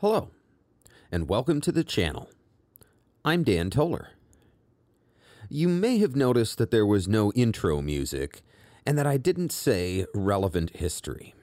[0.00, 0.28] Hello,
[1.10, 2.28] and welcome to the channel.
[3.24, 4.10] I'm Dan Toler.
[5.48, 8.42] You may have noticed that there was no intro music
[8.84, 11.34] and that I didn't say relevant history.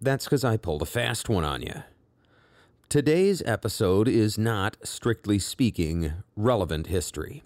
[0.00, 1.82] That's because I pulled a fast one on you.
[2.88, 7.44] Today's episode is not, strictly speaking, relevant history.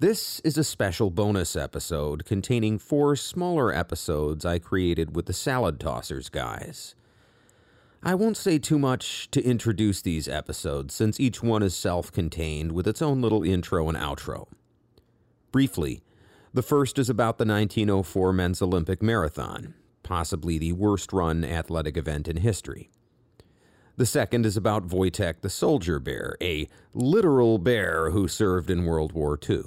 [0.00, 5.80] This is a special bonus episode containing four smaller episodes I created with the Salad
[5.80, 6.94] Tossers guys.
[8.04, 12.72] I won't say too much to introduce these episodes since each one is self contained
[12.72, 14.48] with its own little intro and outro.
[15.52, 16.02] Briefly,
[16.52, 22.26] the first is about the 1904 Men's Olympic Marathon, possibly the worst run athletic event
[22.26, 22.90] in history.
[23.96, 29.12] The second is about Wojtek the soldier bear, a literal bear who served in World
[29.12, 29.62] War II.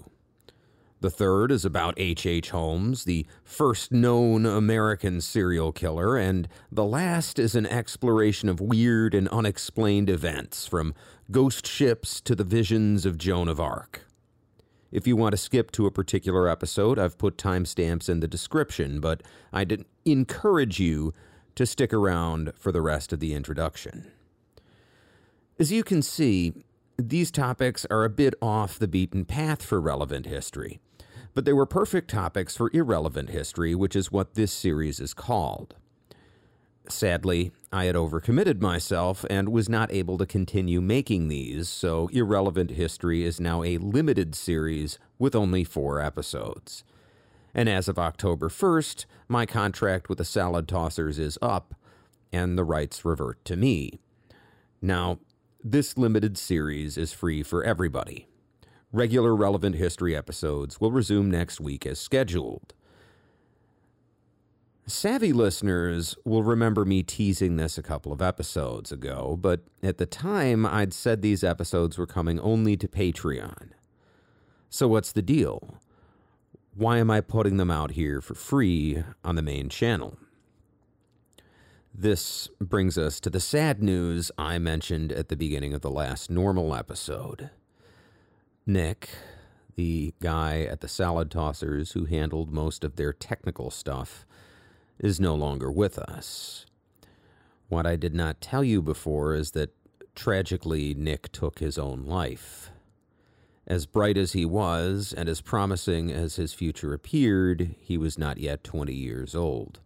[1.05, 2.26] The third is about H.H.
[2.26, 2.50] H.
[2.50, 9.14] Holmes, the first known American serial killer, and the last is an exploration of weird
[9.14, 10.95] and unexplained events, from
[11.30, 14.08] ghost ships to the visions of Joan of Arc.
[14.92, 19.00] If you want to skip to a particular episode, I've put timestamps in the description,
[19.00, 19.22] but
[19.53, 21.14] I'd encourage you
[21.53, 24.11] to stick around for the rest of the introduction.
[25.59, 26.66] As you can see,
[26.98, 30.80] these topics are a bit off the beaten path for relevant history,
[31.36, 35.75] but they were perfect topics for irrelevant history, which is what this series is called.
[36.88, 42.72] Sadly, I had overcommitted myself and was not able to continue making these, so Irrelevant
[42.72, 46.83] History is now a limited series with only four episodes.
[47.53, 51.73] And as of October 1st, my contract with the Salad Tossers is up,
[52.31, 53.99] and the rights revert to me.
[54.81, 55.20] Now,
[55.64, 58.27] this limited series is free for everybody.
[58.96, 62.74] Regular relevant history episodes will resume next week as scheduled.
[64.88, 70.06] Savvy listeners will remember me teasing this a couple of episodes ago, but at the
[70.06, 73.72] time I'd said these episodes were coming only to Patreon.
[74.70, 75.78] So, what's the deal?
[76.73, 80.17] Why am I putting them out here for free on the main channel?
[81.94, 86.32] This brings us to the sad news I mentioned at the beginning of the last
[86.32, 87.50] normal episode.
[88.67, 89.09] Nick,
[89.76, 94.26] the guy at the Salad Tossers who handled most of their technical stuff,
[94.98, 96.65] is no longer with us.
[97.67, 99.75] What I did not tell you before is that
[100.15, 102.71] tragically Nick took his own life.
[103.67, 108.37] As bright as he was, and as promising as his future appeared, he was not
[108.39, 109.80] yet 20 years old.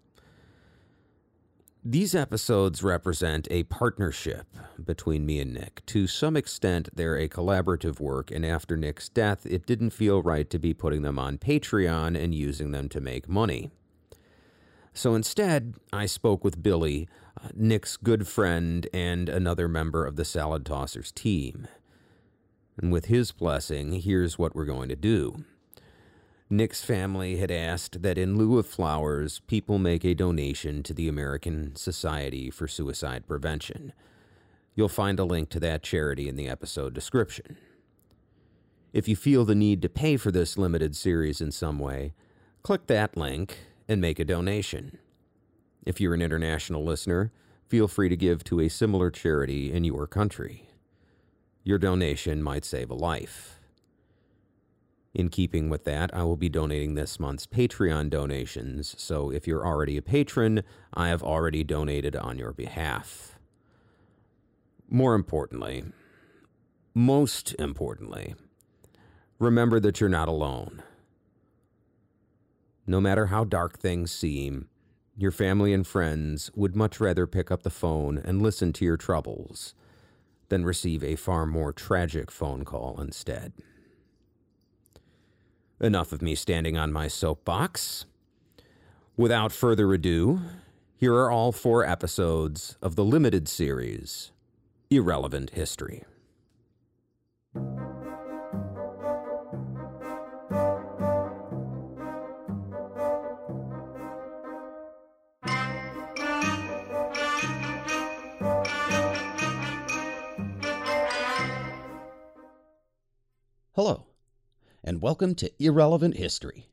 [1.84, 4.48] These episodes represent a partnership
[4.84, 5.82] between me and Nick.
[5.86, 10.50] To some extent, they're a collaborative work, and after Nick's death, it didn't feel right
[10.50, 13.72] to be putting them on Patreon and using them to make money.
[14.94, 17.08] So instead, I spoke with Billy,
[17.42, 21.66] uh, Nick's good friend and another member of the Salad Tossers team.
[22.78, 25.46] And with his blessing, here's what we're going to do.
[26.52, 31.08] Nick's family had asked that in lieu of flowers, people make a donation to the
[31.08, 33.94] American Society for Suicide Prevention.
[34.74, 37.58] You'll find a link to that charity in the episode description.
[38.94, 42.14] If you feel the need to pay for this limited series in some way,
[42.64, 44.98] click that link and make a donation.
[45.86, 47.32] If you're an international listener,
[47.68, 50.72] feel free to give to a similar charity in your country.
[51.64, 53.59] Your donation might save a life.
[55.20, 59.68] In keeping with that, I will be donating this month's Patreon donations, so if you're
[59.68, 60.64] already a patron,
[60.94, 63.38] I have already donated on your behalf.
[64.90, 65.84] More importantly,
[66.94, 68.34] most importantly,
[69.40, 70.84] remember that you're not alone.
[72.88, 74.70] No matter how dark things seem,
[75.18, 78.96] your family and friends would much rather pick up the phone and listen to your
[78.96, 79.76] troubles
[80.48, 83.52] than receive a far more tragic phone call instead.
[85.82, 88.06] Enough of me standing on my soapbox.
[89.16, 90.42] Without further ado,
[90.98, 94.32] here are all four episodes of the limited series
[94.90, 96.04] Irrelevant History.
[115.02, 116.68] Welcome to Irrelevant History.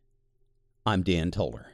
[0.85, 1.69] I'm Dan Toler.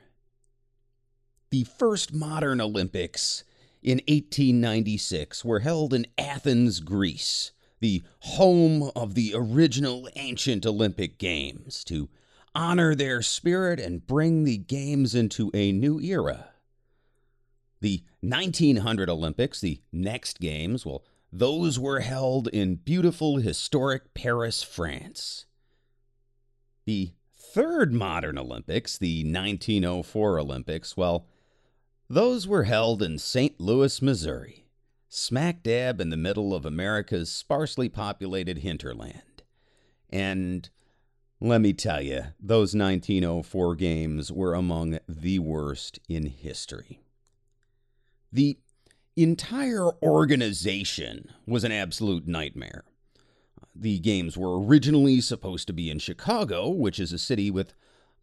[1.49, 3.43] The first modern Olympics
[3.82, 11.84] in 1896 were held in Athens, Greece, the home of the original ancient Olympic Games,
[11.84, 12.10] to
[12.55, 16.50] honor their spirit and bring the Games into a new era.
[17.81, 21.02] The 1900 Olympics, the next games, well,
[21.32, 25.46] those were held in beautiful historic Paris, France.
[26.84, 31.26] The third modern Olympics, the 1904 Olympics, well,
[32.08, 33.61] those were held in St.
[33.61, 34.67] Louis, Missouri,
[35.08, 39.43] smack dab in the middle of America's sparsely populated hinterland.
[40.11, 40.69] And
[41.40, 47.00] let me tell you, those 1904 games were among the worst in history.
[48.32, 48.58] The
[49.17, 52.84] entire organization was an absolute nightmare.
[53.74, 57.74] The games were originally supposed to be in Chicago, which is a city with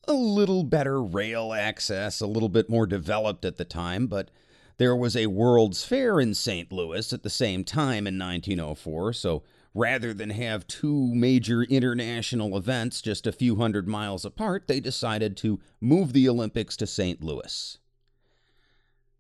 [0.07, 4.29] a little better rail access, a little bit more developed at the time, but
[4.77, 6.71] there was a World's Fair in St.
[6.71, 9.43] Louis at the same time in 1904, so
[9.73, 15.35] rather than have two major international events just a few hundred miles apart, they decided
[15.37, 17.21] to move the Olympics to St.
[17.21, 17.77] Louis.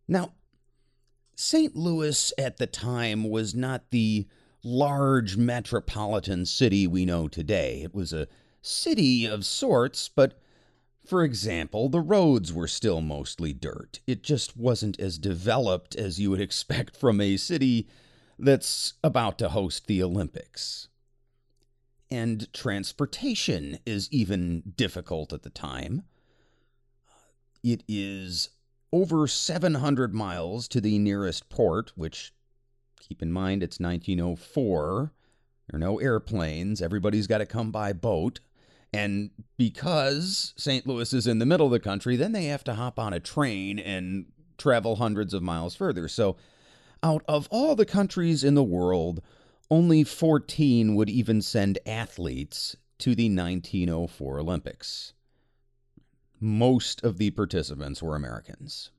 [0.07, 0.33] Now,
[1.35, 1.75] St.
[1.75, 4.27] Louis at the time was not the
[4.63, 7.81] large metropolitan city we know today.
[7.83, 8.27] It was a
[8.61, 10.39] city of sorts, but
[11.05, 13.99] for example, the roads were still mostly dirt.
[14.05, 17.87] It just wasn't as developed as you would expect from a city
[18.37, 20.87] that's about to host the Olympics.
[22.11, 26.03] And transportation is even difficult at the time.
[27.63, 28.49] It is
[28.91, 32.33] over 700 miles to the nearest port, which,
[32.99, 35.11] keep in mind, it's 1904.
[35.69, 36.81] There are no airplanes.
[36.81, 38.39] Everybody's got to come by boat.
[38.91, 40.87] And because St.
[40.87, 43.19] Louis is in the middle of the country, then they have to hop on a
[43.19, 44.25] train and
[44.57, 46.07] travel hundreds of miles further.
[46.07, 46.37] So,
[47.01, 49.21] out of all the countries in the world,
[49.71, 55.13] only 14 would even send athletes to the 1904 Olympics
[56.39, 58.91] most of the participants were Americans.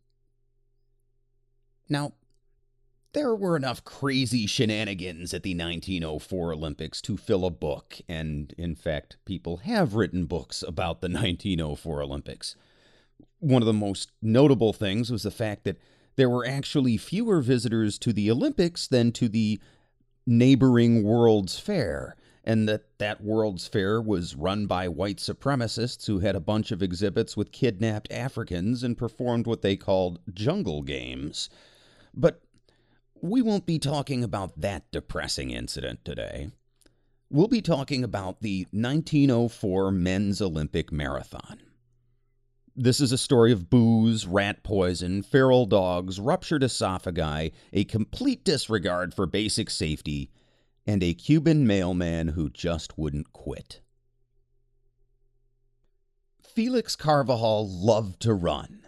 [1.89, 2.13] Now,
[3.13, 8.75] there were enough crazy shenanigans at the 1904 Olympics to fill a book, and in
[8.75, 12.57] fact, people have written books about the 1904 Olympics.
[13.41, 15.79] One of the most notable things was the fact that
[16.17, 19.61] there were actually fewer visitors to the Olympics than to the
[20.27, 26.37] neighboring World's Fair, and that that World's Fair was run by white supremacists who had
[26.37, 31.49] a bunch of exhibits with kidnapped Africans and performed what they called jungle games.
[32.15, 32.43] But
[33.23, 36.51] we won't be talking about that depressing incident today.
[37.31, 41.61] We'll be talking about the 1904 Men's Olympic Marathon.
[42.75, 49.13] This is a story of booze, rat poison, feral dogs, ruptured esophagi, a complete disregard
[49.13, 50.31] for basic safety,
[50.87, 53.81] and a Cuban mailman who just wouldn't quit.
[56.43, 58.80] Felix Carvajal loved to run.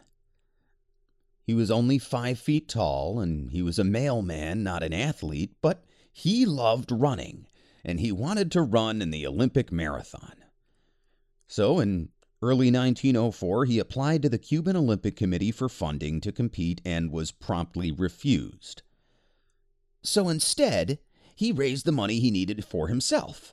[1.53, 5.85] He was only five feet tall, and he was a mailman, not an athlete, but
[6.11, 7.47] he loved running,
[7.85, 10.37] and he wanted to run in the Olympic marathon.
[11.47, 12.09] So, in
[12.41, 17.33] early 1904, he applied to the Cuban Olympic Committee for funding to compete and was
[17.33, 18.81] promptly refused.
[20.03, 21.01] So instead,
[21.37, 23.53] he raised the money he needed for himself.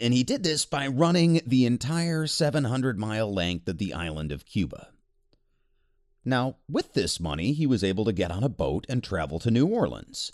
[0.00, 4.46] And he did this by running the entire 700 mile length of the island of
[4.46, 4.90] Cuba.
[6.30, 9.50] Now, with this money, he was able to get on a boat and travel to
[9.50, 10.30] New Orleans.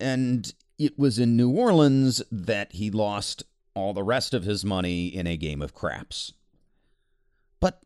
[0.00, 3.42] And it was in New Orleans that he lost
[3.74, 6.32] all the rest of his money in a game of craps.
[7.60, 7.82] But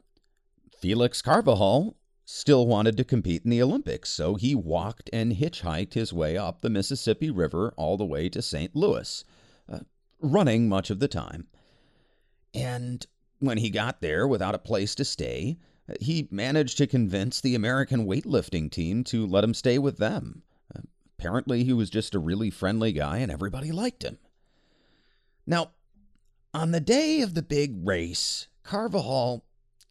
[0.79, 6.13] Felix Carvajal still wanted to compete in the Olympics, so he walked and hitchhiked his
[6.13, 8.77] way up the Mississippi River all the way to St.
[8.77, 9.25] Louis,
[9.69, 9.81] uh,
[10.21, 11.49] running much of the time.
[12.55, 13.05] And
[13.41, 15.59] when he got there without a place to stay,
[16.01, 20.43] he managed to convince the American weightlifting team to let him stay with them.
[21.19, 24.19] Apparently, he was just a really friendly guy and everybody liked him.
[25.47, 25.71] Now,
[26.53, 29.45] on the day of the big race, Carvajal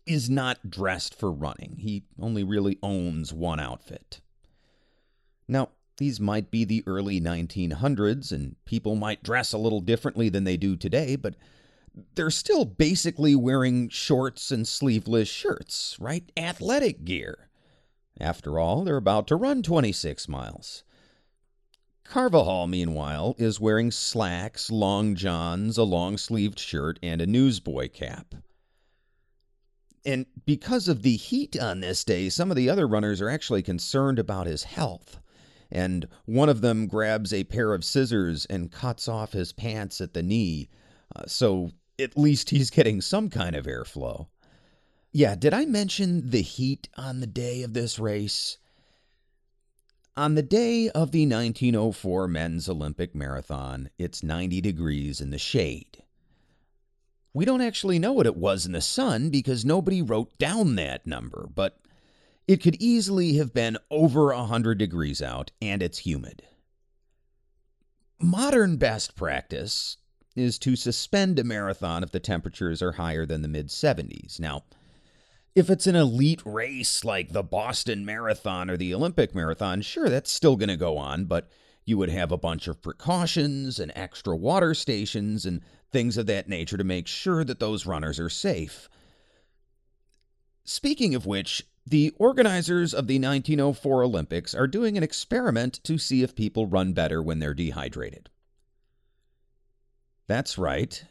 [0.05, 1.77] is not dressed for running.
[1.79, 4.21] He only really owns one outfit.
[5.47, 10.43] Now, these might be the early 1900s, and people might dress a little differently than
[10.43, 11.35] they do today, but
[12.15, 16.31] they're still basically wearing shorts and sleeveless shirts, right?
[16.35, 17.49] Athletic gear.
[18.19, 20.83] After all, they're about to run 26 miles.
[22.03, 28.35] Carvajal, meanwhile, is wearing slacks, long johns, a long sleeved shirt, and a newsboy cap.
[30.05, 33.63] And because of the heat on this day, some of the other runners are actually
[33.63, 35.19] concerned about his health.
[35.71, 40.13] And one of them grabs a pair of scissors and cuts off his pants at
[40.13, 40.69] the knee.
[41.15, 44.27] Uh, so at least he's getting some kind of airflow.
[45.11, 48.57] Yeah, did I mention the heat on the day of this race?
[50.15, 56.03] On the day of the 1904 men's Olympic marathon, it's 90 degrees in the shade.
[57.33, 61.07] We don't actually know what it was in the sun because nobody wrote down that
[61.07, 61.79] number, but
[62.47, 66.43] it could easily have been over 100 degrees out and it's humid.
[68.19, 69.97] Modern best practice
[70.35, 74.39] is to suspend a marathon if the temperatures are higher than the mid 70s.
[74.39, 74.63] Now,
[75.55, 80.31] if it's an elite race like the Boston Marathon or the Olympic Marathon, sure, that's
[80.31, 81.49] still going to go on, but
[81.85, 85.61] you would have a bunch of precautions and extra water stations and
[85.91, 88.89] things of that nature to make sure that those runners are safe.
[90.63, 96.23] Speaking of which, the organizers of the 1904 Olympics are doing an experiment to see
[96.23, 98.29] if people run better when they're dehydrated.
[100.27, 101.03] That's right.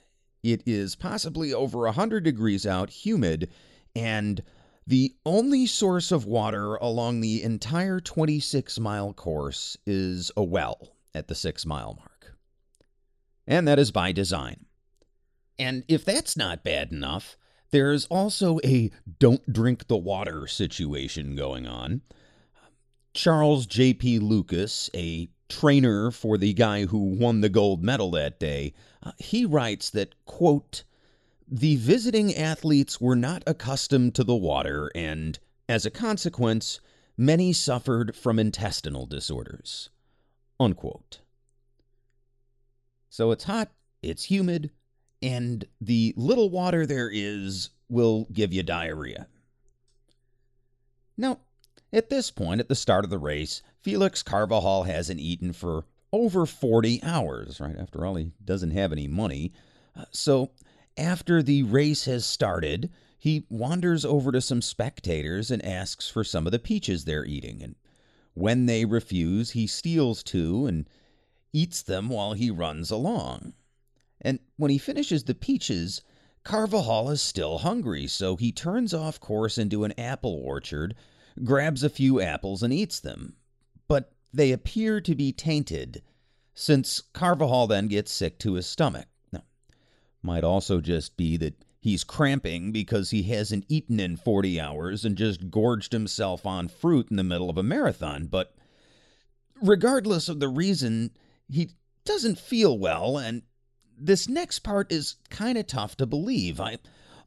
[0.43, 3.51] It is possibly over 100 degrees out, humid,
[3.95, 4.43] and
[4.87, 11.29] the only source of water along the entire 26 mile course is a well at
[11.29, 12.37] the six mile mark.
[13.47, 14.67] And that is by design.
[15.59, 17.37] And if that's not bad enough,
[17.71, 22.03] there's also a don't drink the water situation going on.
[23.15, 24.19] Charles J.P.
[24.21, 29.45] Lucas, a trainer for the guy who won the gold medal that day, uh, he
[29.45, 30.85] writes that, quote,
[31.47, 36.81] the visiting athletes were not accustomed to the water, and, as a consequence,
[37.17, 39.91] many suffered from intestinal disorders.
[40.59, 41.21] Unquote.
[43.11, 43.71] So it's hot,
[44.03, 44.71] it's humid,
[45.21, 49.27] and the little water there is will give you diarrhea.
[51.19, 51.41] Now,
[51.93, 56.47] at this point, at the start of the race, Felix Carvajal hasn't eaten for over
[56.47, 57.77] 40 hours, right?
[57.77, 59.53] After all, he doesn't have any money.
[59.97, 60.53] Uh, so
[60.97, 66.47] after the race has started, he wanders over to some spectators and asks for some
[66.47, 67.61] of the peaches they're eating.
[67.63, 67.75] And
[68.35, 70.89] when they refuse, he steals two and
[71.53, 73.55] eats them while he runs along.
[74.21, 76.03] And when he finishes the peaches,
[76.45, 80.95] Carvajal is still hungry, so he turns off course into an apple orchard,
[81.43, 83.35] grabs a few apples, and eats them.
[84.33, 86.03] They appear to be tainted,
[86.55, 89.07] since Carvajal then gets sick to his stomach.
[90.23, 95.17] Might also just be that he's cramping because he hasn't eaten in 40 hours and
[95.17, 98.27] just gorged himself on fruit in the middle of a marathon.
[98.27, 98.55] But
[99.61, 101.11] regardless of the reason,
[101.49, 101.71] he
[102.05, 103.43] doesn't feel well, and
[103.99, 106.61] this next part is kind of tough to believe.
[106.61, 106.79] I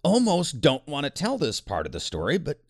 [0.03, 2.61] almost don't want to tell this part of the story, but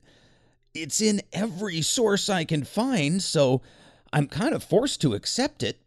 [0.73, 3.61] it's in every source I can find, so
[4.15, 5.81] I'm kind of forced to accept it.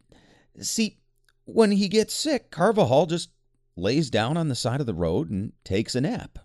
[0.61, 0.99] See,
[1.45, 3.31] when he gets sick, Carvajal just
[3.75, 6.37] lays down on the side of the road and takes a nap.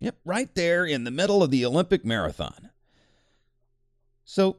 [0.00, 2.70] Yep, right there in the middle of the Olympic marathon.
[4.24, 4.56] So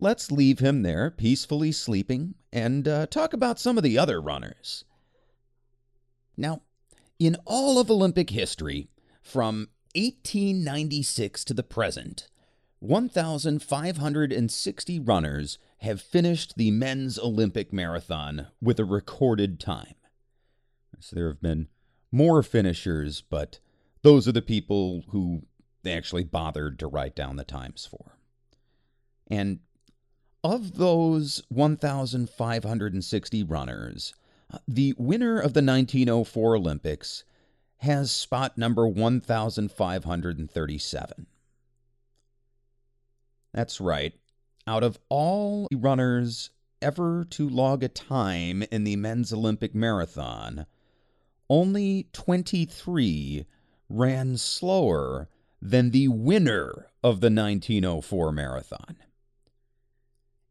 [0.00, 4.84] let's leave him there, peacefully sleeping, and uh, talk about some of the other runners.
[6.36, 6.60] Now,
[7.18, 8.90] in all of Olympic history,
[9.22, 12.28] from 1896 to the present,
[12.80, 19.96] 1,560 runners have finished the men's Olympic marathon with a recorded time.
[21.00, 21.66] So there have been
[22.12, 23.58] more finishers, but
[24.02, 25.42] those are the people who
[25.82, 28.16] they actually bothered to write down the times for.
[29.26, 29.58] And
[30.44, 34.14] of those 1,560 runners,
[34.52, 37.24] uh, the winner of the 1904 Olympics
[37.78, 41.26] has spot number 1,537.
[43.52, 44.14] That's right.
[44.66, 46.50] Out of all runners
[46.80, 50.66] ever to log a time in the men's Olympic marathon,
[51.50, 53.44] only 23
[53.88, 55.28] ran slower
[55.60, 58.96] than the winner of the 1904 marathon.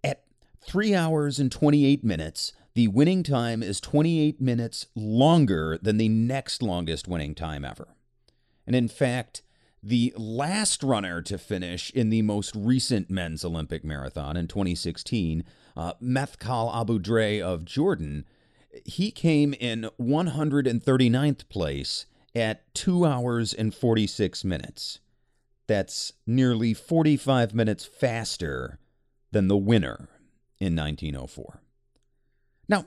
[0.03, 0.23] At
[0.61, 6.61] 3 hours and 28 minutes, the winning time is 28 minutes longer than the next
[6.61, 7.89] longest winning time ever.
[8.67, 9.41] And in fact,
[9.83, 15.43] the last runner to finish in the most recent men's Olympic marathon in 2016,
[15.75, 18.25] uh, Methkal Abu Dre of Jordan,
[18.85, 24.99] he came in 139th place at 2 hours and 46 minutes.
[25.67, 28.79] That's nearly 45 minutes faster
[29.31, 30.09] than the winner
[30.59, 31.61] in 1904.
[32.67, 32.85] Now,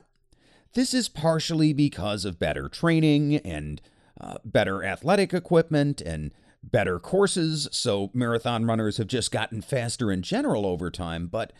[0.73, 3.81] this is partially because of better training and
[4.19, 6.31] uh, better athletic equipment and
[6.71, 11.53] better courses, so marathon runners have just gotten faster in general over time, but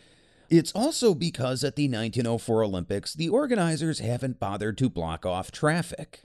[0.50, 6.24] it's also because at the 1904 Olympics, the organizers haven't bothered to block off traffic.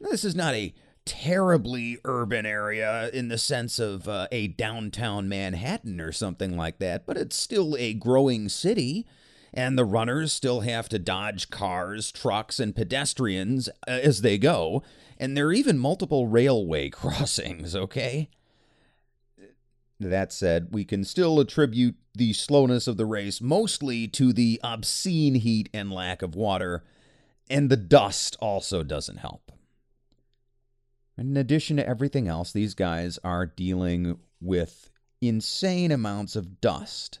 [0.00, 0.74] This is not a
[1.04, 7.06] terribly urban area in the sense of uh, a downtown Manhattan or something like that,
[7.06, 9.06] but it's still a growing city.
[9.52, 14.82] And the runners still have to dodge cars, trucks, and pedestrians uh, as they go.
[15.16, 18.28] And there are even multiple railway crossings, okay?
[20.00, 25.36] That said, we can still attribute the slowness of the race mostly to the obscene
[25.36, 26.84] heat and lack of water,
[27.50, 29.50] and the dust also doesn't help.
[31.16, 34.90] In addition to everything else, these guys are dealing with
[35.20, 37.18] insane amounts of dust.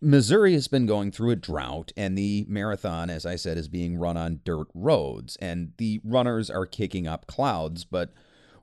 [0.00, 3.98] Missouri has been going through a drought, and the marathon, as I said, is being
[3.98, 8.12] run on dirt roads, and the runners are kicking up clouds, but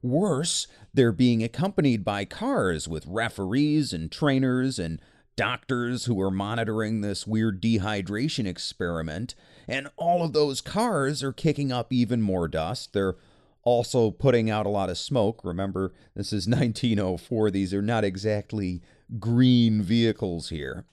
[0.02, 5.02] Worse, they're being accompanied by cars with referees and trainers and
[5.36, 9.36] doctors who are monitoring this weird dehydration experiment.
[9.68, 12.94] And all of those cars are kicking up even more dust.
[12.94, 13.16] They're
[13.64, 15.42] also putting out a lot of smoke.
[15.44, 17.52] Remember, this is 1904.
[17.52, 18.82] These are not exactly
[19.20, 20.86] green vehicles here.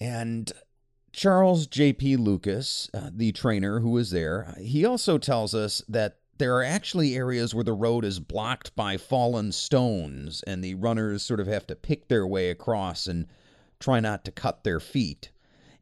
[0.00, 0.50] And
[1.12, 2.16] Charles J.P.
[2.16, 7.14] Lucas, uh, the trainer who was there, he also tells us that there are actually
[7.14, 11.66] areas where the road is blocked by fallen stones, and the runners sort of have
[11.66, 13.26] to pick their way across and
[13.78, 15.30] try not to cut their feet.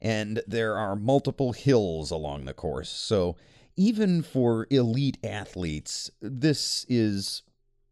[0.01, 2.89] And there are multiple hills along the course.
[2.89, 3.37] So,
[3.77, 7.43] even for elite athletes, this is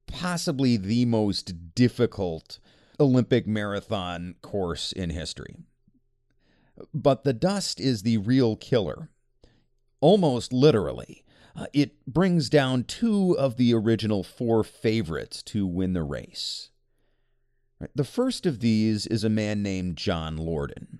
[0.08, 2.58] possibly the most difficult
[2.98, 5.56] Olympic marathon course in history.
[6.92, 9.10] But the dust is the real killer,
[10.00, 11.24] almost literally.
[11.54, 16.70] Uh, it brings down two of the original four favorites to win the race.
[17.94, 20.98] The first of these is a man named John Lordan.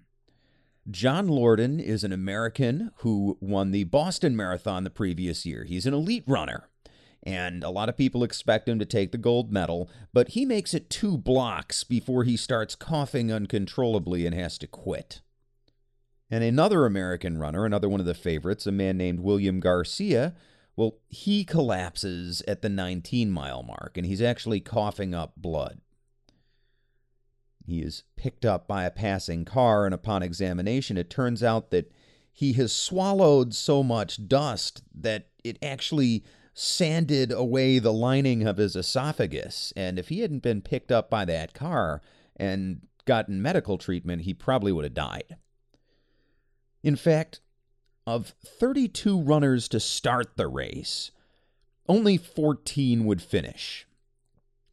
[0.90, 5.64] John Lordan is an American who won the Boston Marathon the previous year.
[5.64, 6.68] He's an elite runner,
[7.22, 10.74] and a lot of people expect him to take the gold medal, but he makes
[10.74, 15.22] it two blocks before he starts coughing uncontrollably and has to quit.
[16.30, 20.34] And another American runner, another one of the favorites, a man named William Garcia,
[20.74, 25.80] well, he collapses at the 19 mile mark and he's actually coughing up blood.
[27.66, 31.90] He is picked up by a passing car, and upon examination, it turns out that
[32.32, 36.22] he has swallowed so much dust that it actually
[36.54, 39.72] sanded away the lining of his esophagus.
[39.76, 42.02] And if he hadn't been picked up by that car
[42.36, 45.36] and gotten medical treatment, he probably would have died.
[46.86, 47.40] In fact,
[48.06, 51.10] of 32 runners to start the race,
[51.88, 53.88] only 14 would finish.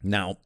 [0.00, 0.38] Now,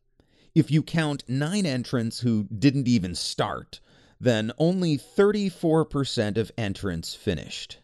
[0.55, 3.81] if you count nine entrants who didn't even start,
[4.19, 7.81] then only 34% of entrants finished.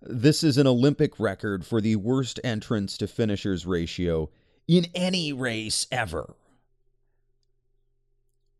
[0.00, 4.30] This is an Olympic record for the worst entrants to finishers ratio
[4.68, 6.36] in any race ever.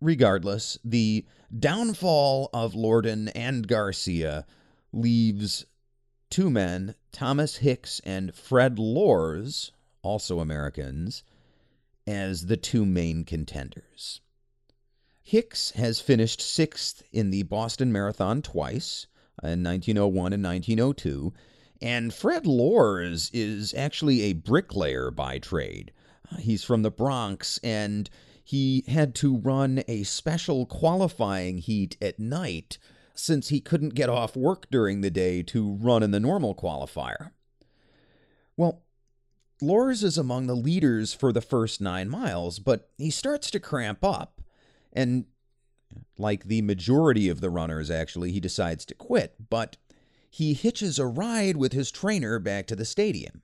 [0.02, 1.24] Regardless, the
[1.56, 4.44] downfall of Lordan and Garcia
[4.92, 5.64] leaves
[6.28, 9.70] two men, Thomas Hicks and Fred Lorz,
[10.02, 11.22] also Americans,
[12.04, 14.20] as the two main contenders.
[15.22, 19.06] Hicks has finished sixth in the Boston Marathon twice,
[19.40, 21.32] in 1901 and 1902,
[21.80, 25.92] and Fred Lorz is actually a bricklayer by trade.
[26.28, 28.10] Uh, he's from the Bronx and
[28.44, 32.78] he had to run a special qualifying heat at night
[33.14, 37.30] since he couldn't get off work during the day to run in the normal qualifier.
[38.56, 38.82] Well,
[39.60, 44.04] Lorz is among the leaders for the first nine miles, but he starts to cramp
[44.04, 44.40] up.
[44.92, 45.26] And
[46.18, 49.34] like the majority of the runners, actually, he decides to quit.
[49.50, 49.76] But
[50.28, 53.42] he hitches a ride with his trainer back to the stadium.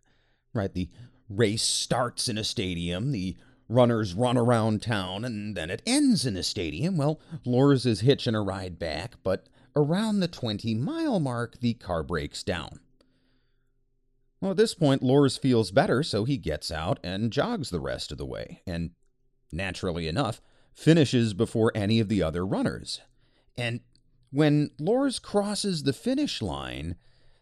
[0.53, 0.73] Right?
[0.73, 0.91] The
[1.29, 3.37] race starts in a stadium, the
[3.69, 6.97] runners run around town, and then it ends in a stadium.
[6.97, 12.03] Well, Lorz is hitching a ride back, but around the 20 mile mark, the car
[12.03, 12.81] breaks down.
[14.41, 18.13] Well, at this point, Lorz feels better, so he gets out and jogs the rest
[18.13, 18.91] of the way, and
[19.53, 20.41] naturally enough,
[20.75, 23.01] finishes before any of the other runners.
[23.57, 23.81] And
[24.31, 26.95] when Lorz crosses the finish line,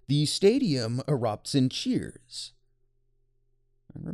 [0.09, 2.53] the stadium erupts in cheers.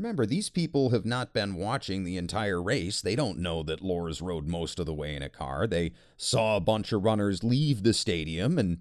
[0.02, 3.00] Remember, these people have not been watching the entire race.
[3.00, 5.68] They don't know that Lorz rode most of the way in a car.
[5.68, 8.78] They saw a bunch of runners leave the stadium, and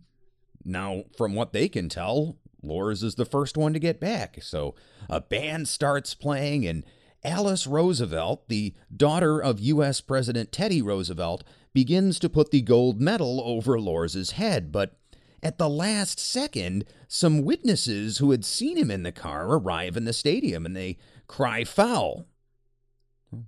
[0.66, 4.40] now, from what they can tell, Lorz is the first one to get back.
[4.42, 4.74] So
[5.12, 6.84] a band starts playing, and
[7.24, 10.02] Alice Roosevelt, the daughter of U.S.
[10.02, 14.72] President Teddy Roosevelt, begins to put the gold medal over Lorz's head.
[14.72, 14.98] But
[15.44, 20.06] at the last second, some witnesses who had seen him in the car arrive in
[20.06, 20.98] the stadium and they
[21.32, 22.26] cry foul.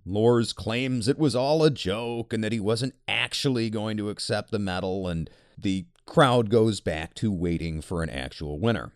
[0.06, 4.52] Lorz claims it was all a joke and that he wasn't actually going to accept
[4.52, 8.94] the medal, and the crowd goes back to waiting for an actual winner.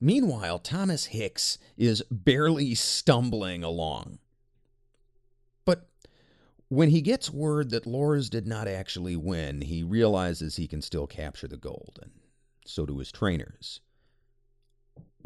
[0.00, 4.20] Meanwhile, Thomas Hicks is barely stumbling along.
[5.66, 5.90] But
[6.68, 11.06] when he gets word that Lorz did not actually win, he realizes he can still
[11.06, 12.12] capture the gold, and
[12.64, 13.80] so do his trainers.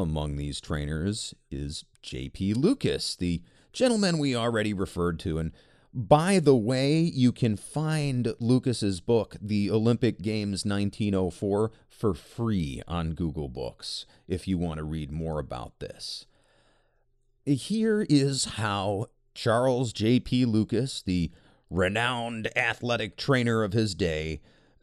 [0.00, 2.54] Among these trainers is J.P.
[2.54, 5.38] Lucas, the gentleman we already referred to.
[5.38, 5.52] And
[5.92, 13.12] by the way, you can find Lucas's book, The Olympic Games 1904, for free on
[13.12, 16.24] Google Books if you want to read more about this.
[17.44, 20.46] Here is how Charles J.P.
[20.46, 21.30] Lucas, the
[21.68, 24.40] renowned athletic trainer of his day,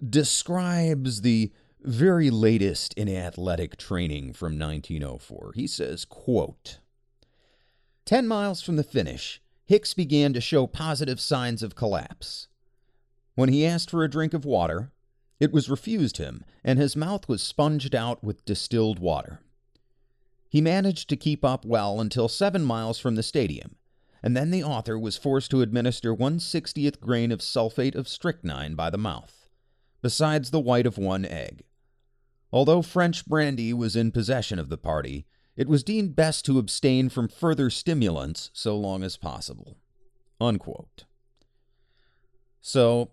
[0.07, 1.51] describes the
[1.83, 5.53] very latest in athletic training from 1904.
[5.55, 6.79] He says, quote,
[8.05, 12.47] 10 miles from the finish, Hicks began to show positive signs of collapse.
[13.35, 14.91] When he asked for a drink of water,
[15.39, 19.41] it was refused him, and his mouth was sponged out with distilled water.
[20.49, 23.75] He managed to keep up well until seven miles from the stadium,
[24.23, 28.73] and then the author was forced to administer one sixtieth grain of sulfate of strychnine
[28.73, 29.49] by the mouth,
[30.01, 31.63] besides the white of one egg.
[32.51, 37.09] Although French brandy was in possession of the party, it was deemed best to abstain
[37.09, 39.77] from further stimulants so long as possible.
[40.39, 41.05] Unquote.
[42.61, 43.11] So,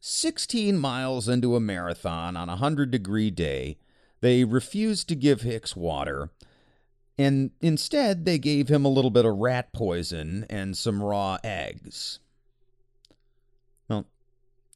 [0.00, 3.78] 16 miles into a marathon on a 100 degree day,
[4.20, 6.30] they refused to give Hicks water,
[7.16, 12.18] and instead they gave him a little bit of rat poison and some raw eggs.
[13.88, 14.06] Well,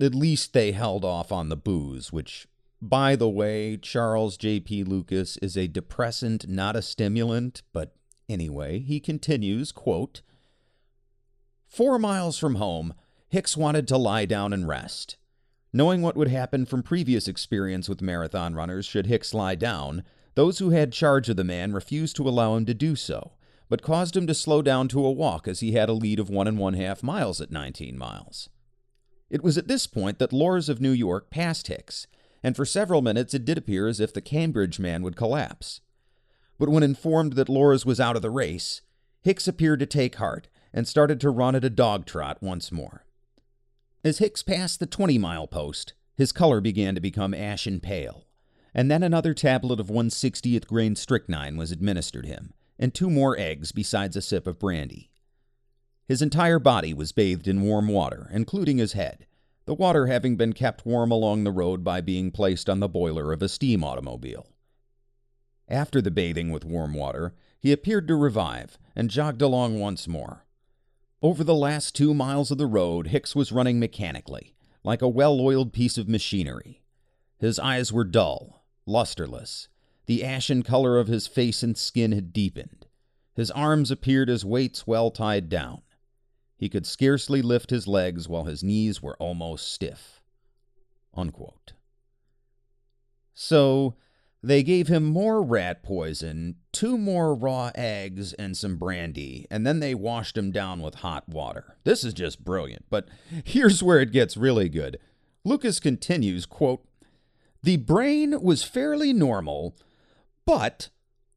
[0.00, 2.46] at least they held off on the booze, which,
[2.88, 4.84] by the way, Charles J.P.
[4.84, 7.96] Lucas is a depressant, not a stimulant, but
[8.28, 10.20] anyway, he continues, quote,
[11.66, 12.92] Four miles from home,
[13.30, 15.16] Hicks wanted to lie down and rest.
[15.72, 20.58] Knowing what would happen from previous experience with marathon runners should Hicks lie down, those
[20.58, 23.32] who had charge of the man refused to allow him to do so,
[23.70, 26.28] but caused him to slow down to a walk as he had a lead of
[26.28, 28.50] one and one half miles at 19 miles.
[29.30, 32.06] It was at this point that Lorz of New York passed Hicks,
[32.44, 35.80] and for several minutes it did appear as if the Cambridge man would collapse.
[36.58, 38.82] But when informed that Lorz was out of the race,
[39.22, 43.06] Hicks appeared to take heart and started to run at a dog trot once more.
[44.04, 48.26] As Hicks passed the 20 mile post, his color began to become ashen pale,
[48.74, 53.72] and then another tablet of 160th grain strychnine was administered him, and two more eggs
[53.72, 55.10] besides a sip of brandy.
[56.06, 59.26] His entire body was bathed in warm water, including his head,
[59.66, 63.32] the water having been kept warm along the road by being placed on the boiler
[63.32, 64.46] of a steam automobile.
[65.68, 70.44] After the bathing with warm water, he appeared to revive and jogged along once more.
[71.22, 75.40] Over the last two miles of the road, Hicks was running mechanically, like a well
[75.40, 76.82] oiled piece of machinery.
[77.38, 79.68] His eyes were dull, lusterless.
[80.04, 82.86] The ashen color of his face and skin had deepened.
[83.34, 85.80] His arms appeared as weights well tied down.
[86.56, 90.20] He could scarcely lift his legs while his knees were almost stiff.
[91.14, 91.72] Unquote.
[93.34, 93.96] So,
[94.44, 99.80] they gave him more rat poison, two more raw eggs, and some brandy, and then
[99.80, 101.78] they washed him down with hot water.
[101.84, 103.08] This is just brilliant, but
[103.44, 104.98] here's where it gets really good.
[105.44, 106.86] Lucas continues, quote,
[107.62, 109.76] The brain was fairly normal,
[110.44, 110.90] but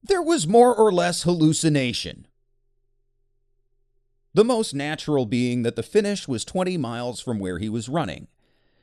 [0.04, 2.27] there was more or less hallucination.
[4.38, 8.28] The most natural being that the finish was 20 miles from where he was running.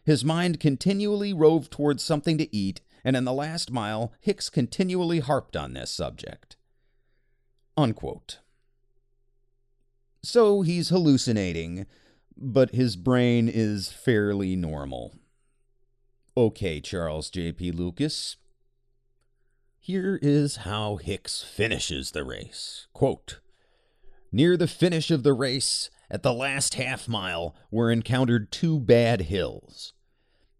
[0.05, 5.21] His mind continually roved towards something to eat and in the last mile, Hicks continually
[5.21, 6.57] harped on this subject.
[7.77, 8.40] Unquote.
[10.25, 11.87] So he's hallucinating,
[12.37, 15.14] but his brain is fairly normal.
[16.37, 17.71] Okay, Charles J.P.
[17.71, 18.38] Lucas.
[19.79, 22.88] Here is how Hicks finishes the race.
[22.93, 23.38] Quote,
[24.35, 29.20] Near the finish of the race, at the last half mile, were encountered two bad
[29.20, 29.92] hills.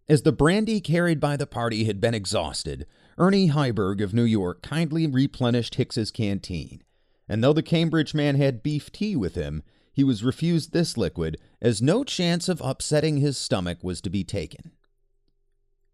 [0.09, 2.87] As the brandy carried by the party had been exhausted,
[3.19, 6.85] Ernie Heiberg of New York kindly replenished Hicks's canteen,
[7.29, 11.37] and though the Cambridge man had beef tea with him, he was refused this liquid,
[11.61, 14.71] as no chance of upsetting his stomach was to be taken.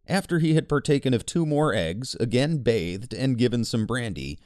[0.07, 4.39] After he had partaken of two more eggs, again bathed, and given some brandy,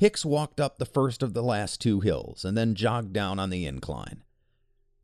[0.00, 3.50] Hicks walked up the first of the last two hills, and then jogged down on
[3.50, 4.22] the incline.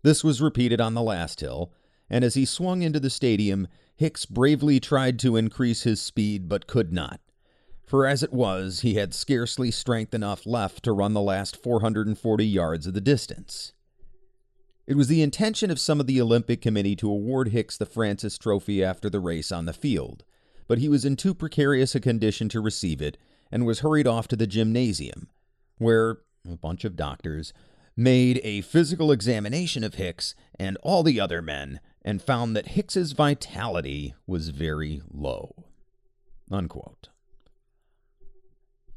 [0.03, 1.71] This was repeated on the last hill,
[2.09, 6.67] and as he swung into the stadium, Hicks bravely tried to increase his speed but
[6.67, 7.21] could not.
[7.85, 12.47] For as it was, he had scarcely strength enough left to run the last 440
[12.47, 13.75] yards of the distance.
[14.87, 18.39] It was the intention of some of the Olympic Committee to award Hicks the Francis
[18.39, 20.25] Trophy after the race on the field,
[20.67, 23.19] but he was in too precarious a condition to receive it
[23.51, 25.29] and was hurried off to the gymnasium,
[25.79, 26.19] where
[26.51, 27.53] a bunch of doctors
[27.97, 33.13] made a physical examination of Hicks and all the other men and found that Hicks's
[33.13, 35.65] vitality was very low.
[36.51, 37.09] Unquote.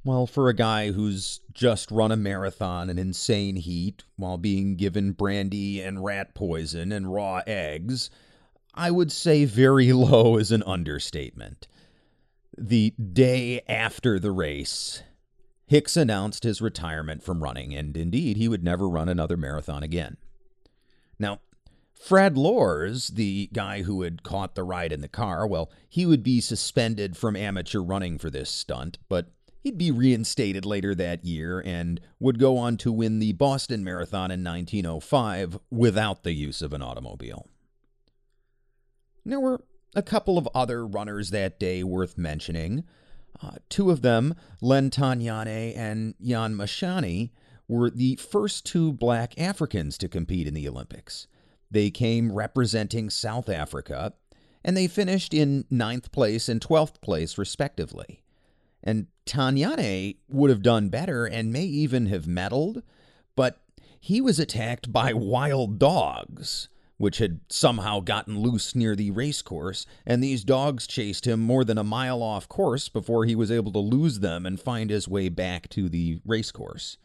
[0.04, 5.12] Well, for a guy who's just run a marathon in insane heat while being given
[5.12, 8.10] brandy and rat poison and raw eggs,
[8.74, 11.68] I would say very low is an understatement.
[12.62, 15.02] The day after the race,
[15.66, 20.18] Hicks announced his retirement from running, and indeed, he would never run another marathon again.
[21.18, 21.40] Now,
[21.94, 26.22] Fred Lorz, the guy who had caught the ride in the car, well, he would
[26.22, 31.62] be suspended from amateur running for this stunt, but he'd be reinstated later that year
[31.66, 36.74] and would go on to win the Boston Marathon in 1905 without the use of
[36.74, 37.48] an automobile.
[39.26, 39.62] There were
[39.96, 42.84] a couple of other runners that day worth mentioning.
[43.42, 47.32] Uh, two of them, Len Taunyane and Jan Mashiani,
[47.68, 51.28] were the first two black Africans to compete in the Olympics.
[51.72, 54.14] They came representing South Africa,
[54.64, 58.24] and they finished in ninth place and 12th place, respectively.
[58.84, 62.82] And Taunyane would have done better and may even have medaled,
[63.36, 63.62] but
[64.00, 66.70] he was attacked by wild dogs
[67.00, 71.78] which had somehow gotten loose near the racecourse, and these dogs chased him more than
[71.78, 75.30] a mile off course before he was able to lose them and find his way
[75.30, 76.98] back to the racecourse.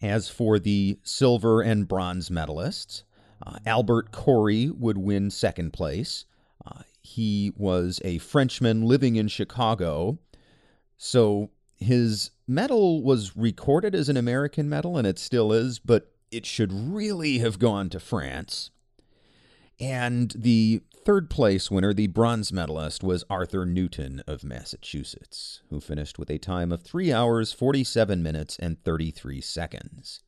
[0.00, 3.02] As for the silver and bronze medalists,
[3.46, 6.24] uh, Albert Corey would win second place.
[6.66, 10.18] Uh, he was a Frenchman living in Chicago,
[10.96, 16.46] so his medal was recorded as an American medal, and it still is, but it
[16.46, 18.70] should really have gone to France.
[19.78, 26.18] And the third place winner, the bronze medalist, was Arthur Newton of Massachusetts, who finished
[26.18, 30.22] with a time of 3 hours, 47 minutes, and 33 seconds.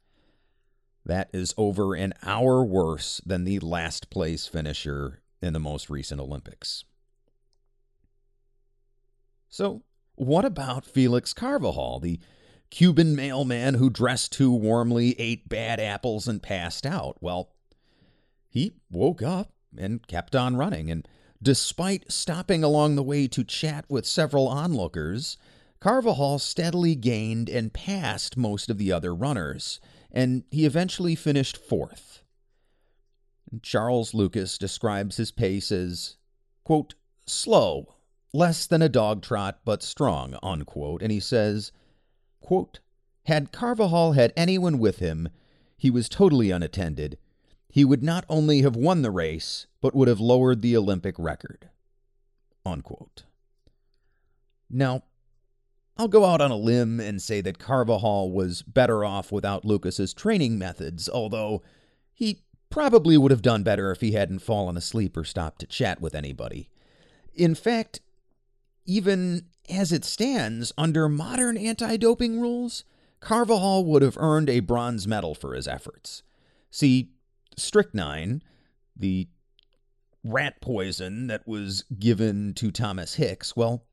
[1.04, 6.20] That is over an hour worse than the last place finisher in the most recent
[6.20, 6.84] Olympics.
[9.48, 9.82] So,
[10.16, 12.20] what about Felix Carvajal, the
[12.70, 17.16] Cuban mailman who dressed too warmly, ate bad apples, and passed out.
[17.20, 17.52] Well,
[18.48, 21.07] he woke up and kept on running, and
[21.42, 25.37] despite stopping along the way to chat with several onlookers,
[25.81, 32.22] Carvajal steadily gained and passed most of the other runners, and he eventually finished fourth.
[33.62, 36.16] Charles Lucas describes his pace as,
[36.64, 36.94] quote,
[37.26, 37.94] slow,
[38.33, 41.72] less than a dog trot, but strong, unquote, and he says,
[42.40, 42.81] Quote,
[43.24, 45.29] had Carvajal had anyone with him,
[45.77, 47.18] he was totally unattended.
[47.68, 51.68] He would not only have won the race, but would have lowered the Olympic record.
[52.64, 53.24] Unquote.
[54.70, 55.05] Now,
[55.96, 60.14] I'll go out on a limb and say that Carvajal was better off without Lucas's
[60.14, 61.62] training methods, although
[62.14, 66.01] he probably would have done better if he hadn't fallen asleep or stopped to chat
[66.01, 66.68] with anybody.
[67.35, 68.01] In fact,
[68.88, 72.85] even as it stands, under modern anti doping rules,
[73.20, 76.22] Carvajal would have earned a bronze medal for his efforts.
[76.70, 77.11] See,
[77.57, 78.42] strychnine,
[78.96, 79.29] the
[80.24, 83.85] rat poison that was given to Thomas Hicks, well,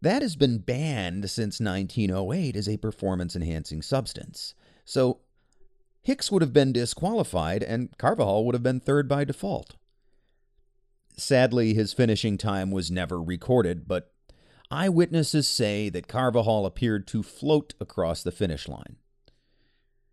[0.00, 4.54] that has been banned since 1908 as a performance enhancing substance.
[4.86, 5.20] So
[6.00, 9.76] Hicks would have been disqualified and Carvajal would have been third by default.
[11.18, 14.10] Sadly, his finishing time was never recorded, but
[14.70, 18.96] eyewitnesses say that Carvajal appeared to float across the finish line.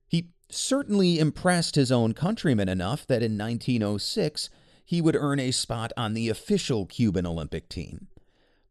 [0.08, 4.50] He certainly impressed his own countrymen enough that in 1906
[4.86, 8.08] he would earn a spot on the official Cuban Olympic team.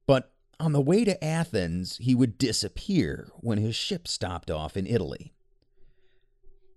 [0.07, 4.87] But on the way to Athens, he would disappear when his ship stopped off in
[4.87, 5.35] Italy.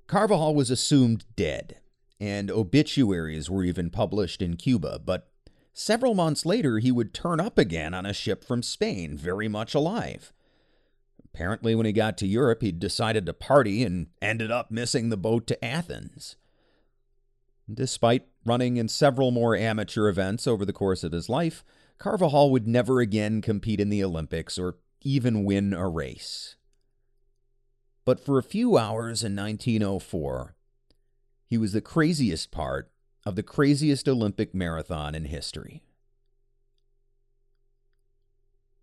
[0.07, 1.79] Carvajal was assumed dead,
[2.19, 5.28] and obituaries were even published in Cuba, but
[5.79, 9.73] Several months later, he would turn up again on a ship from Spain, very much
[9.73, 10.33] alive.
[11.23, 15.15] Apparently, when he got to Europe, he'd decided to party and ended up missing the
[15.15, 16.35] boat to Athens.
[17.73, 21.63] Despite running in several more amateur events over the course of his life,
[21.97, 26.57] Carvajal would never again compete in the Olympics or even win a race.
[28.03, 30.57] But for a few hours in 1904,
[31.45, 32.91] he was the craziest part
[33.25, 35.83] of the craziest Olympic marathon in history.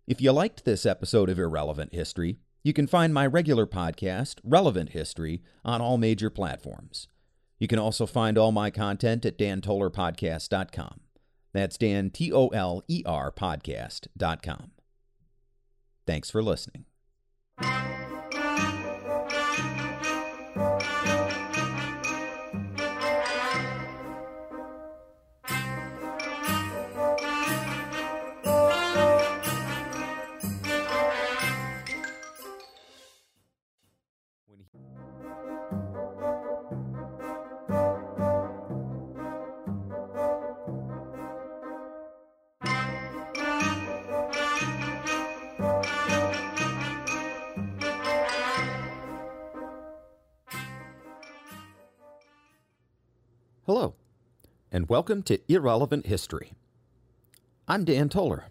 [0.07, 4.89] If you liked this episode of Irrelevant History, you can find my regular podcast, Relevant
[4.89, 7.07] History, on all major platforms.
[7.59, 11.01] You can also find all my content at dantolerpodcast.com.
[11.53, 14.71] That's Dan, T O L E R, podcast.com.
[16.05, 16.85] Thanks for listening.
[54.89, 56.53] Welcome to Irrelevant History.
[57.67, 58.45] I'm Dan Toler.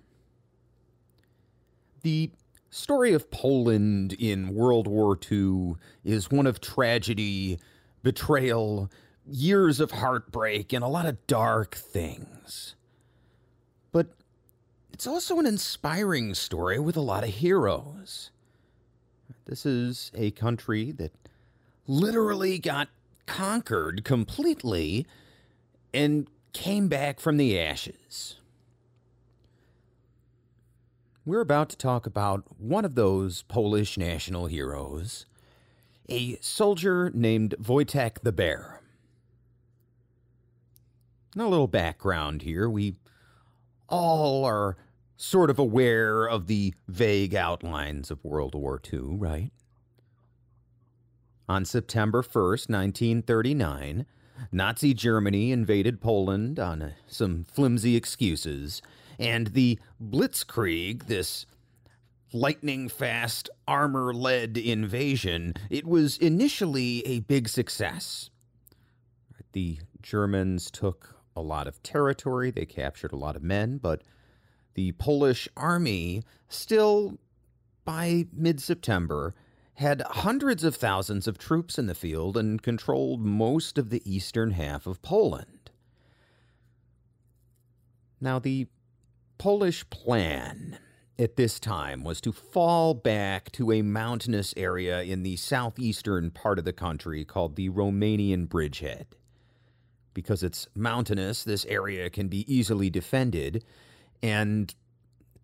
[2.02, 2.30] The
[2.68, 7.58] story of Poland in World War II is one of tragedy,
[8.02, 8.90] betrayal,
[9.26, 12.74] years of heartbreak, and a lot of dark things.
[13.90, 14.08] But
[14.92, 18.30] it's also an inspiring story with a lot of heroes.
[19.46, 21.12] This is a country that
[21.86, 22.88] literally got
[23.24, 25.06] conquered completely
[25.96, 28.36] and came back from the ashes.
[31.24, 35.24] We're about to talk about one of those Polish national heroes,
[36.10, 38.82] a soldier named Wojtek the Bear.
[41.32, 42.68] And a little background here.
[42.68, 42.96] We
[43.88, 44.76] all are
[45.16, 49.50] sort of aware of the vague outlines of World War II, right?
[51.48, 54.06] On September 1st, 1939,
[54.52, 58.82] Nazi Germany invaded Poland on uh, some flimsy excuses,
[59.18, 61.46] and the Blitzkrieg, this
[62.32, 68.30] lightning fast, armor led invasion, it was initially a big success.
[69.52, 74.02] The Germans took a lot of territory, they captured a lot of men, but
[74.74, 77.18] the Polish army still,
[77.84, 79.34] by mid September,
[79.76, 84.52] had hundreds of thousands of troops in the field and controlled most of the eastern
[84.52, 85.70] half of Poland.
[88.20, 88.68] Now, the
[89.38, 90.78] Polish plan
[91.18, 96.58] at this time was to fall back to a mountainous area in the southeastern part
[96.58, 99.06] of the country called the Romanian Bridgehead.
[100.14, 103.62] Because it's mountainous, this area can be easily defended,
[104.22, 104.74] and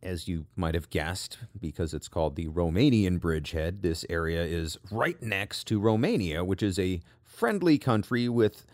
[0.02, 5.20] as you might have guessed, because it's called the Romanian Bridgehead, this area is right
[5.22, 8.66] next to Romania, which is a friendly country with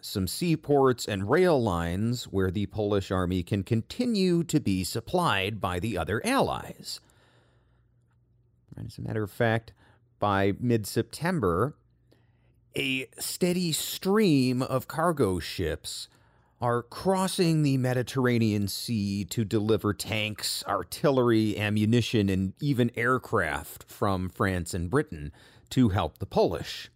[0.00, 5.78] some seaports and rail lines where the Polish army can continue to be supplied by
[5.78, 7.00] the other allies.
[8.76, 9.72] And As a matter of fact,
[10.18, 11.74] by mid September,
[12.76, 16.08] a steady stream of cargo ships
[16.62, 24.72] are crossing the Mediterranean Sea to deliver tanks, artillery, ammunition, and even aircraft from France
[24.72, 25.32] and Britain
[25.70, 26.88] to help the Polish.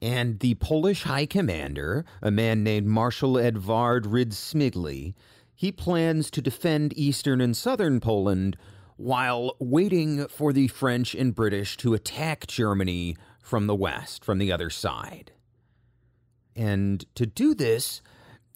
[0.00, 5.14] And the Polish High Commander, a man named Marshal Edvard Rydz-Śmigły,
[5.52, 8.56] he plans to defend eastern and southern Poland
[8.96, 14.52] while waiting for the French and British to attack Germany from the west, from the
[14.52, 15.32] other side.
[16.56, 18.00] And to do this,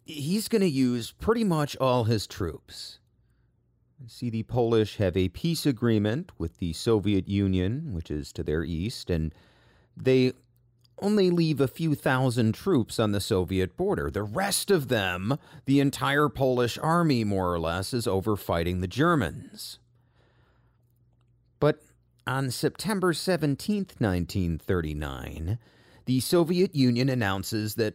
[0.04, 2.98] he's going to use pretty much all his troops.
[4.06, 8.64] See, the Polish have a peace agreement with the Soviet Union, which is to their
[8.64, 9.34] east, and
[9.94, 10.32] they
[11.02, 14.10] only leave a few thousand troops on the Soviet border.
[14.10, 18.88] The rest of them, the entire Polish army, more or less, is over fighting the
[18.88, 19.78] Germans.
[21.58, 21.82] But
[22.26, 25.58] on September 17th, 1939,
[26.06, 27.94] the Soviet Union announces that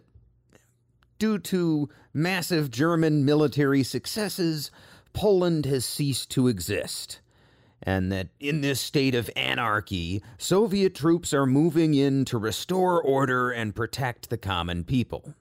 [1.20, 4.72] due to massive German military successes,
[5.14, 7.22] Poland has ceased to exist.
[7.84, 13.52] And that in this state of anarchy, Soviet troops are moving in to restore order
[13.52, 15.36] and protect the common people.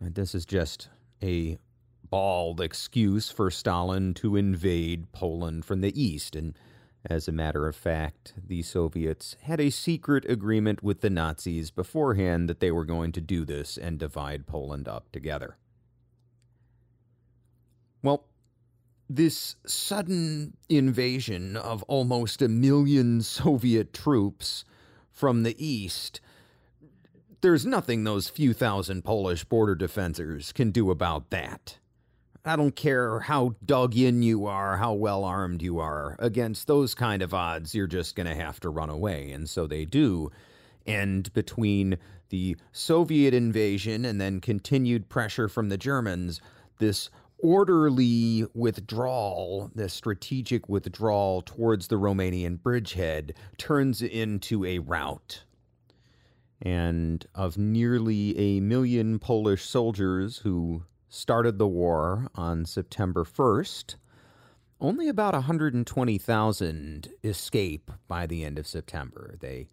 [0.00, 0.88] And this is just
[1.22, 1.58] a
[2.10, 6.56] bald excuse for Stalin to invade Poland from the east and
[7.10, 12.48] as a matter of fact, the Soviets had a secret agreement with the Nazis beforehand
[12.48, 15.56] that they were going to do this and divide Poland up together.
[18.02, 18.24] Well,
[19.08, 24.64] this sudden invasion of almost a million Soviet troops
[25.10, 26.20] from the east,
[27.40, 31.78] there's nothing those few thousand Polish border defenders can do about that.
[32.48, 36.16] I don't care how dug in you are, how well armed you are.
[36.18, 39.32] Against those kind of odds, you're just going to have to run away.
[39.32, 40.30] And so they do.
[40.86, 41.98] And between
[42.30, 46.40] the Soviet invasion and then continued pressure from the Germans,
[46.78, 55.44] this orderly withdrawal, this strategic withdrawal towards the Romanian bridgehead, turns into a rout.
[56.60, 63.96] And of nearly a million Polish soldiers who started the war on September 1st,
[64.80, 69.34] only about 120,000 escape by the end of September.
[69.40, 69.68] They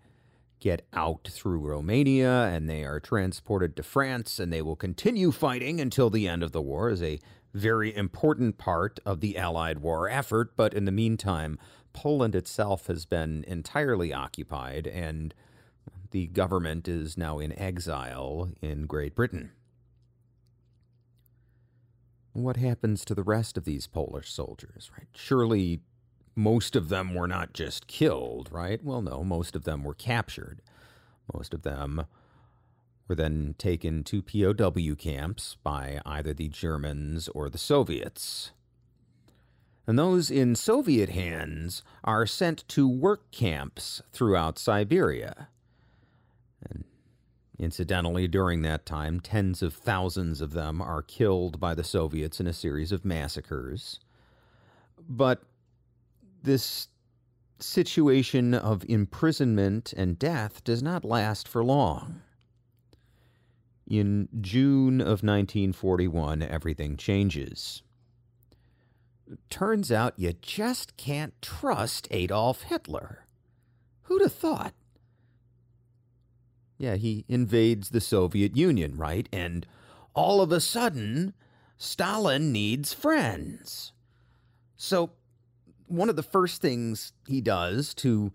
[0.59, 5.79] get out through Romania and they are transported to France and they will continue fighting
[5.79, 7.19] until the end of the war as a
[7.53, 10.55] very important part of the Allied war effort.
[10.55, 11.59] But in the meantime,
[11.93, 15.33] Poland itself has been entirely occupied and
[16.11, 19.51] the government is now in exile in Great Britain.
[22.35, 25.07] What happens to the rest of these Polish soldiers, right?
[25.15, 25.79] Surely
[26.35, 28.83] most of them were not just killed, right?
[28.83, 30.61] Well, no, most of them were captured.
[31.33, 32.05] Most of them
[33.07, 38.51] were then taken to POW camps by either the Germans or the Soviets.
[39.87, 45.47] And those in Soviet hands are sent to work camps throughout Siberia.
[46.69, 46.83] And
[47.57, 52.47] incidentally, during that time, tens of thousands of them are killed by the Soviets in
[52.47, 53.99] a series of massacres.
[55.07, 55.43] But
[56.43, 56.87] this
[57.59, 62.21] situation of imprisonment and death does not last for long.
[63.87, 67.83] In June of 1941, everything changes.
[69.49, 73.25] Turns out you just can't trust Adolf Hitler.
[74.03, 74.73] Who'd have thought?
[76.77, 79.29] Yeah, he invades the Soviet Union, right?
[79.31, 79.65] And
[80.13, 81.33] all of a sudden,
[81.77, 83.93] Stalin needs friends.
[84.75, 85.11] So
[85.87, 88.31] one of the first things he does to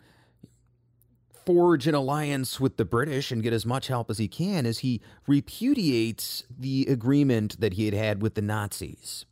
[1.45, 4.79] forge an alliance with the British and get as much help as he can is
[4.79, 9.25] he repudiates the agreement that he had had with the Nazis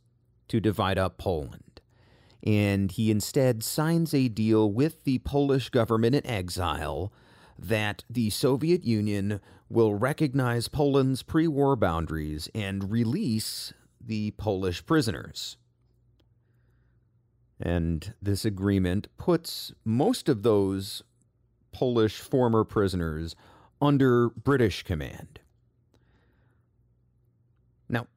[0.47, 1.81] to divide up Poland.
[2.43, 7.13] And he instead signs a deal with the Polish government in exile
[7.61, 15.57] that the Soviet Union will recognize Poland's pre war boundaries and release the Polish prisoners.
[17.59, 21.03] And this agreement puts most of those
[21.71, 23.35] Polish former prisoners
[23.81, 25.39] under British command.
[27.89, 28.07] Now,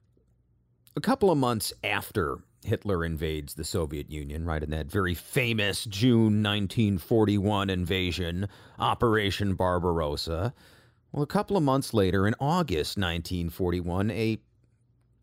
[0.97, 5.85] a couple of months after Hitler invades the Soviet Union, right in that very famous
[5.85, 8.49] June 1941 invasion,
[8.79, 10.55] Operation Barbarossa,
[11.13, 14.39] well, a couple of months later, in August 1941, a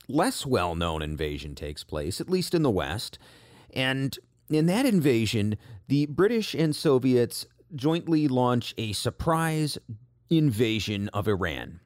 [0.08, 3.18] less well known invasion takes place, at least in the West,
[3.74, 4.18] and
[4.50, 9.80] in that invasion, the British and Soviets jointly launch a surprise
[10.30, 11.80] invasion of Iran.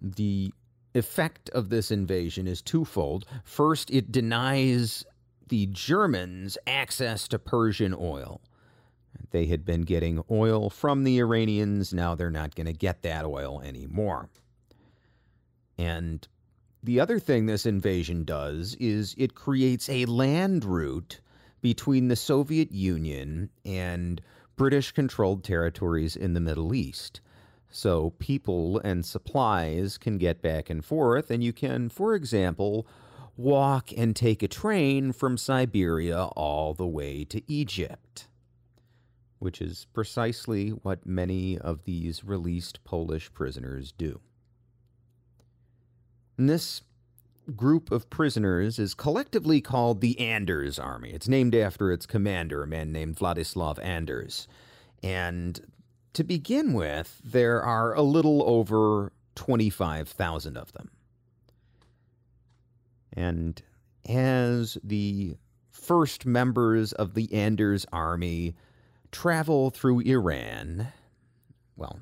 [0.00, 0.52] The
[0.94, 3.24] effect of this invasion is twofold.
[3.44, 5.04] First, it denies
[5.48, 8.40] the Germans access to Persian oil.
[9.30, 13.24] They had been getting oil from the Iranians, now they're not going to get that
[13.24, 14.28] oil anymore.
[15.78, 16.26] And
[16.82, 21.20] the other thing this invasion does is it creates a land route
[21.60, 24.20] between the Soviet Union and
[24.56, 27.20] British controlled territories in the Middle East.
[27.74, 32.86] So people and supplies can get back and forth, and you can, for example,
[33.34, 38.28] walk and take a train from Siberia all the way to Egypt,
[39.38, 44.20] which is precisely what many of these released Polish prisoners do.
[46.36, 46.82] And this
[47.56, 51.10] group of prisoners is collectively called the Anders Army.
[51.10, 54.46] It's named after its commander, a man named Vladislav Anders.
[55.02, 55.60] And
[56.14, 60.90] to begin with, there are a little over 25,000 of them.
[63.12, 63.62] And
[64.08, 65.36] as the
[65.70, 68.54] first members of the Anders army
[69.10, 70.88] travel through Iran,
[71.76, 72.00] well,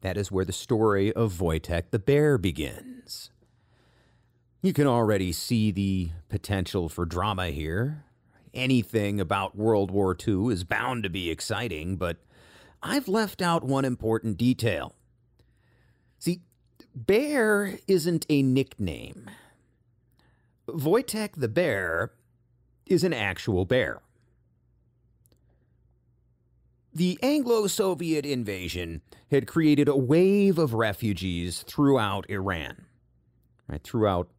[0.00, 3.30] that is where the story of Wojtek the Bear begins.
[4.62, 8.04] You can already see the potential for drama here.
[8.52, 12.16] Anything about World War II is bound to be exciting, but
[12.86, 14.94] I've left out one important detail.
[16.18, 16.42] See,
[16.94, 19.28] Bear isn't a nickname.
[20.68, 22.12] Wojtek the Bear
[22.86, 24.00] is an actual bear.
[26.94, 32.86] The Anglo Soviet invasion had created a wave of refugees throughout Iran,
[33.68, 34.30] right, throughout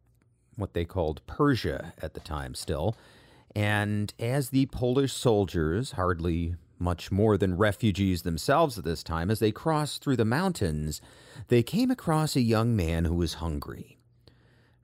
[0.56, 2.96] what they called Persia at the time still.
[3.54, 9.38] And as the Polish soldiers, hardly much more than refugees themselves at this time, as
[9.38, 11.00] they crossed through the mountains,
[11.48, 13.98] they came across a young man who was hungry.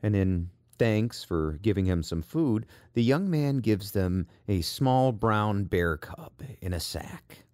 [0.02, 5.12] And in thanks for giving him some food, the young man gives them a small
[5.12, 7.44] brown bear cub in a sack.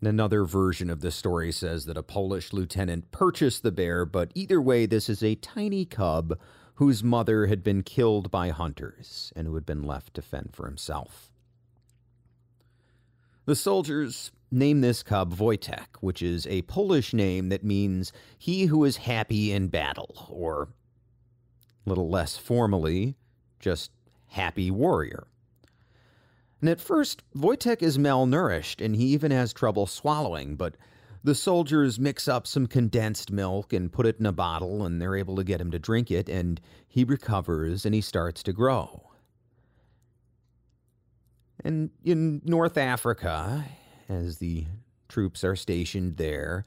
[0.00, 4.60] Another version of the story says that a Polish lieutenant purchased the bear, but either
[4.60, 6.38] way, this is a tiny cub
[6.74, 10.66] whose mother had been killed by hunters and who had been left to fend for
[10.66, 11.30] himself.
[13.46, 18.84] The soldiers name this cub Wojtek, which is a Polish name that means he who
[18.84, 20.68] is happy in battle, or
[21.84, 23.16] a little less formally,
[23.60, 23.90] just
[24.28, 25.26] happy warrior.
[26.62, 30.78] And at first, Wojtek is malnourished and he even has trouble swallowing, but
[31.22, 35.16] the soldiers mix up some condensed milk and put it in a bottle, and they're
[35.16, 39.10] able to get him to drink it, and he recovers and he starts to grow.
[41.64, 43.64] And in North Africa,
[44.08, 44.66] as the
[45.08, 46.66] troops are stationed there,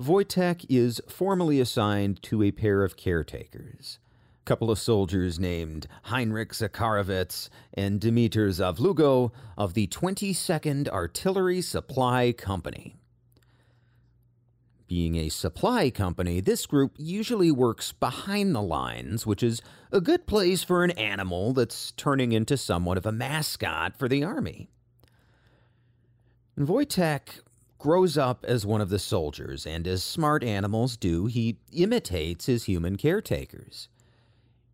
[0.00, 3.98] Wojtek is formally assigned to a pair of caretakers.
[4.42, 12.32] A couple of soldiers named Heinrich Zacharewicz and Dmitry Zawlugo of the 22nd Artillery Supply
[12.32, 12.96] Company.
[14.88, 19.60] Being a supply company, this group usually works behind the lines, which is
[19.92, 24.24] a good place for an animal that's turning into somewhat of a mascot for the
[24.24, 24.70] army.
[26.58, 27.40] Wojtek
[27.78, 32.64] grows up as one of the soldiers, and as smart animals do, he imitates his
[32.64, 33.88] human caretakers.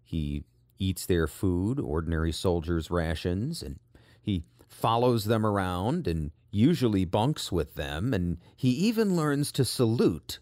[0.04, 0.44] He
[0.78, 3.80] eats their food, ordinary soldiers' rations, and
[4.22, 10.38] he follows them around and usually bunks with them, and he even learns to salute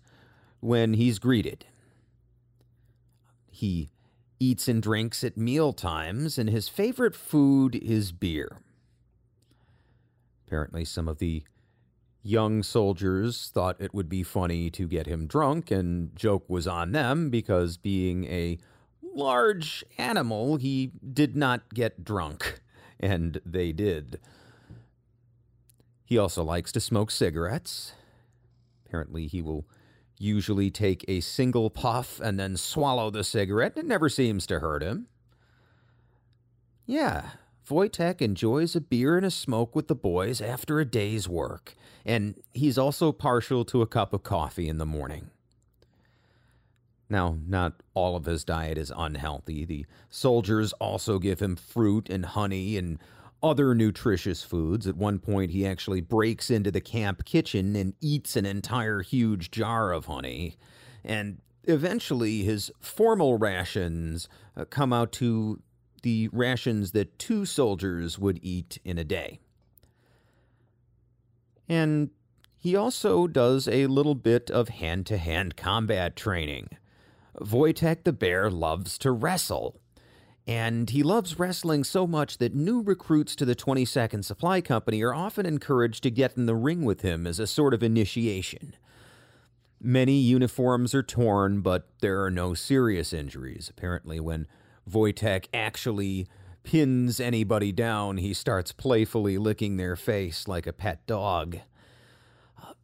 [0.61, 1.65] when he's greeted.
[3.51, 3.91] He
[4.39, 8.59] eats and drinks at meal times, and his favorite food is beer.
[10.47, 11.45] Apparently, some of the
[12.23, 16.93] young soldiers thought it would be funny to get him drunk, and joke was on
[16.93, 18.59] them because, being a
[19.15, 22.61] large animal, he did not get drunk,
[23.01, 24.21] and they did.
[26.13, 27.95] He also likes to smoke cigarettes.
[28.85, 29.65] Apparently, he will
[30.19, 33.79] usually take a single puff and then swallow the cigarette.
[33.79, 35.07] It never seems to hurt him.
[36.85, 37.31] Yeah,
[37.67, 42.35] Wojtek enjoys a beer and a smoke with the boys after a day's work, and
[42.53, 45.31] he's also partial to a cup of coffee in the morning.
[47.09, 49.65] Now, not all of his diet is unhealthy.
[49.65, 52.99] The soldiers also give him fruit and honey and
[53.43, 54.87] other nutritious foods.
[54.87, 59.51] At one point, he actually breaks into the camp kitchen and eats an entire huge
[59.51, 60.57] jar of honey.
[61.05, 65.61] And eventually, his formal rations uh, come out to
[66.03, 69.41] the rations that two soldiers would eat in a day.
[71.69, 72.11] And
[72.57, 76.69] he also does a little bit of hand to hand combat training.
[77.41, 79.81] Wojtek the bear loves to wrestle.
[80.47, 85.15] And he loves wrestling so much that new recruits to the 22nd Supply Company are
[85.15, 88.75] often encouraged to get in the ring with him as a sort of initiation.
[89.81, 93.69] Many uniforms are torn, but there are no serious injuries.
[93.69, 94.49] Apparently, when
[94.89, 96.27] Wojtek actually
[96.65, 101.59] pins anybody down, he starts playfully licking their face like a pet dog.
[102.61, 102.75] Uh,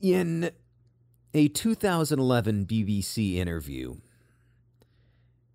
[0.00, 0.50] in
[1.34, 3.96] a 2011 BBC interview,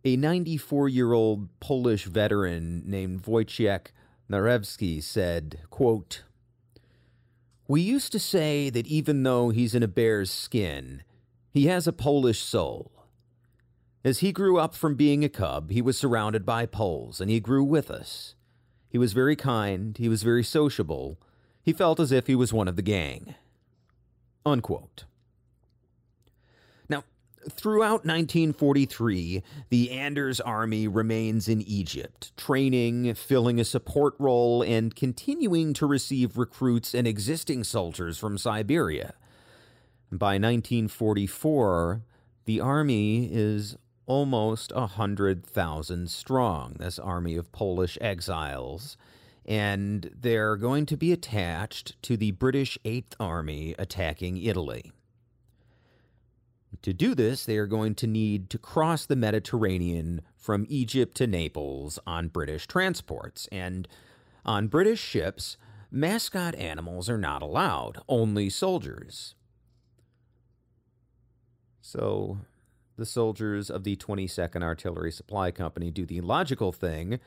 [0.04, 3.88] a 94 year old Polish veteran named Wojciech
[4.30, 6.24] Narębski said, quote,
[7.68, 11.04] We used to say that even though he's in a bear's skin,
[11.52, 12.92] he has a Polish soul.
[14.04, 17.40] As he grew up from being a cub, he was surrounded by Poles, and he
[17.40, 18.36] grew with us.
[18.90, 21.20] He was very kind, he was very sociable,
[21.62, 23.36] he felt as if he was one of the gang.
[24.46, 25.04] Unquote.
[27.50, 35.74] Throughout 1943, the Anders Army remains in Egypt, training, filling a support role, and continuing
[35.74, 39.14] to receive recruits and existing soldiers from Siberia.
[40.12, 42.02] By 1944,
[42.46, 48.98] the army is almost a 100,000 strong, this army of Polish exiles,
[49.46, 54.92] and they're going to be attached to the British Eighth Army attacking Italy.
[56.88, 61.28] To do this, they are going to need to cross the Mediterranean from Egypt to
[61.28, 63.50] Naples on British transports.
[63.52, 63.90] And
[64.46, 65.58] on British ships,
[65.92, 69.36] mascot animals are not allowed, only soldiers.
[71.82, 72.38] So
[72.96, 77.20] the soldiers of the 22nd Artillery Supply Company do the logical thing,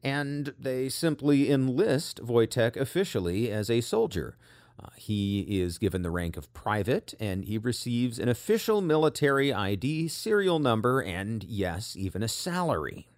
[0.00, 4.36] and they simply enlist Wojtek officially as a soldier.
[4.80, 10.08] Uh, he is given the rank of private, and he receives an official military ID,
[10.08, 13.08] serial number, and yes, even a salary.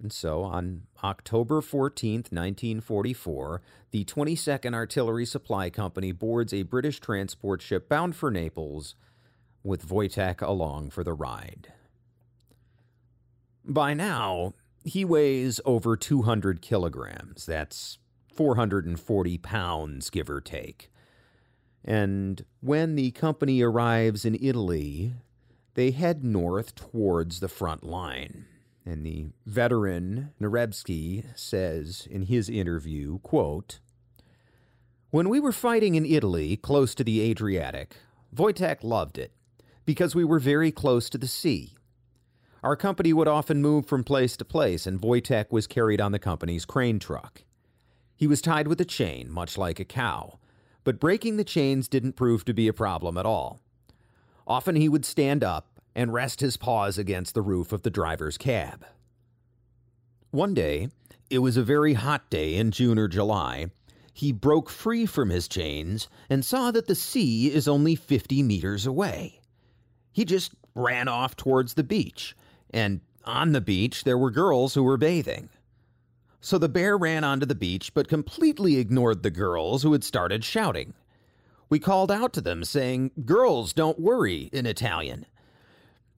[0.00, 3.60] And so, on October 14th, 1944,
[3.90, 8.94] the 22nd Artillery Supply Company boards a British transport ship bound for Naples,
[9.64, 11.72] with Wojtek along for the ride.
[13.64, 14.54] By now,
[14.84, 17.44] he weighs over 200 kilograms.
[17.44, 17.98] That's
[18.38, 20.92] 440 pounds, give or take.
[21.84, 25.14] And when the company arrives in Italy,
[25.74, 28.44] they head north towards the front line.
[28.86, 33.80] And the veteran Narębski says in his interview, quote,
[35.10, 37.96] When we were fighting in Italy, close to the Adriatic,
[38.32, 39.32] Wojtek loved it
[39.84, 41.74] because we were very close to the sea.
[42.62, 46.20] Our company would often move from place to place, and Wojtek was carried on the
[46.20, 47.42] company's crane truck.
[48.18, 50.38] He was tied with a chain, much like a cow,
[50.82, 53.60] but breaking the chains didn't prove to be a problem at all.
[54.44, 58.36] Often he would stand up and rest his paws against the roof of the driver's
[58.36, 58.84] cab.
[60.32, 60.88] One day,
[61.30, 63.68] it was a very hot day in June or July,
[64.18, 68.84] he broke free from his chains and saw that the sea is only 50 meters
[68.84, 69.38] away.
[70.10, 72.36] He just ran off towards the beach,
[72.70, 75.50] and on the beach there were girls who were bathing.
[76.40, 80.44] So the bear ran onto the beach but completely ignored the girls who had started
[80.44, 80.94] shouting.
[81.68, 85.26] We called out to them, saying, Girls, don't worry, in Italian.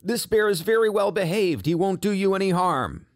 [0.03, 1.66] This bear is very well behaved.
[1.66, 3.07] He won't do you any harm.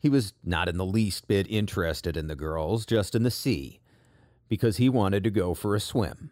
[0.00, 3.80] He was not in the least bit interested in the girls, just in the sea,
[4.48, 6.30] because he wanted to go for a swim.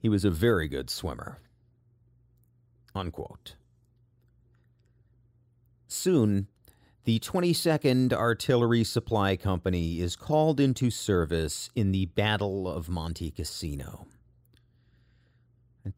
[0.00, 1.38] He was a very good swimmer.
[2.94, 3.54] Unquote.
[5.86, 6.48] Soon,
[7.06, 14.08] the 22nd Artillery Supply Company is called into service in the Battle of Monte Cassino.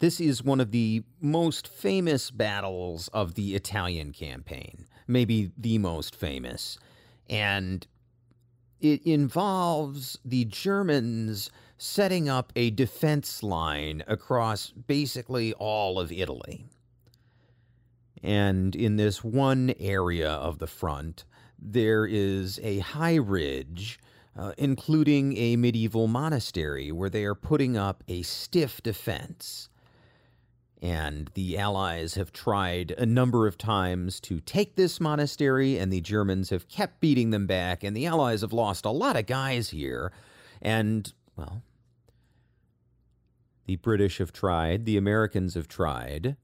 [0.00, 6.14] This is one of the most famous battles of the Italian campaign, maybe the most
[6.14, 6.78] famous.
[7.30, 7.86] And
[8.78, 16.66] it involves the Germans setting up a defense line across basically all of Italy.
[18.22, 21.24] And in this one area of the front,
[21.58, 23.98] there is a high ridge,
[24.36, 29.68] uh, including a medieval monastery, where they are putting up a stiff defense.
[30.80, 36.00] And the Allies have tried a number of times to take this monastery, and the
[36.00, 39.70] Germans have kept beating them back, and the Allies have lost a lot of guys
[39.70, 40.12] here.
[40.62, 41.62] And, well,
[43.66, 46.36] the British have tried, the Americans have tried.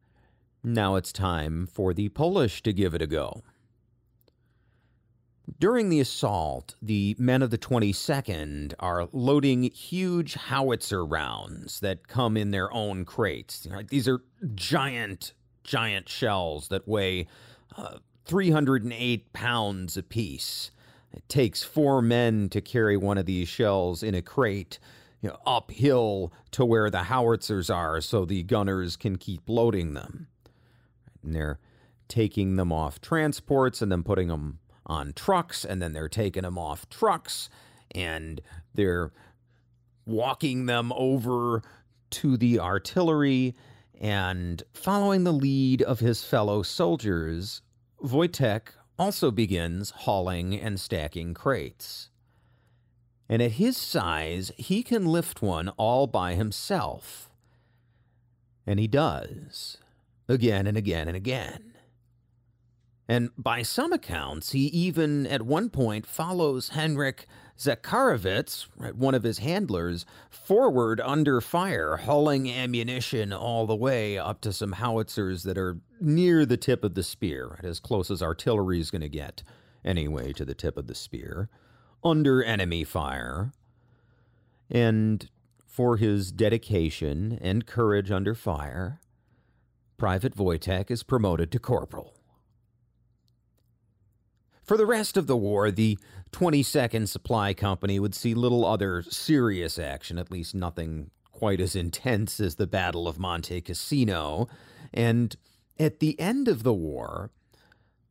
[0.66, 3.42] Now it's time for the Polish to give it a go.
[5.60, 12.38] During the assault, the men of the 22nd are loading huge howitzer rounds that come
[12.38, 13.68] in their own crates.
[13.90, 14.22] These are
[14.54, 15.34] giant,
[15.64, 17.26] giant shells that weigh
[17.76, 20.70] uh, 308 pounds apiece.
[21.12, 24.78] It takes four men to carry one of these shells in a crate
[25.20, 30.28] you know, uphill to where the howitzers are so the gunners can keep loading them.
[31.24, 31.58] And they're
[32.08, 36.58] taking them off transports and then putting them on trucks, and then they're taking them
[36.58, 37.48] off trucks
[37.94, 38.40] and
[38.74, 39.12] they're
[40.04, 41.62] walking them over
[42.10, 43.54] to the artillery.
[44.00, 47.62] And following the lead of his fellow soldiers,
[48.02, 48.68] Wojtek
[48.98, 52.10] also begins hauling and stacking crates.
[53.28, 57.30] And at his size, he can lift one all by himself.
[58.66, 59.78] And he does,
[60.28, 61.74] again and again and again.
[63.06, 67.26] And by some accounts, he even at one point follows Henrik
[67.58, 74.52] Zacharewicz, one of his handlers, forward under fire, hauling ammunition all the way up to
[74.52, 78.90] some howitzers that are near the tip of the spear, as close as artillery is
[78.90, 79.42] going to get,
[79.84, 81.50] anyway, to the tip of the spear,
[82.02, 83.52] under enemy fire.
[84.70, 85.28] And
[85.66, 88.98] for his dedication and courage under fire,
[90.04, 92.12] Private Wojtek is promoted to corporal.
[94.62, 95.96] For the rest of the war, the
[96.30, 102.38] 22nd Supply Company would see little other serious action, at least nothing quite as intense
[102.38, 104.46] as the Battle of Monte Cassino.
[104.92, 105.34] And
[105.80, 107.30] at the end of the war,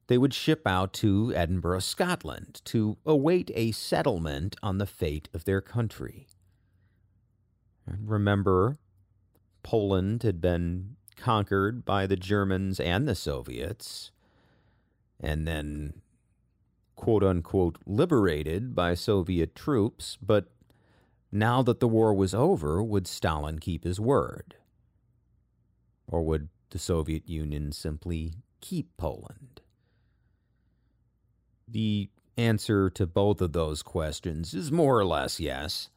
[0.07, 5.45] they would ship out to Edinburgh, Scotland, to await a settlement on the fate of
[5.45, 6.25] their country.
[7.85, 8.79] Remember,
[9.61, 14.11] Poland had been conquered by the Germans and the Soviets,
[15.21, 16.01] and then
[16.97, 20.51] quote unquote liberated by Soviet troops, but
[21.31, 24.55] now that the war was over, would Stalin keep his word?
[26.11, 29.61] Or would the Soviet Union simply keep Poland?
[31.65, 35.89] The answer to both of those questions is more or less yes.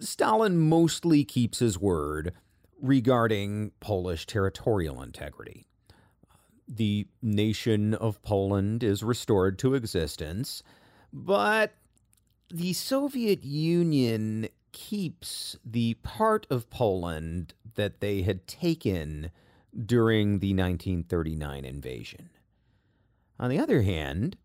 [0.00, 2.32] Stalin mostly keeps his word
[2.80, 5.66] regarding Polish territorial integrity.
[6.66, 10.62] The nation of Poland is restored to existence,
[11.12, 11.72] but
[12.50, 19.30] the Soviet Union keeps the part of Poland that they had taken
[19.86, 22.30] during the 1939 invasion.
[23.38, 24.36] On the other hand,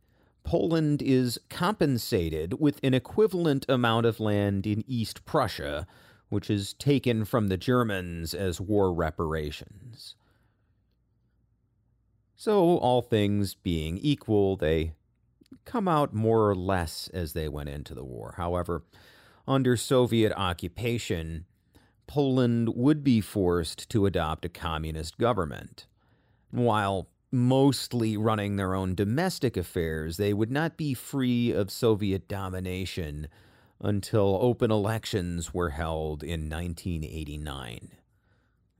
[0.43, 5.87] Poland is compensated with an equivalent amount of land in East Prussia,
[6.33, 10.15] which is taken from the Germans as war reparations.
[12.35, 14.95] So, all things being equal, they
[15.63, 18.33] come out more or less as they went into the war.
[18.35, 18.83] However,
[19.47, 21.45] under Soviet occupation,
[22.07, 25.87] Poland would be forced to adopt a communist government.
[26.51, 33.27] While mostly running their own domestic affairs, they would not be free of Soviet domination
[33.83, 37.91] until open elections were held in 1989.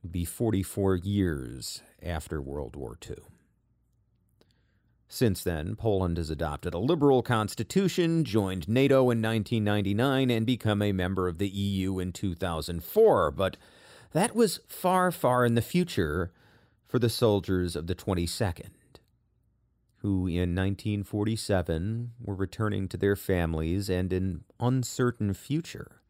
[0.10, 3.18] Be 44 years after World War II.
[5.10, 10.92] Since then, Poland has adopted a liberal constitution, joined NATO in 1999, and become a
[10.92, 13.30] member of the EU in 2004.
[13.30, 13.58] But
[14.14, 16.32] that was far, far in the future
[16.88, 18.70] for the soldiers of the 22nd,
[20.04, 26.02] who in 1947 were returning to their families and an uncertain future.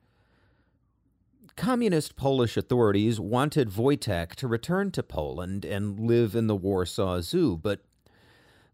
[1.56, 7.56] Communist Polish authorities wanted Wojtek to return to Poland and live in the Warsaw Zoo,
[7.56, 7.82] but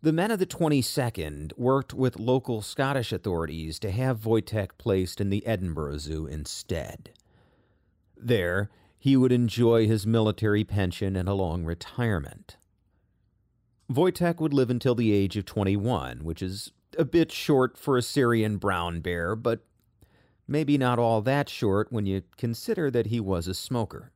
[0.01, 5.29] the men of the 22nd worked with local Scottish authorities to have Wojtek placed in
[5.29, 7.11] the Edinburgh Zoo instead.
[8.15, 12.55] There, he would enjoy his military pension and a long retirement.
[13.91, 18.01] Wojtek would live until the age of 21, which is a bit short for a
[18.01, 19.61] Syrian brown bear, but
[20.47, 24.11] maybe not all that short when you consider that he was a smoker.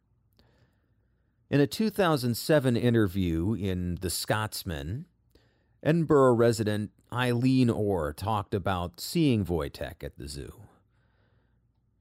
[1.49, 5.05] In a 2007 interview in The Scotsman,
[5.81, 10.61] Edinburgh resident Eileen Orr talked about seeing Wojtek at the zoo.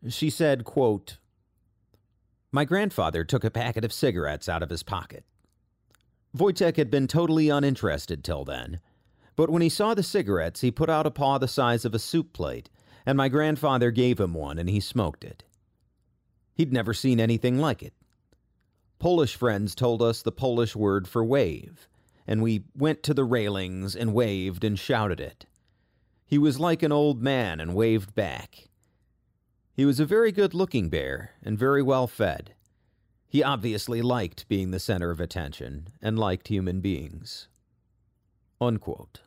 [0.08, 1.18] She said, quote,
[2.50, 5.24] my grandfather took a packet of cigarettes out of his pocket.
[6.36, 8.80] Wojtek had been totally uninterested till then,
[9.36, 11.98] but when he saw the cigarettes, he put out a paw the size of a
[11.98, 12.70] soup plate,
[13.04, 15.44] and my grandfather gave him one and he smoked it.
[16.54, 17.94] He'd never seen anything like it.
[18.98, 21.88] Polish friends told us the Polish word for wave,
[22.26, 25.46] and we went to the railings and waved and shouted it.
[26.24, 28.68] He was like an old man and waved back.
[29.74, 32.54] He was a very good looking bear and very well fed.
[33.32, 37.48] He obviously liked being the center of attention and liked human beings.
[38.60, 39.20] Unquote.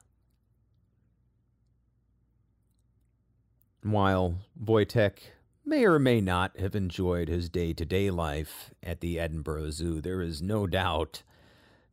[3.81, 5.17] While Wojtek
[5.65, 10.01] may or may not have enjoyed his day to day life at the Edinburgh Zoo,
[10.01, 11.23] there is no doubt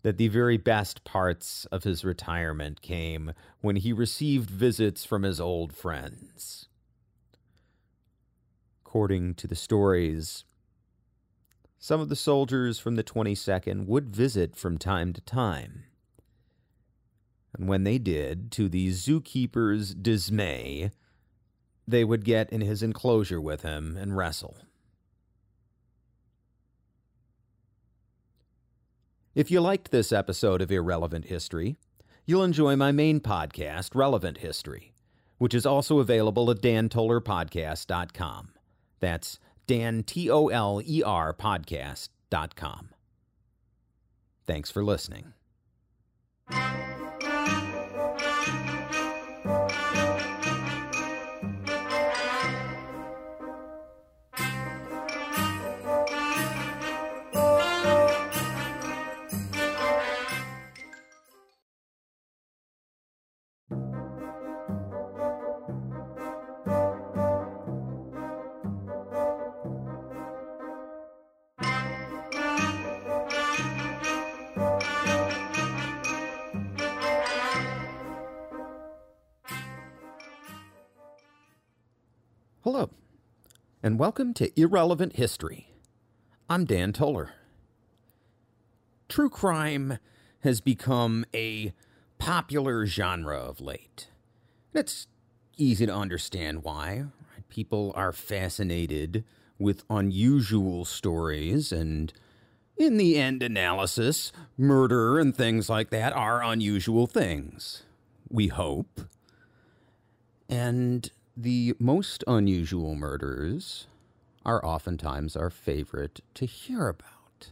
[0.02, 3.32] that the very best parts of his retirement came
[3.62, 6.68] when he received visits from his old friends
[8.84, 10.44] according to the stories.
[11.84, 15.82] Some of the soldiers from the 22nd would visit from time to time.
[17.58, 20.92] And when they did, to the zookeeper's dismay,
[21.84, 24.58] they would get in his enclosure with him and wrestle.
[29.34, 31.78] If you liked this episode of Irrelevant History,
[32.24, 34.92] you'll enjoy my main podcast, Relevant History,
[35.38, 38.50] which is also available at dantolerpodcast.com.
[39.00, 42.88] That's Dan, T O L E R podcast.com.
[44.46, 45.34] Thanks for listening.
[83.84, 85.72] And welcome to Irrelevant History.
[86.48, 87.32] I'm Dan Toler.
[89.08, 89.98] true crime
[90.44, 91.72] has become a
[92.16, 94.06] popular genre of late.
[94.72, 95.08] And it's
[95.56, 97.06] easy to understand why.
[97.48, 99.24] People are fascinated
[99.58, 102.12] with unusual stories, and
[102.76, 107.82] in the end analysis, murder and things like that are unusual things.
[108.30, 109.00] We hope.
[110.48, 113.86] And the most unusual murders
[114.44, 117.50] are oftentimes our favorite to hear about.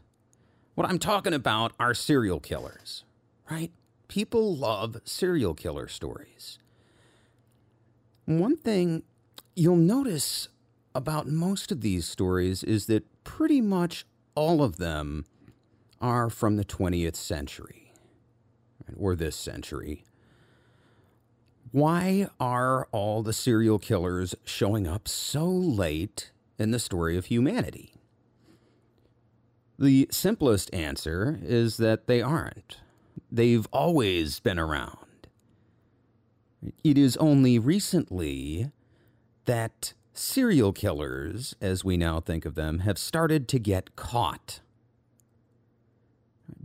[0.75, 3.05] What I'm talking about are serial killers,
[3.51, 3.71] right?
[4.09, 6.59] People love serial killer stories.
[8.27, 9.03] One thing
[9.55, 10.49] you'll notice
[10.95, 14.05] about most of these stories is that pretty much
[14.35, 15.25] all of them
[16.01, 17.93] are from the 20th century
[18.97, 20.05] or this century.
[21.73, 27.95] Why are all the serial killers showing up so late in the story of humanity?
[29.79, 32.79] The simplest answer is that they aren't.
[33.31, 35.29] They've always been around.
[36.83, 38.73] It is only recently
[39.45, 44.61] that serial killers, as we now think of them, have started to get caught.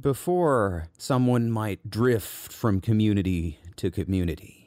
[0.02, 4.65] Before, someone might drift from community to community,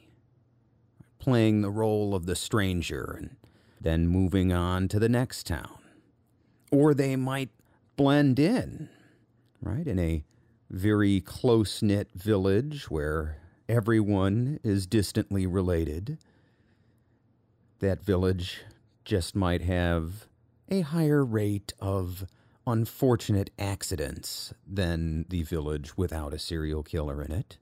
[1.19, 3.35] playing the role of the stranger and
[3.79, 5.79] then moving on to the next town.
[6.71, 7.49] Or they might
[7.95, 8.89] blend in,
[9.61, 10.23] right, in a
[10.69, 16.17] very close knit village where everyone is distantly related.
[17.79, 18.61] That village
[19.05, 20.27] just might have
[20.69, 22.25] a higher rate of
[22.67, 27.57] unfortunate accidents than the village without a serial killer in it.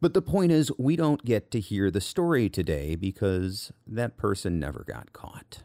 [0.00, 4.58] But the point is, we don't get to hear the story today because that person
[4.58, 5.62] never got caught.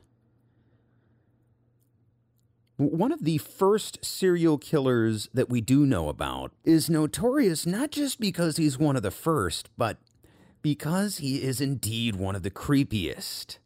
[2.78, 8.20] One of the first serial killers that we do know about is notorious not just
[8.20, 9.98] because he's one of the first, but
[10.62, 13.60] because he is indeed one of the creepiest.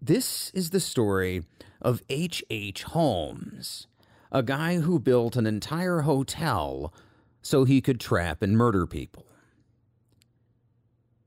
[0.00, 1.42] This is the story
[1.82, 2.44] of H.H.
[2.48, 2.82] H.
[2.84, 3.88] Holmes,
[4.30, 6.94] a guy who built an entire hotel
[7.42, 9.25] so he could trap and murder people.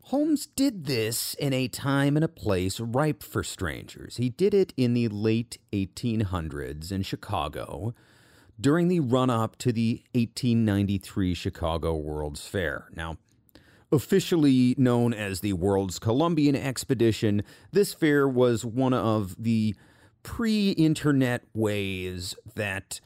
[0.10, 4.18] Holmes did this in a time and a place ripe for strangers.
[4.18, 7.94] He did it in the late 1800s in Chicago
[8.60, 12.88] during the run up to the 1893 Chicago World's Fair.
[12.96, 13.18] Now,
[13.92, 19.76] officially known as the World's Columbian Exposition, this fair was one of the
[20.24, 23.00] pre internet ways that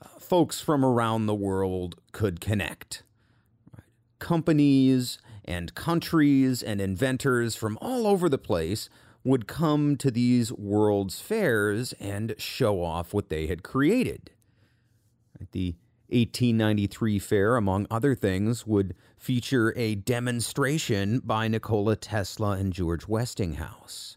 [0.00, 3.02] uh, folks from around the world could connect.
[4.18, 8.88] Companies, and countries and inventors from all over the place
[9.24, 14.30] would come to these world's fairs and show off what they had created.
[15.52, 15.74] The
[16.08, 24.16] 1893 fair, among other things, would feature a demonstration by Nikola Tesla and George Westinghouse.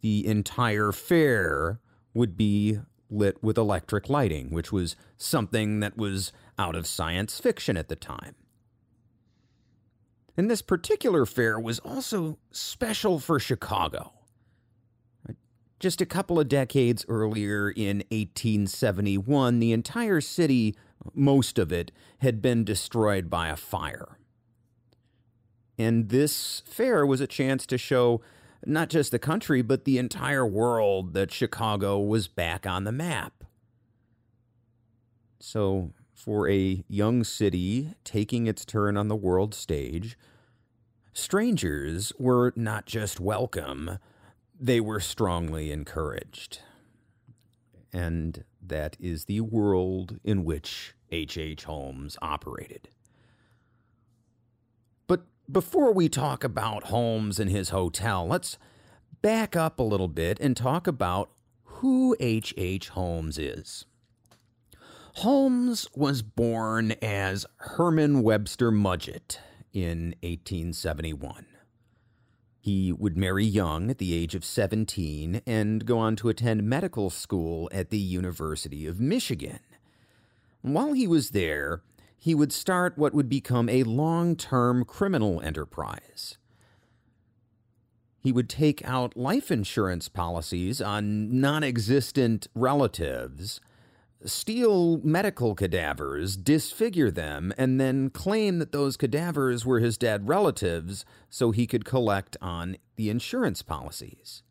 [0.00, 1.80] The entire fair
[2.14, 2.78] would be
[3.10, 7.96] lit with electric lighting, which was something that was out of science fiction at the
[7.96, 8.34] time.
[10.38, 14.12] And this particular fair was also special for Chicago.
[15.80, 20.76] Just a couple of decades earlier, in 1871, the entire city,
[21.12, 24.18] most of it, had been destroyed by a fire.
[25.76, 28.20] And this fair was a chance to show
[28.64, 33.44] not just the country, but the entire world that Chicago was back on the map.
[35.40, 40.18] So, for a young city taking its turn on the world stage,
[41.12, 43.98] strangers were not just welcome,
[44.58, 46.58] they were strongly encouraged.
[47.92, 51.38] And that is the world in which H.H.
[51.38, 51.64] H.
[51.64, 52.88] Holmes operated.
[55.06, 58.58] But before we talk about Holmes and his hotel, let's
[59.22, 61.30] back up a little bit and talk about
[61.62, 62.54] who H.H.
[62.58, 62.88] H.
[62.88, 63.86] Holmes is.
[65.18, 69.40] Holmes was born as Herman Webster Mudgett
[69.72, 71.44] in 1871.
[72.60, 77.10] He would marry young at the age of 17 and go on to attend medical
[77.10, 79.58] school at the University of Michigan.
[80.62, 81.82] While he was there,
[82.16, 86.38] he would start what would become a long term criminal enterprise.
[88.20, 93.60] He would take out life insurance policies on non existent relatives
[94.24, 101.04] steal medical cadavers, disfigure them, and then claim that those cadavers were his dead relatives
[101.30, 104.42] so he could collect on the insurance policies.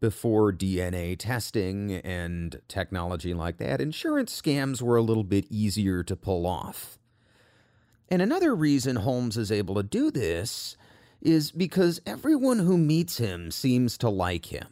[0.00, 6.14] before DNA testing and technology like that, insurance scams were a little bit easier to
[6.14, 6.98] pull off.
[8.08, 10.76] And another reason Holmes is able to do this
[11.20, 14.68] is because everyone who meets him seems to like him.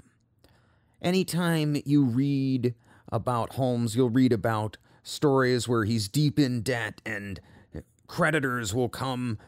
[1.02, 2.74] Anytime you read
[3.14, 7.40] about Holmes, you'll read about stories where he's deep in debt and
[8.08, 9.38] creditors will come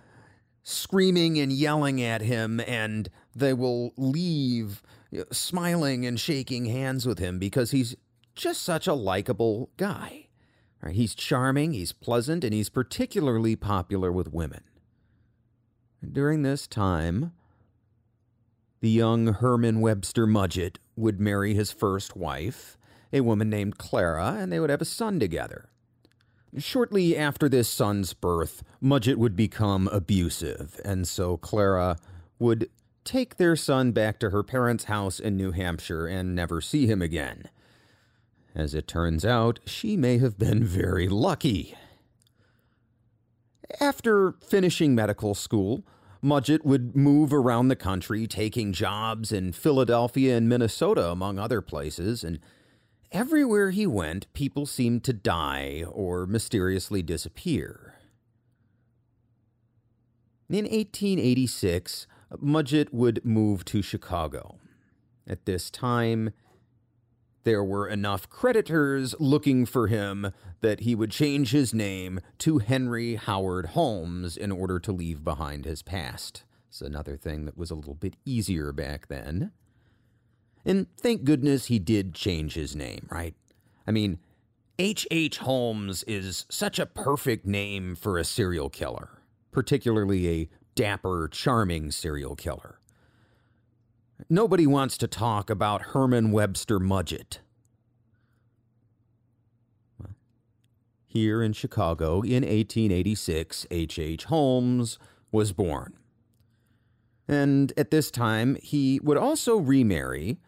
[0.62, 4.82] screaming and yelling at him and they will leave
[5.32, 7.96] smiling and shaking hands with him because he's
[8.36, 10.28] just such a likable guy.
[10.92, 14.62] He's charming, he's pleasant, and he's particularly popular with women.
[16.12, 17.32] During this time,
[18.80, 22.75] the young Herman Webster Mudgett would marry his first wife,
[23.12, 25.68] a woman named Clara, and they would have a son together.
[26.58, 31.98] Shortly after this son's birth, Mudgett would become abusive, and so Clara
[32.38, 32.70] would
[33.04, 37.02] take their son back to her parents' house in New Hampshire and never see him
[37.02, 37.50] again.
[38.54, 41.76] As it turns out, she may have been very lucky.
[43.80, 45.84] After finishing medical school,
[46.22, 52.24] Mudgett would move around the country, taking jobs in Philadelphia and Minnesota, among other places,
[52.24, 52.40] and
[53.12, 57.94] everywhere he went, people seemed to die or mysteriously disappear.
[60.48, 62.06] In 1886,
[62.40, 64.58] Mudgett would move to Chicago.
[65.26, 66.30] At this time,
[67.42, 73.14] there were enough creditors looking for him that he would change his name to Henry
[73.14, 76.44] Howard Holmes in order to leave behind his past.
[76.68, 79.52] It's another thing that was a little bit easier back then.
[80.66, 83.34] And thank goodness he did change his name, right?
[83.86, 84.18] I mean,
[84.78, 85.06] H.H.
[85.10, 85.38] H.
[85.38, 92.36] Holmes is such a perfect name for a serial killer, particularly a dapper, charming serial
[92.36, 92.78] killer.
[94.28, 97.38] Nobody wants to talk about Herman Webster Mudgett.
[101.16, 103.98] here in Chicago in 1886, H.H.
[103.98, 104.24] H.
[104.24, 104.98] Holmes
[105.32, 105.94] was born.
[107.26, 110.38] And at this time, he would also remarry,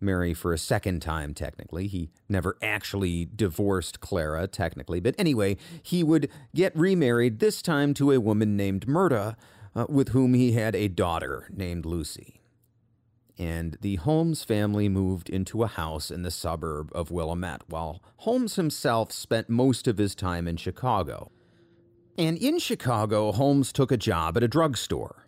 [0.00, 1.86] marry for a second time, technically.
[1.86, 5.00] He never actually divorced Clara, technically.
[5.00, 9.36] But anyway, he would get remarried, this time to a woman named Myrta,
[9.74, 12.40] uh, with whom he had a daughter named Lucy.
[13.36, 18.54] And the Holmes family moved into a house in the suburb of Wilmette, while Holmes
[18.54, 21.32] himself spent most of his time in Chicago.
[22.16, 25.26] And in Chicago, Holmes took a job at a drugstore.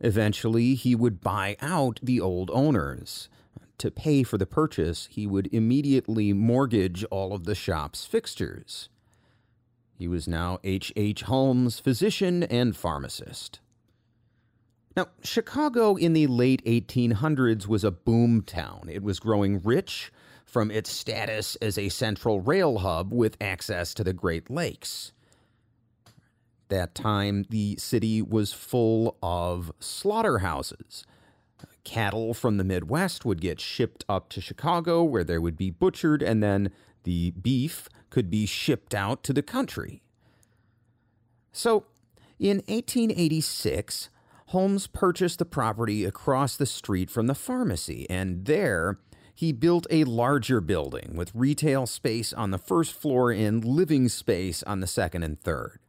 [0.00, 3.28] Eventually, he would buy out the old owners.
[3.78, 8.88] To pay for the purchase, he would immediately mortgage all of the shop's fixtures.
[9.96, 10.92] He was now H.
[10.96, 11.22] H.
[11.22, 13.60] Holmes, physician and pharmacist.
[14.96, 18.88] Now, Chicago in the late 1800s was a boom town.
[18.90, 20.12] It was growing rich
[20.44, 25.12] from its status as a central rail hub with access to the Great Lakes.
[26.68, 31.04] That time, the city was full of slaughterhouses.
[31.84, 36.22] Cattle from the Midwest would get shipped up to Chicago where they would be butchered,
[36.22, 36.70] and then
[37.04, 40.02] the beef could be shipped out to the country.
[41.52, 41.86] So,
[42.38, 44.08] in 1886,
[44.48, 48.98] Holmes purchased the property across the street from the pharmacy, and there
[49.34, 54.62] he built a larger building with retail space on the first floor and living space
[54.62, 55.80] on the second and third.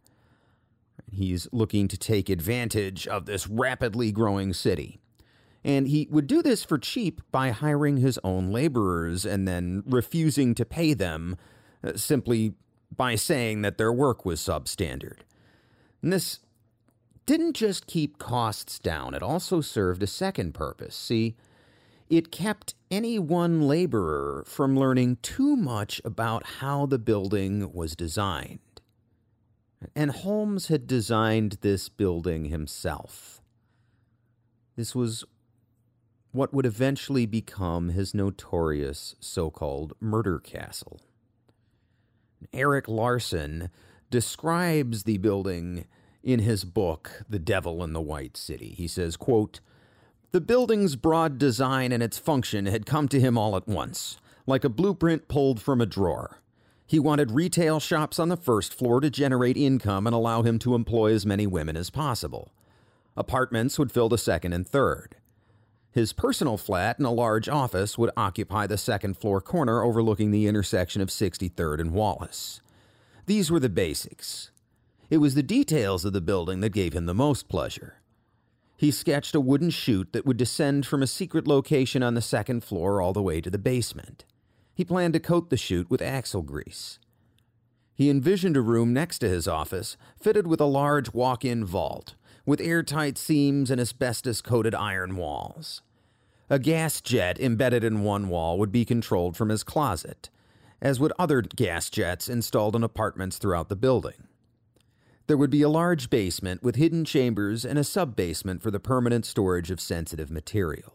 [1.12, 5.00] He's looking to take advantage of this rapidly growing city.
[5.66, 10.54] And he would do this for cheap by hiring his own laborers and then refusing
[10.54, 11.38] to pay them
[11.84, 12.54] uh, simply
[12.96, 15.22] by saying that their work was substandard.
[16.04, 16.38] And this
[17.26, 20.96] didn't just keep costs down, it also served a second purpose.
[20.96, 21.36] See,
[22.12, 28.60] it kept any one laborer from learning too much about how the building was designed.
[29.96, 33.42] And Holmes had designed this building himself.
[34.76, 35.26] This was
[36.36, 41.00] what would eventually become his notorious so called murder castle.
[42.54, 43.70] Erik Larson
[44.12, 45.86] describes the building
[46.24, 48.74] in his book, The Devil in the White City.
[48.78, 49.62] He says, quote,
[50.32, 54.64] The building's broad design and its function had come to him all at once, like
[54.64, 56.40] a blueprint pulled from a drawer.
[56.86, 60.76] He wanted retail shops on the first floor to generate income and allow him to
[60.76, 62.52] employ as many women as possible.
[63.18, 65.16] Apartments would fill the second and third.
[65.96, 70.46] His personal flat and a large office would occupy the second floor corner overlooking the
[70.46, 72.60] intersection of 63rd and Wallace.
[73.28, 74.52] These were the basics.
[75.10, 78.02] It was the details of the building that gave him the most pleasure.
[78.76, 82.66] He sketched a wooden chute that would descend from a secret location on the second
[82.66, 84.26] floor all the way to the basement.
[84.74, 87.00] He planned to coat the chute with axle grease.
[87.94, 92.16] He envisioned a room next to his office, fitted with a large walk in vault,
[92.46, 95.82] with airtight seams and asbestos coated iron walls.
[96.50, 100.30] A gas jet embedded in one wall would be controlled from his closet,
[100.80, 104.28] as would other gas jets installed in apartments throughout the building.
[105.28, 108.80] There would be a large basement with hidden chambers and a sub basement for the
[108.80, 110.94] permanent storage of sensitive material.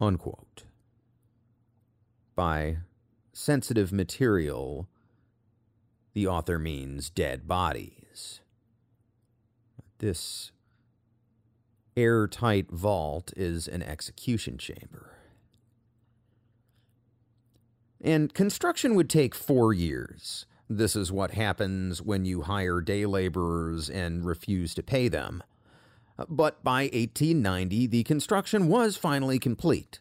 [0.00, 0.64] Unquote.
[2.34, 2.78] By
[3.32, 4.88] sensitive material,
[6.14, 8.40] the author means dead bodies.
[9.98, 10.50] This
[11.96, 15.10] airtight vault is an execution chamber.
[18.00, 20.46] And construction would take four years.
[20.68, 25.42] This is what happens when you hire day laborers and refuse to pay them.
[26.28, 30.00] But by 1890, the construction was finally complete.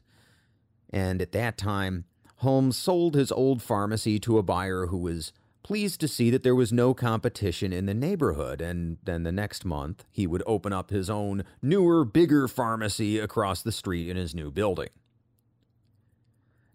[0.90, 2.06] And at that time,
[2.38, 5.32] Holmes sold his old pharmacy to a buyer who was
[5.64, 9.66] pleased to see that there was no competition in the neighborhood, and then the next
[9.66, 14.36] month he would open up his own newer, bigger pharmacy across the street in his
[14.36, 14.90] new building.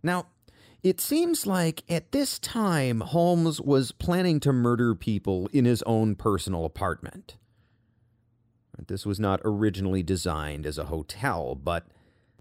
[0.03, 0.26] Now,
[0.82, 6.14] it seems like at this time Holmes was planning to murder people in his own
[6.14, 7.36] personal apartment.
[8.86, 11.86] This was not originally designed as a hotel, but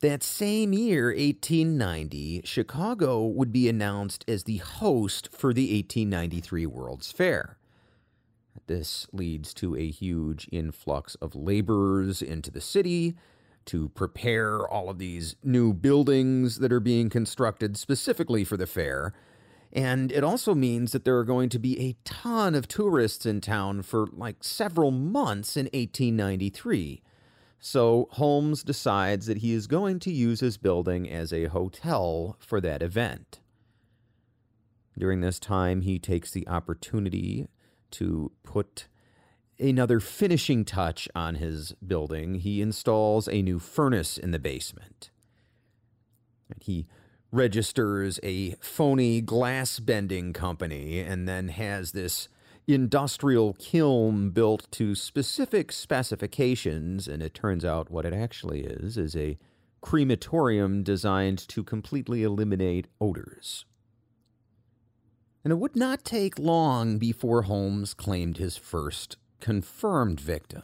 [0.01, 7.11] that same year, 1890, Chicago would be announced as the host for the 1893 World's
[7.11, 7.57] Fair.
[8.67, 13.15] This leads to a huge influx of laborers into the city
[13.65, 19.13] to prepare all of these new buildings that are being constructed specifically for the fair.
[19.73, 23.41] And it also means that there are going to be a ton of tourists in
[23.41, 27.01] town for like several months in 1893
[27.59, 32.61] so Holmes decides that he is going to use his building as a hotel for
[32.61, 33.39] that event.
[34.97, 37.47] During this time, he takes the opportunity
[37.91, 38.87] to put
[39.59, 42.35] another finishing touch on his building.
[42.35, 45.09] He installs a new furnace in the basement.
[46.59, 46.87] He
[47.31, 52.29] registers a phony glass bending company and then has this
[52.67, 59.15] industrial kiln built to specific specifications, and it turns out what it actually is is
[59.15, 59.37] a
[59.81, 63.65] crematorium designed to completely eliminate odors.
[65.43, 70.63] And it would not take long before Holmes claimed his first confirmed victim.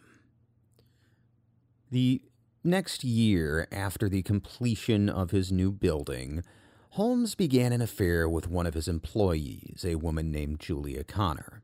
[1.90, 2.22] The
[2.66, 6.44] next year after the completion of his new building,
[6.92, 11.63] Holmes began an affair with one of his employees, a woman named Julia Connor.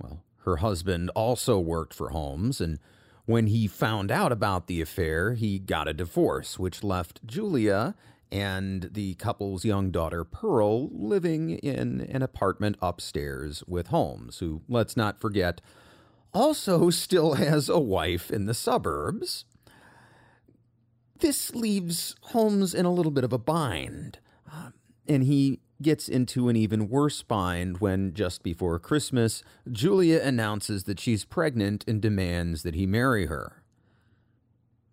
[0.00, 2.78] Well, her husband also worked for Holmes, and
[3.26, 7.94] when he found out about the affair, he got a divorce, which left Julia
[8.30, 14.96] and the couple's young daughter, Pearl, living in an apartment upstairs with Holmes, who, let's
[14.96, 15.60] not forget,
[16.34, 19.44] also still has a wife in the suburbs.
[21.18, 24.18] This leaves Holmes in a little bit of a bind,
[24.50, 24.70] uh,
[25.06, 30.98] and he gets into an even worse bind when, just before Christmas, Julia announces that
[30.98, 33.62] she's pregnant and demands that he marry her.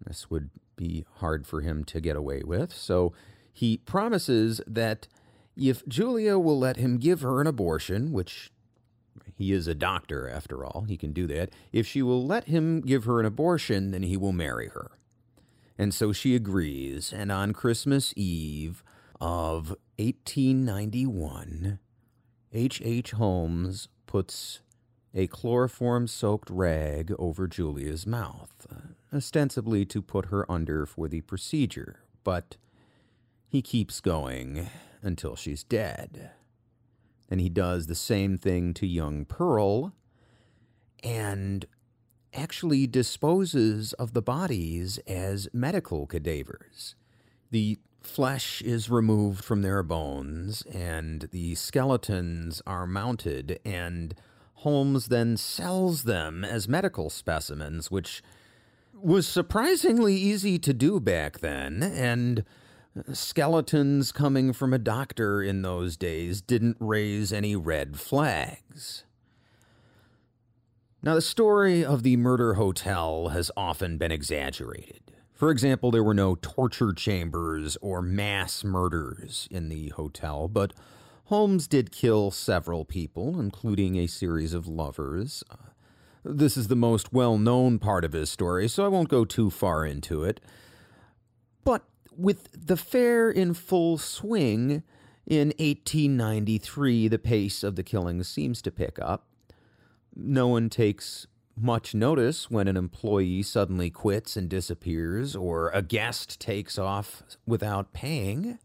[0.06, 3.14] This would be hard for him to get away with, so
[3.52, 5.08] he promises that
[5.56, 8.52] if Julia will let him give her an abortion, which
[9.38, 12.82] he is a doctor after all, he can do that, if she will let him
[12.82, 14.92] give her an abortion, then he will marry her.
[15.78, 18.84] And so she agrees, and on Christmas Eve,
[19.20, 21.80] of 1891,
[22.52, 22.82] H.
[22.84, 23.12] H.
[23.12, 24.60] Holmes puts
[25.14, 28.68] a chloroform soaked rag over Julia's mouth,
[29.14, 32.58] ostensibly to put her under for the procedure, but
[33.48, 34.70] he keeps going
[35.02, 36.32] until she's dead.
[37.30, 39.94] And he does the same thing to young Pearl
[41.02, 41.66] and
[42.34, 46.96] actually disposes of the bodies as medical cadavers.
[47.52, 54.16] The flesh is removed from their bones and the skeletons are mounted, and
[54.56, 58.24] Holmes then sells them as medical specimens, which
[58.94, 62.44] was surprisingly easy to do back then, and
[63.12, 69.04] skeletons coming from a doctor in those days didn't raise any red flags.
[71.04, 75.05] Now, the story of the murder hotel has often been exaggerated.
[75.46, 80.74] For example, there were no torture chambers or mass murders in the hotel, but
[81.26, 85.44] Holmes did kill several people, including a series of lovers.
[85.48, 85.58] Uh,
[86.24, 89.52] This is the most well known part of his story, so I won't go too
[89.52, 90.42] far into it.
[91.64, 91.84] But
[92.18, 94.82] with the fair in full swing,
[95.28, 99.28] in 1893, the pace of the killings seems to pick up.
[100.16, 101.28] No one takes
[101.58, 107.94] much notice when an employee suddenly quits and disappears, or a guest takes off without
[107.94, 108.60] paying.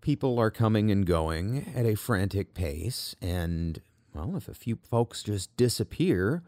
[0.00, 3.80] People are coming and going at a frantic pace, and
[4.14, 6.42] well, if a few folks just disappear,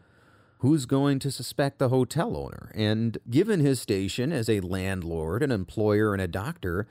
[0.59, 2.71] who's going to suspect the hotel owner?
[2.73, 6.87] And given his station as a landlord, an employer, and a doctor,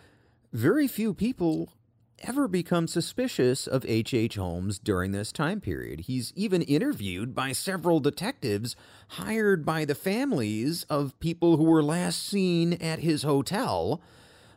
[0.52, 1.72] very few people
[2.20, 4.14] ever become suspicious of H.H.
[4.14, 4.36] H.
[4.36, 6.00] Holmes during this time period.
[6.00, 8.76] He's even interviewed by several detectives
[9.08, 14.00] hired by the families of people who were last seen at his hotel,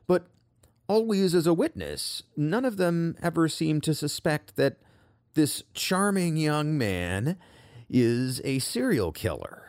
[0.08, 0.28] but
[0.88, 2.24] always as a witness.
[2.36, 4.78] None of them ever seem to suspect that
[5.34, 7.38] this charming young man
[7.90, 9.66] is a serial killer.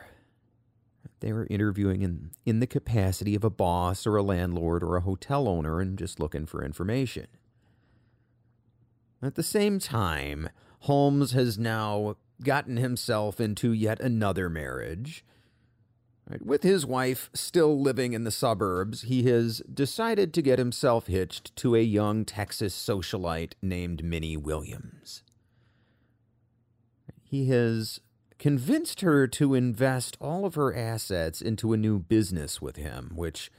[1.19, 5.01] They were interviewing in, in the capacity of a boss or a landlord or a
[5.01, 7.27] hotel owner and just looking for information.
[9.21, 10.49] At the same time,
[10.81, 15.23] Holmes has now gotten himself into yet another marriage.
[16.39, 21.55] With his wife still living in the suburbs, he has decided to get himself hitched
[21.57, 25.23] to a young Texas socialite named Minnie Williams
[27.31, 28.01] he has
[28.39, 33.49] convinced her to invest all of her assets into a new business with him, which,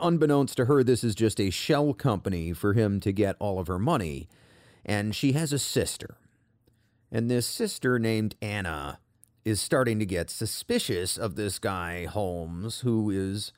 [0.00, 3.66] unbeknownst to her, this is just a shell company for him to get all of
[3.66, 4.30] her money.
[4.86, 6.16] And she has a sister.
[7.12, 9.00] And this sister, named Anna,
[9.44, 13.52] is starting to get suspicious of this guy, Holmes, who is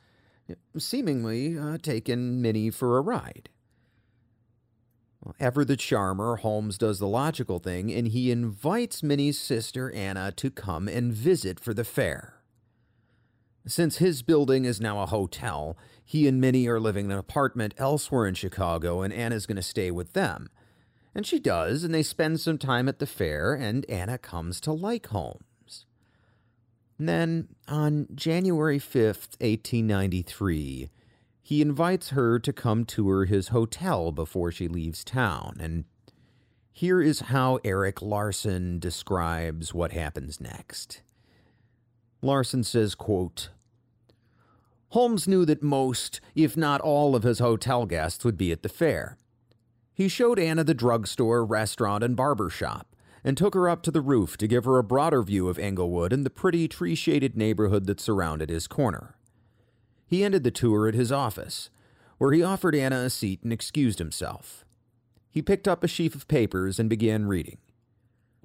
[0.77, 3.49] seemingly uh, taking Minnie for a ride.
[5.39, 10.49] Ever the charmer, Holmes does the logical thing and he invites Minnie's sister Anna to
[10.49, 12.35] come and visit for the fair.
[13.67, 17.73] Since his building is now a hotel, he and Minnie are living in an apartment
[17.77, 20.49] elsewhere in Chicago and Anna's going to stay with them.
[21.15, 24.71] And she does, and they spend some time at the fair, and Anna comes to
[24.71, 25.85] like Holmes.
[26.97, 30.89] And then, on January 5th, 1893,
[31.41, 35.57] he invites her to come tour his hotel before she leaves town.
[35.59, 35.85] And
[36.71, 41.01] here is how Erik Larson describes what happens next.
[42.21, 43.49] Larson says, quote,
[44.89, 48.69] Holmes knew that most, if not all, of his hotel guests would be at the
[48.69, 49.17] fair.
[49.99, 53.99] He showed Anna the drugstore, restaurant, and barber shop, and took her up to the
[53.99, 57.85] roof to give her a broader view of Englewood and the pretty tree shaded neighborhood
[57.85, 59.17] that surrounded his corner.
[60.07, 61.69] He ended the tour at his office,
[62.17, 64.63] where he offered Anna a seat and excused himself.
[65.29, 67.57] He picked up a sheaf of papers and began reading.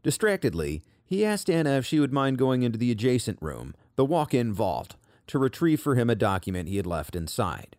[0.02, 4.34] Distractedly, he asked Anna if she would mind going into the adjacent room, the walk
[4.34, 4.96] in vault,
[5.28, 7.76] to retrieve for him a document he had left inside.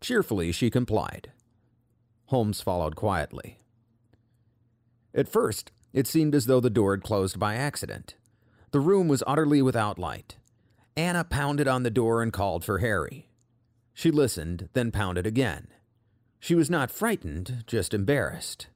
[0.00, 1.32] Cheerfully, she complied.
[2.28, 3.58] Holmes followed quietly.
[5.14, 8.16] At first, it seemed as though the door had closed by accident.
[8.70, 10.36] The room was utterly without light.
[10.94, 13.30] Anna pounded on the door and called for Harry.
[13.94, 15.68] She listened, then pounded again.
[16.38, 18.66] She was not frightened, just embarrassed.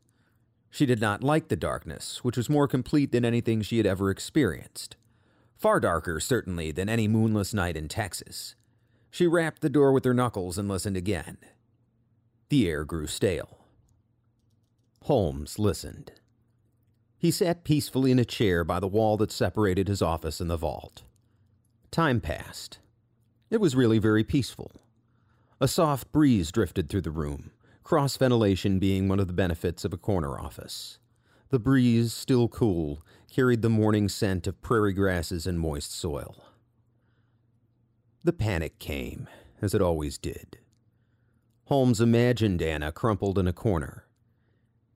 [0.71, 4.09] She did not like the darkness, which was more complete than anything she had ever
[4.11, 4.97] experienced.
[5.59, 8.55] Far darker, certainly, than any moonless night in Texas.
[9.11, 11.37] She rapped the door with her knuckles and listened again.
[12.53, 13.61] The air grew stale.
[15.05, 16.13] Holmes listened.
[17.17, 20.59] He sat peacefully in a chair by the wall that separated his office and the
[20.59, 21.03] vault.
[21.91, 22.79] Time passed.
[23.49, 24.71] It was really very peaceful.
[25.63, 27.53] A soft breeze drifted through the room,
[27.85, 30.99] cross ventilation being one of the benefits of a corner office.
[31.49, 36.45] The breeze, still cool, carried the morning scent of prairie grasses and moist soil.
[38.23, 39.27] The panic came,
[39.63, 40.59] as it always did.
[41.67, 44.07] Holmes imagined Anna crumpled in a corner.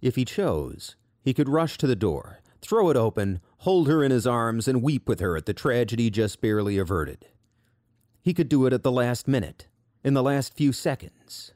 [0.03, 4.11] If he chose, he could rush to the door, throw it open, hold her in
[4.11, 7.27] his arms, and weep with her at the tragedy just barely averted.
[8.21, 9.69] He could do it at the last minute,
[10.05, 11.53] in the last few seconds.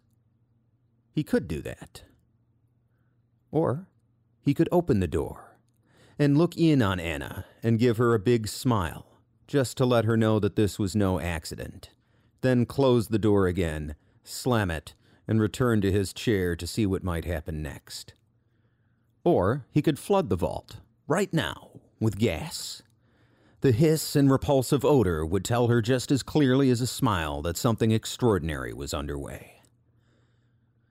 [1.12, 2.02] He could do that.
[3.50, 3.86] Or
[4.40, 5.58] he could open the door
[6.18, 9.06] and look in on Anna and give her a big smile,
[9.46, 11.90] just to let her know that this was no accident,
[12.40, 14.94] then close the door again, slam it,
[15.30, 18.14] and return to his chair to see what might happen next.
[19.22, 21.70] Or he could flood the vault right now,
[22.00, 22.82] with gas.
[23.60, 27.56] The hiss and repulsive odor would tell her just as clearly as a smile that
[27.56, 29.62] something extraordinary was underway.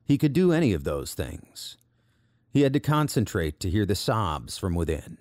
[0.05, 1.75] He could do any of those things.
[2.49, 5.17] He had to concentrate to hear the sobs from within.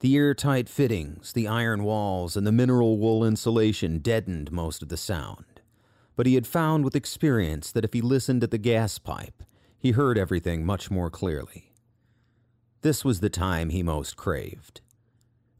[0.00, 4.96] The airtight fittings, the iron walls, and the mineral wool insulation deadened most of the
[4.96, 5.53] sound.
[6.16, 9.42] But he had found with experience that if he listened at the gas pipe,
[9.78, 11.72] he heard everything much more clearly.
[12.82, 14.80] This was the time he most craved.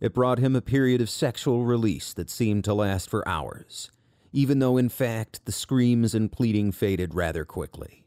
[0.01, 3.91] It brought him a period of sexual release that seemed to last for hours,
[4.33, 8.05] even though in fact the screams and pleading faded rather quickly.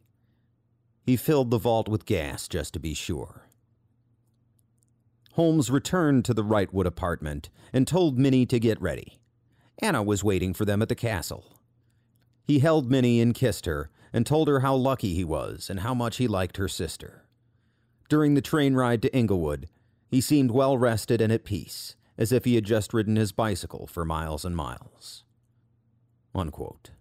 [1.04, 3.48] He filled the vault with gas just to be sure.
[5.34, 9.20] Holmes returned to the Wrightwood apartment and told Minnie to get ready.
[9.80, 11.57] Anna was waiting for them at the castle.
[12.48, 15.94] He held Minnie and kissed her and told her how lucky he was and how
[15.94, 17.26] much he liked her sister.
[18.08, 19.68] During the train ride to Englewood,
[20.08, 23.86] he seemed well rested and at peace, as if he had just ridden his bicycle
[23.86, 25.26] for miles and miles.
[26.34, 26.92] Unquote.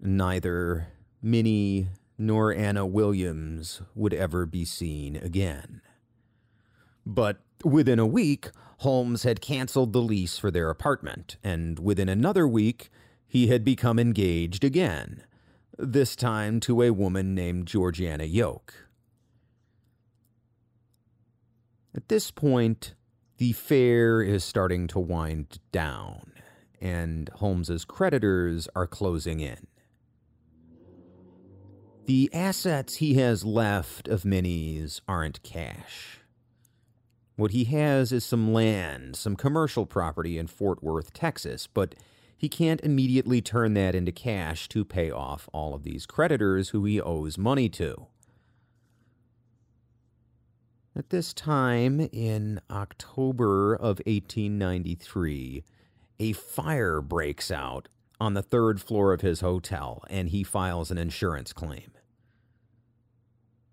[0.00, 0.88] Neither
[1.20, 5.82] Minnie nor Anna Williams would ever be seen again.
[7.04, 12.46] But within a week, Holmes had canceled the lease for their apartment, and within another
[12.46, 12.90] week,
[13.28, 15.22] he had become engaged again,
[15.76, 18.88] this time to a woman named Georgiana Yoke.
[21.94, 22.94] At this point,
[23.36, 26.32] the fair is starting to wind down,
[26.80, 29.66] and Holmes's creditors are closing in.
[32.06, 36.20] The assets he has left of Minnie's aren't cash.
[37.36, 41.94] What he has is some land, some commercial property in Fort Worth, Texas, but
[42.38, 46.84] he can't immediately turn that into cash to pay off all of these creditors who
[46.84, 48.06] he owes money to.
[50.96, 55.64] At this time, in October of 1893,
[56.20, 57.88] a fire breaks out
[58.20, 61.90] on the third floor of his hotel, and he files an insurance claim.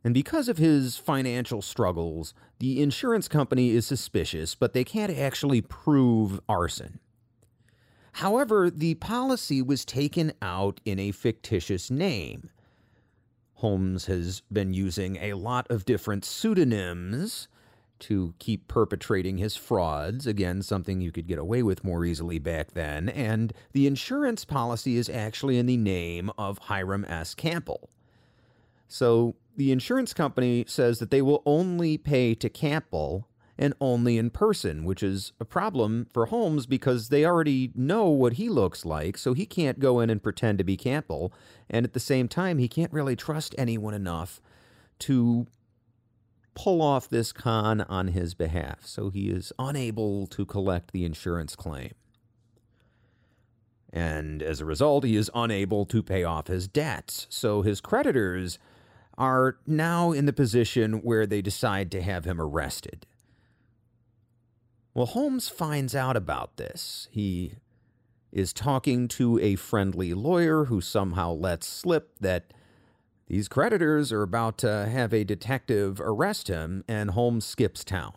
[0.03, 5.61] And because of his financial struggles, the insurance company is suspicious, but they can't actually
[5.61, 6.99] prove arson.
[8.15, 12.49] However, the policy was taken out in a fictitious name.
[13.55, 17.49] Holmes has been using a lot of different pseudonyms
[17.99, 20.25] to keep perpetrating his frauds.
[20.27, 23.09] Again, something you could get away with more easily back then.
[23.09, 27.33] And the insurance policy is actually in the name of Hiram S.
[27.35, 27.89] Campbell.
[28.87, 34.29] So the insurance company says that they will only pay to Campbell and only in
[34.29, 39.17] person, which is a problem for Holmes because they already know what he looks like,
[39.17, 41.31] so he can't go in and pretend to be Campbell.
[41.69, 44.41] And at the same time, he can't really trust anyone enough
[44.99, 45.47] to
[46.53, 51.55] pull off this con on his behalf, so he is unable to collect the insurance
[51.55, 51.91] claim.
[53.91, 58.59] And as a result, he is unable to pay off his debts, so his creditors
[59.17, 63.05] are now in the position where they decide to have him arrested.
[64.95, 67.09] Well, Holmes finds out about this.
[67.11, 67.55] He
[68.31, 72.53] is talking to a friendly lawyer who somehow lets slip that
[73.27, 78.13] these creditors are about to have a detective arrest him, and Holmes skips town.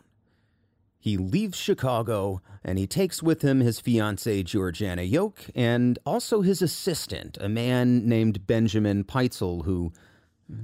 [1.01, 6.63] He leaves Chicago and he takes with him his fiancee Georgiana Yoke and also his
[6.63, 9.93] assistant, a man named Benjamin Pitezel, who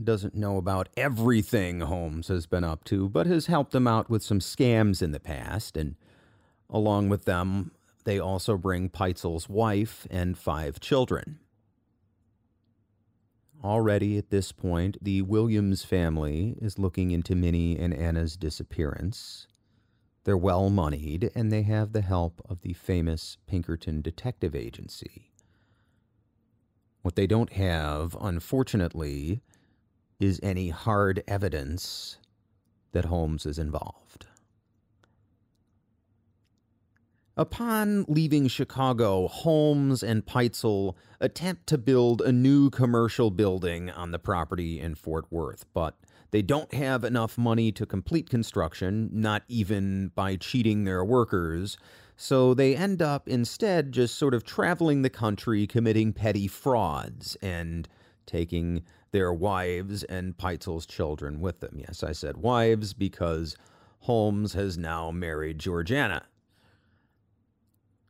[0.04, 4.22] doesn't know about everything Holmes has been up to, but has helped him out with
[4.22, 5.76] some scams in the past.
[5.76, 5.96] And
[6.70, 7.72] along with them,
[8.04, 11.38] they also bring Pitezel's wife and five children.
[13.62, 19.46] Already at this point, the Williams family is looking into Minnie and Anna's disappearance.
[20.24, 25.30] They're well moneyed and they have the help of the famous Pinkerton Detective Agency.
[27.00, 29.42] What they don't have, unfortunately,
[30.20, 32.18] is any hard evidence
[32.92, 34.26] that Holmes is involved.
[37.36, 44.20] Upon leaving Chicago, Holmes and Pitezel attempt to build a new commercial building on the
[44.20, 45.96] property in Fort Worth, but
[46.30, 51.76] they don't have enough money to complete construction, not even by cheating their workers,
[52.16, 57.88] so they end up instead just sort of traveling the country committing petty frauds and
[58.26, 61.80] taking their wives and Pitezel's children with them.
[61.80, 63.56] Yes, I said wives because
[64.00, 66.22] Holmes has now married Georgiana.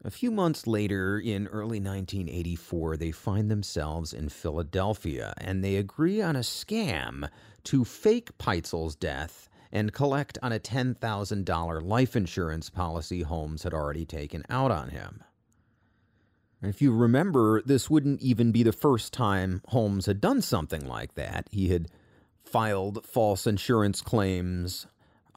[0.06, 6.20] A few months later, in early 1984, they find themselves in Philadelphia and they agree
[6.20, 7.26] on a scam
[7.64, 14.04] to fake Pitezel's death and collect on a $10,000 life insurance policy Holmes had already
[14.04, 15.24] taken out on him.
[16.60, 21.14] If you remember, this wouldn't even be the first time Holmes had done something like
[21.14, 21.48] that.
[21.50, 21.88] He had
[22.44, 24.86] filed false insurance claims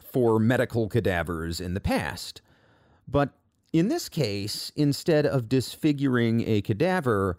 [0.01, 2.41] for medical cadavers in the past.
[3.07, 3.31] But
[3.73, 7.37] in this case, instead of disfiguring a cadaver,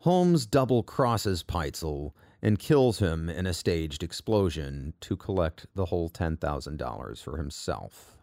[0.00, 6.08] Holmes double crosses Pitezel and kills him in a staged explosion to collect the whole
[6.08, 8.16] $10,000 for himself.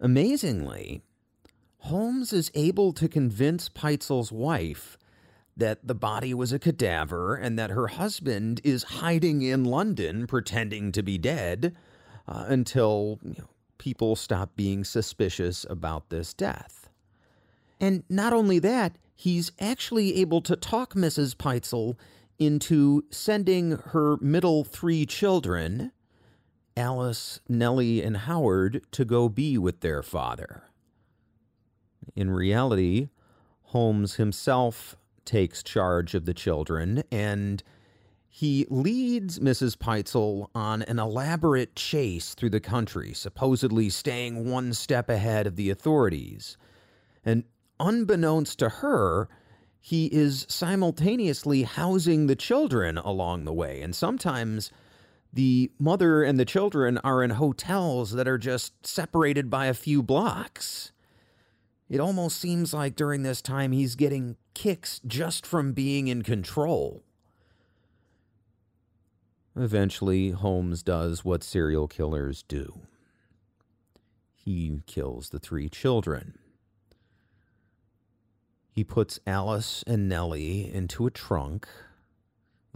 [0.00, 1.02] Amazingly,
[1.78, 4.96] Holmes is able to convince Pitezel's wife
[5.56, 10.92] that the body was a cadaver and that her husband is hiding in London pretending
[10.92, 11.74] to be dead
[12.28, 13.48] uh, until you know,
[13.78, 16.88] people stop being suspicious about this death.
[17.80, 21.36] And not only that, he's actually able to talk Mrs.
[21.36, 21.96] Pitezel
[22.38, 25.92] into sending her middle three children,
[26.76, 30.64] Alice, Nellie, and Howard, to go be with their father.
[32.14, 33.08] In reality,
[33.64, 37.62] Holmes himself takes charge of the children and
[38.36, 39.78] he leads Mrs.
[39.78, 45.70] Pitezel on an elaborate chase through the country, supposedly staying one step ahead of the
[45.70, 46.58] authorities.
[47.24, 47.44] And
[47.80, 49.30] unbeknownst to her,
[49.80, 53.80] he is simultaneously housing the children along the way.
[53.80, 54.70] And sometimes
[55.32, 60.02] the mother and the children are in hotels that are just separated by a few
[60.02, 60.92] blocks.
[61.88, 67.05] It almost seems like during this time he's getting kicks just from being in control.
[69.56, 72.86] Eventually, Holmes does what serial killers do
[74.46, 76.38] he kills the three children.
[78.70, 81.66] He puts Alice and Nellie into a trunk,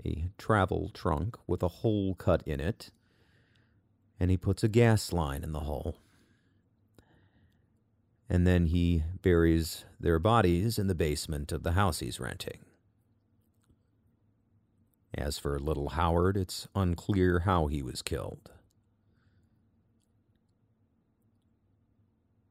[0.04, 2.90] a travel trunk with a hole cut in it,
[4.18, 5.96] and he puts a gas line in the hole.
[8.28, 12.58] And then he buries their bodies in the basement of the house he's renting.
[15.14, 18.50] As for little Howard, it's unclear how he was killed.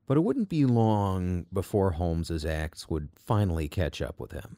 [0.05, 4.57] But it wouldn't be long before Holmes's acts would finally catch up with him.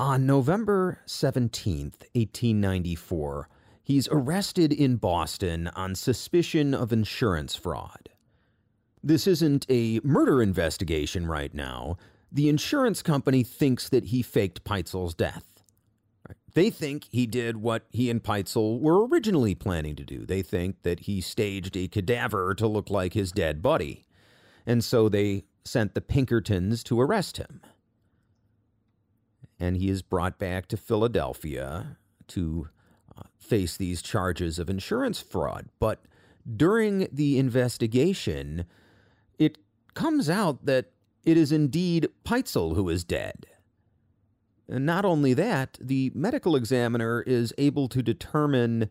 [0.00, 3.48] On November 17th, 1894,
[3.82, 8.08] he's arrested in Boston on suspicion of insurance fraud.
[9.02, 11.98] This isn't a murder investigation right now.
[12.32, 15.53] The insurance company thinks that he faked Pitezel's death.
[16.54, 20.24] They think he did what he and Pitezel were originally planning to do.
[20.24, 24.04] They think that he staged a cadaver to look like his dead buddy
[24.66, 27.60] and so they sent the Pinkertons to arrest him.
[29.58, 31.96] And he is brought back to Philadelphia
[32.28, 32.68] to
[33.16, 35.68] uh, face these charges of insurance fraud.
[35.78, 36.00] But
[36.56, 38.64] during the investigation,
[39.38, 39.58] it
[39.94, 40.90] comes out that
[41.22, 43.46] it is indeed Pitezel who is dead.
[44.68, 48.88] And not only that, the medical examiner is able to determine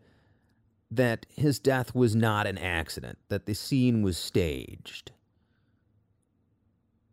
[0.90, 5.10] that his death was not an accident, that the scene was staged.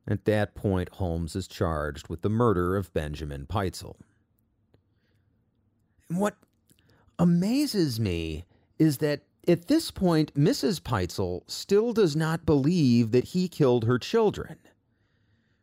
[0.07, 3.95] At that point, Holmes is charged with the murder of Benjamin Pitezel.
[6.09, 6.35] What
[7.17, 8.45] amazes me
[8.77, 10.81] is that at this point, Mrs.
[10.81, 14.57] Pitezel still does not believe that he killed her children.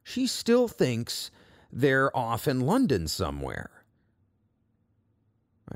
[0.03, 1.31] She still thinks
[1.71, 3.71] they're off in London somewhere.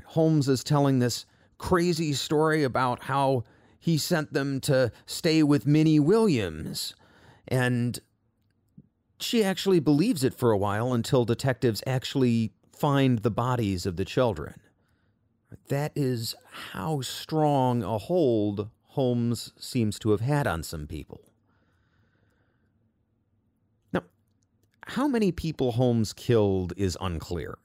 [0.07, 1.25] Holmes is telling this
[1.57, 3.43] crazy story about how
[3.79, 6.95] he sent them to stay with Minnie Williams
[7.47, 7.99] and
[9.19, 14.05] she actually believes it for a while until detectives actually find the bodies of the
[14.05, 14.59] children.
[15.69, 16.35] That is
[16.71, 21.21] how strong a hold Holmes seems to have had on some people.
[24.87, 27.57] How many people Holmes killed is unclear.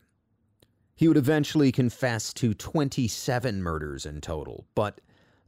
[0.94, 5.00] He would eventually confess to 27 murders in total, but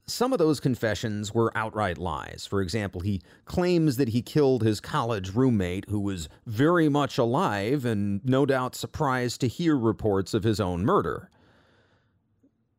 [0.07, 2.47] some of those confessions were outright lies.
[2.49, 7.85] For example, he claims that he killed his college roommate, who was very much alive
[7.85, 11.31] and no doubt surprised to hear reports of his own murder.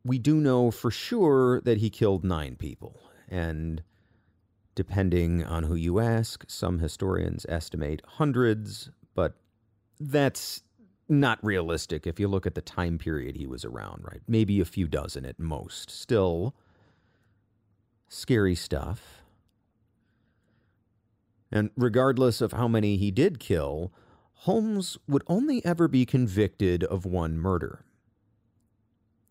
[0.04, 3.82] We do know for sure that he killed nine people, and
[4.74, 9.34] depending on who you ask, some historians estimate hundreds, but
[10.00, 10.62] that's
[11.08, 14.22] not realistic if you look at the time period he was around, right?
[14.26, 15.90] Maybe a few dozen at most.
[15.90, 16.54] Still,
[18.08, 19.22] scary stuff.
[21.50, 23.92] And regardless of how many he did kill,
[24.32, 27.84] Holmes would only ever be convicted of one murder.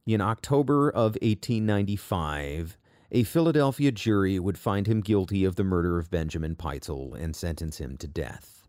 [0.05, 2.77] In October of 1895,
[3.11, 7.77] a Philadelphia jury would find him guilty of the murder of Benjamin Pitezel and sentence
[7.77, 8.67] him to death.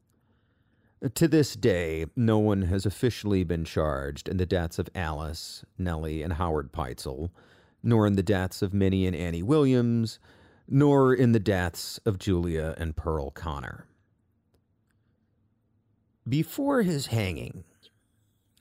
[1.15, 6.23] To this day, no one has officially been charged in the deaths of Alice, Nellie,
[6.23, 7.31] and Howard Pitezel,
[7.83, 10.19] nor in the deaths of Minnie and Annie Williams,
[10.69, 13.87] nor in the deaths of Julia and Pearl Connor.
[16.29, 17.65] Before his hanging,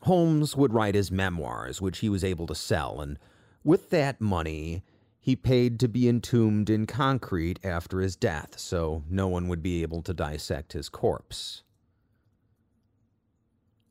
[0.01, 3.19] Holmes would write his memoirs, which he was able to sell, and
[3.63, 4.81] with that money,
[5.23, 9.83] he paid to be entombed in concrete after his death so no one would be
[9.83, 11.61] able to dissect his corpse.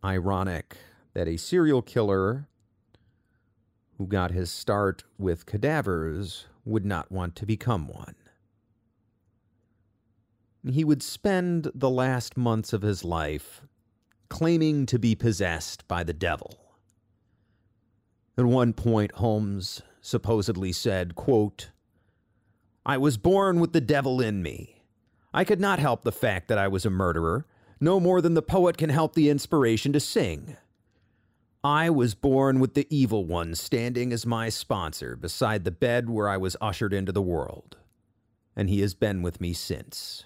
[0.04, 0.76] Ironic
[1.14, 2.48] that a serial killer
[3.96, 8.16] who got his start with cadavers would not want to become one.
[10.68, 13.62] He would spend the last months of his life
[14.28, 16.58] claiming to be possessed by the devil.
[18.36, 21.70] At one point, Holmes supposedly said, quote,
[22.84, 24.84] I was born with the devil in me.
[25.32, 27.46] I could not help the fact that I was a murderer,
[27.80, 30.56] no more than the poet can help the inspiration to sing.
[31.62, 36.28] I was born with the evil one standing as my sponsor beside the bed where
[36.28, 37.76] I was ushered into the world,
[38.56, 40.24] and he has been with me since.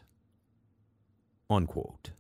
[1.51, 2.11] Unquote.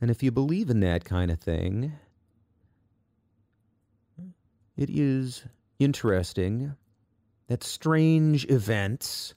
[0.00, 1.92] And if you believe in that kind of thing,
[4.76, 5.44] it is
[5.78, 6.74] interesting
[7.48, 9.34] that strange events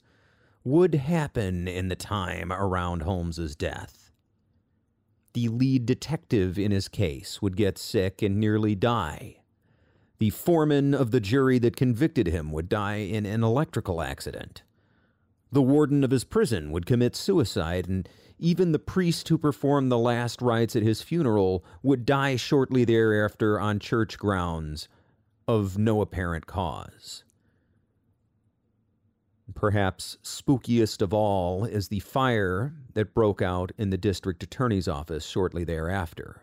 [0.64, 4.12] would happen in the time around Holmes's death.
[5.34, 9.41] The lead detective in his case would get sick and nearly die.
[10.18, 14.64] The foreman of the jury that convicted him would die in an electrical accident.
[15.52, 18.07] The warden of his prison would commit suicide, and
[18.40, 23.60] even the priest who performed the last rites at his funeral would die shortly thereafter
[23.60, 24.88] on church grounds
[25.48, 27.24] of no apparent cause.
[29.54, 35.26] Perhaps spookiest of all is the fire that broke out in the district attorney's office
[35.26, 36.42] shortly thereafter.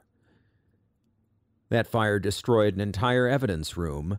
[1.68, 4.18] That fire destroyed an entire evidence room,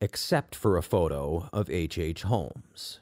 [0.00, 1.98] except for a photo of H.
[1.98, 2.22] H.
[2.22, 3.00] Holmes.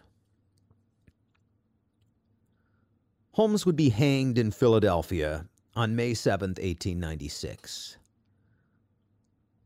[3.33, 7.97] Holmes would be hanged in Philadelphia on May 7, 1896.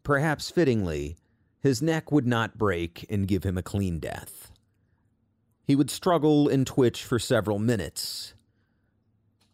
[0.06, 1.16] Perhaps fittingly,
[1.58, 4.52] his neck would not break and give him a clean death.
[5.64, 8.32] He would struggle and twitch for several minutes,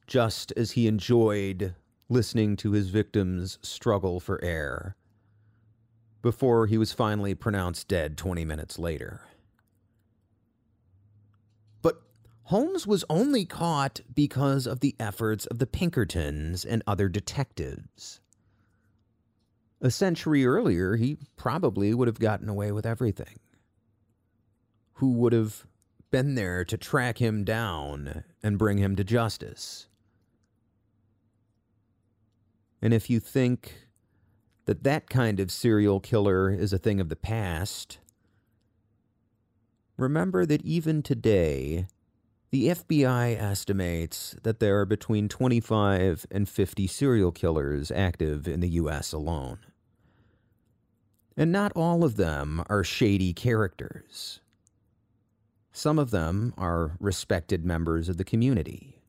[0.07, 1.75] just as he enjoyed
[2.11, 4.95] listening to his victims struggle for air,
[6.21, 9.23] before he was finally pronounced dead 20 minutes later.
[11.81, 12.03] But
[12.43, 18.21] Holmes was only caught because of the efforts of the Pinkertons and other detectives.
[19.85, 23.41] A century earlier, he probably would have gotten away with everything.
[24.95, 25.67] Who would have
[26.13, 29.89] been there to track him down and bring him to justice?
[32.81, 33.89] And if you think
[34.67, 37.99] that that kind of serial killer is a thing of the past,
[39.97, 41.89] remember that even today,
[42.53, 48.69] the FBI estimates that there are between 25 and 50 serial killers active in the
[48.69, 49.13] U.S.
[49.13, 49.59] alone.
[51.37, 54.41] And not all of them are shady characters.
[55.73, 59.01] Some of them are respected members of the community,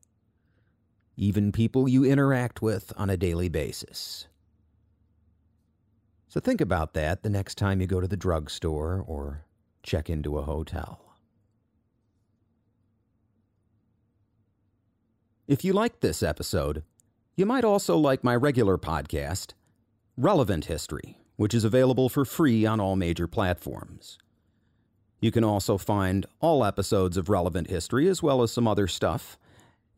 [1.16, 4.26] even people you interact with on a daily basis.
[6.28, 9.44] So think about that the next time you go to the drugstore or
[9.82, 11.00] check into a hotel.
[15.46, 16.82] If you liked this episode,
[17.36, 19.52] you might also like my regular podcast,
[20.16, 24.18] Relevant History which is available for free on all major platforms.
[25.20, 29.38] You can also find all episodes of Relevant History, as well as some other stuff,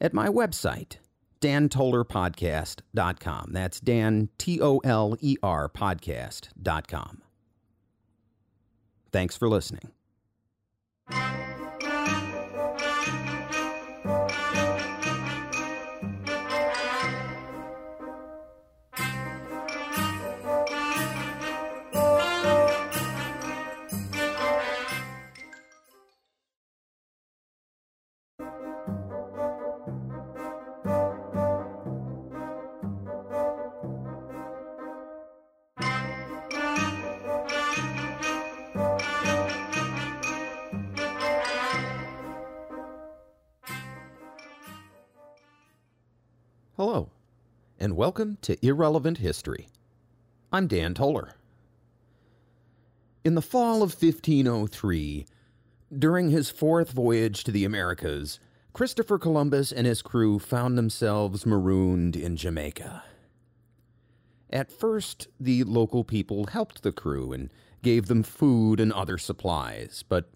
[0.01, 0.99] at my website,
[1.41, 3.51] dantolerpodcast.com.
[3.53, 7.23] That's Dan, T O L E R podcast.com.
[9.11, 9.91] Thanks for listening.
[47.79, 49.69] And welcome to Irrelevant History.
[50.51, 51.35] I'm Dan Toler.
[53.23, 55.27] In the fall of 1503,
[55.99, 58.41] during his fourth voyage to the Americas,
[58.73, 63.05] Christopher Columbus and his crew found themselves marooned in Jamaica.
[64.49, 70.03] At first, the local people helped the crew and gave them food and other supplies,
[70.09, 70.31] but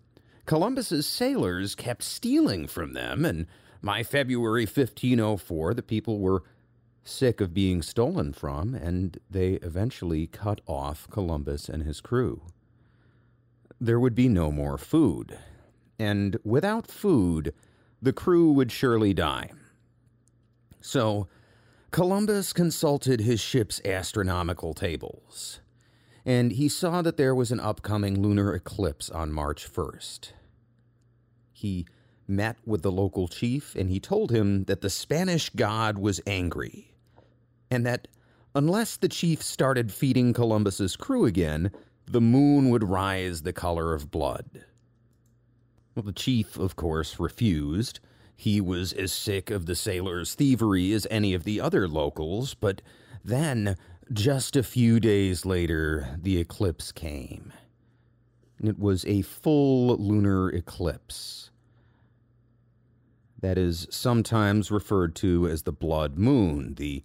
[0.44, 3.46] Columbus's sailors kept stealing from them, and
[3.82, 6.42] by February 1504, the people were
[7.02, 12.42] sick of being stolen from, and they eventually cut off Columbus and his crew.
[13.80, 15.38] There would be no more food,
[15.98, 17.54] and without food,
[18.02, 19.50] the crew would surely die.
[20.80, 21.28] So,
[21.90, 25.60] Columbus consulted his ship's astronomical tables,
[26.24, 30.32] and he saw that there was an upcoming lunar eclipse on March 1st.
[31.52, 31.86] He
[32.30, 36.89] met with the local chief and he told him that the Spanish god was angry,
[37.70, 38.08] and that
[38.54, 41.70] unless the chief started feeding Columbus's crew again,
[42.06, 44.64] the moon would rise the color of blood.
[45.94, 48.00] Well, the chief, of course, refused
[48.36, 52.80] he was as sick of the sailors' thievery as any of the other locals, but
[53.22, 53.76] then,
[54.10, 57.52] just a few days later, the eclipse came.
[58.62, 61.50] It was a full lunar eclipse.
[63.40, 67.04] That is sometimes referred to as the blood moon, the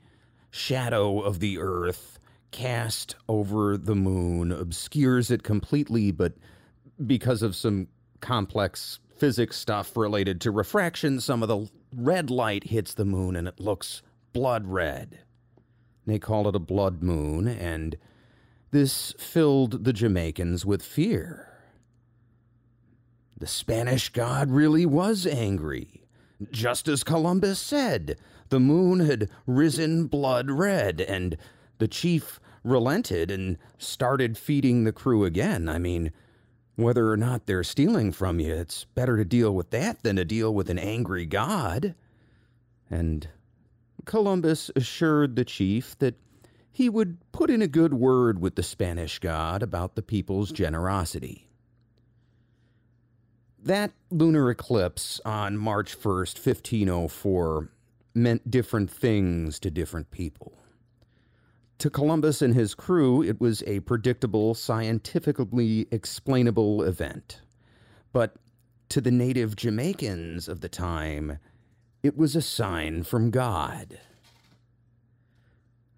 [0.56, 2.18] shadow of the earth
[2.52, 6.34] cast over the moon obscures it completely, but
[7.06, 7.88] because of some
[8.22, 13.50] complex physics stuff related to refraction, some of the red light hits the moon and
[13.50, 14.02] it looks
[14.32, 15.20] blood red.
[16.06, 17.98] They call it a blood moon, and
[18.72, 21.50] this filled the Jamaicans with fear.
[23.38, 26.06] The Spanish god really was angry.
[26.52, 28.18] Just as Columbus said,
[28.50, 31.38] the moon had risen blood red, and
[31.78, 35.70] the chief relented and started feeding the crew again.
[35.70, 36.12] I mean,
[36.76, 40.26] whether or not they're stealing from you, it's better to deal with that than to
[40.26, 41.96] deal with an angry God.
[42.90, 43.28] And
[44.06, 46.16] Columbus assured the chief that
[46.72, 51.48] he would put in a good word with the Spanish God about the people's generosity.
[53.64, 57.70] That lunar eclipse on March 1st, 1504,
[58.16, 60.58] meant different things to different people.
[61.80, 67.42] To Columbus and his crew, it was a predictable, scientifically explainable event.
[68.14, 68.38] But
[68.90, 71.40] to the native Jamaicans of the time,
[72.02, 74.00] it was a sign from God.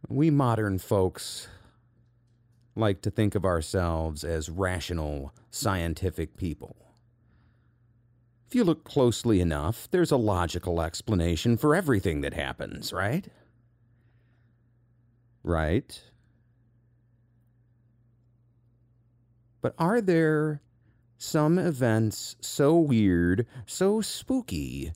[0.10, 1.48] We modern folks
[2.76, 6.87] like to think of ourselves as rational, scientific people.
[8.48, 13.28] If you look closely enough, there's a logical explanation for everything that happens, right?
[15.44, 16.02] right?
[19.62, 20.62] But are there
[21.18, 24.94] some events so weird, so spooky,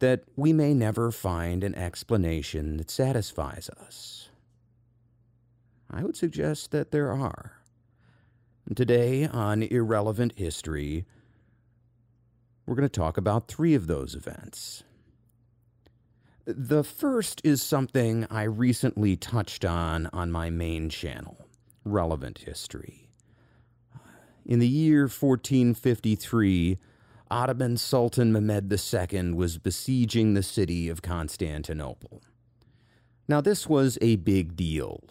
[0.00, 4.28] that we may never find an explanation that satisfies us?
[5.90, 7.60] I would suggest that there are.
[8.74, 11.06] Today on Irrelevant History,
[12.66, 14.84] we're going to talk about three of those events.
[16.46, 21.46] The first is something I recently touched on on my main channel,
[21.84, 23.08] Relevant History.
[24.44, 26.78] In the year 1453,
[27.30, 32.22] Ottoman Sultan Mehmed II was besieging the city of Constantinople.
[33.26, 35.02] Now, this was a big deal.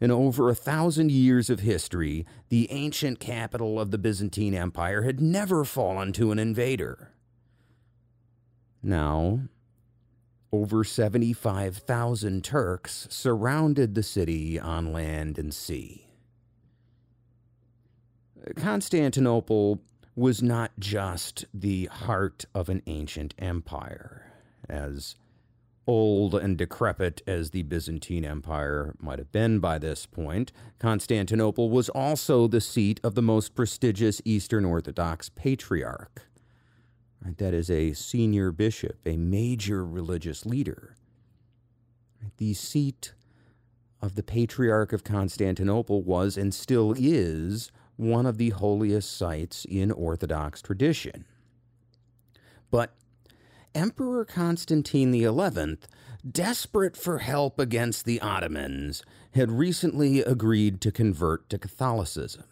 [0.00, 5.20] In over a thousand years of history, the ancient capital of the Byzantine Empire had
[5.20, 7.10] never fallen to an invader.
[8.80, 9.40] Now,
[10.52, 16.06] over 75,000 Turks surrounded the city on land and sea.
[18.56, 19.82] Constantinople
[20.14, 24.32] was not just the heart of an ancient empire,
[24.68, 25.16] as
[25.88, 31.88] old and decrepit as the Byzantine Empire might have been by this point, Constantinople was
[31.88, 36.26] also the seat of the most prestigious Eastern Orthodox patriarch.
[37.38, 40.94] That is a senior bishop, a major religious leader.
[42.36, 43.14] The seat
[44.00, 49.90] of the Patriarch of Constantinople was and still is one of the holiest sites in
[49.90, 51.24] Orthodox tradition.
[52.70, 52.94] But
[53.74, 55.76] Emperor Constantine XI,
[56.30, 59.02] desperate for help against the Ottomans,
[59.34, 62.44] had recently agreed to convert to Catholicism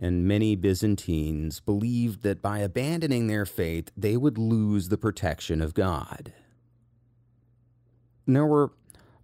[0.00, 5.74] and many Byzantines believed that by abandoning their faith, they would lose the protection of
[5.74, 6.32] God.
[8.26, 8.72] There were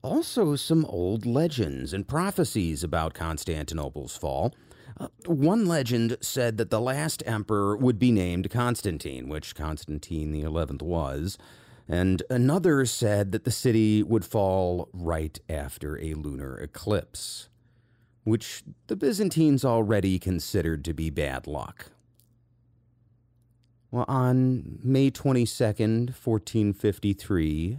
[0.02, 4.54] also some old legends and prophecies about Constantinople's fall.
[5.26, 11.36] One legend said that the last emperor would be named Constantine, which Constantine XI was.
[11.88, 17.48] and another said that the city would fall right after a lunar eclipse,
[18.24, 21.92] which the Byzantines already considered to be bad luck.
[23.90, 27.78] Well, on May 22nd, 1453,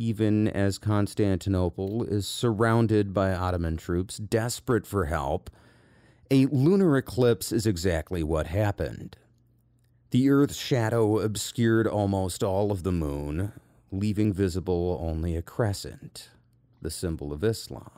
[0.00, 5.50] even as Constantinople is surrounded by Ottoman troops desperate for help,
[6.30, 9.18] a lunar eclipse is exactly what happened.
[10.10, 13.52] The Earth's shadow obscured almost all of the moon,
[13.92, 16.30] leaving visible only a crescent,
[16.80, 17.90] the symbol of Islam.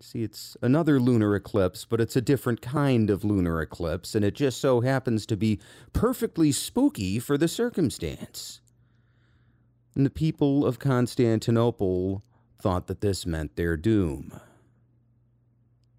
[0.00, 4.34] See, it's another lunar eclipse, but it's a different kind of lunar eclipse, and it
[4.34, 5.60] just so happens to be
[5.92, 8.61] perfectly spooky for the circumstance.
[9.94, 12.22] And the people of Constantinople
[12.58, 14.40] thought that this meant their doom.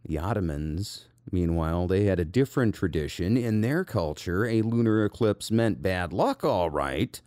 [0.06, 3.38] The Ottomans, meanwhile, they had a different tradition.
[3.38, 7.22] In their culture, a lunar eclipse meant bad luck, all right,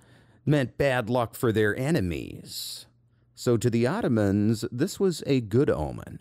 [0.44, 2.86] meant bad luck for their enemies.
[3.34, 6.18] So to the Ottomans, this was a good omen.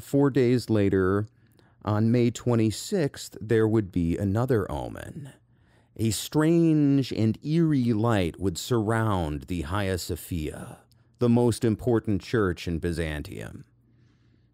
[0.00, 1.26] Four days later,
[1.84, 5.32] on May 26th, there would be another omen.
[5.96, 10.78] A strange and eerie light would surround the Hagia Sophia,
[11.18, 13.64] the most important church in Byzantium.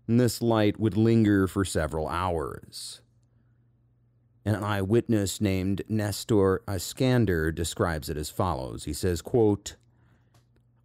[0.09, 3.03] And this light would linger for several hours.
[4.45, 8.85] An eyewitness named Nestor Iskander describes it as follows.
[8.85, 9.77] He says, quote,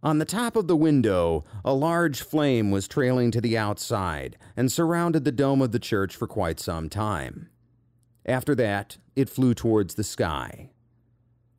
[0.04, 4.70] on the top of the window, a large flame was trailing to the outside and
[4.70, 7.48] surrounded the dome of the church for quite some time.
[8.26, 10.70] After that, it flew towards the sky.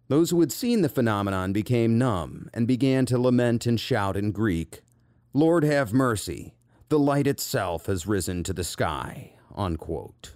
[0.07, 4.31] Those who had seen the phenomenon became numb and began to lament and shout in
[4.31, 4.81] Greek,
[5.33, 6.53] Lord have mercy,
[6.89, 9.33] the light itself has risen to the sky.
[9.55, 10.35] Unquote.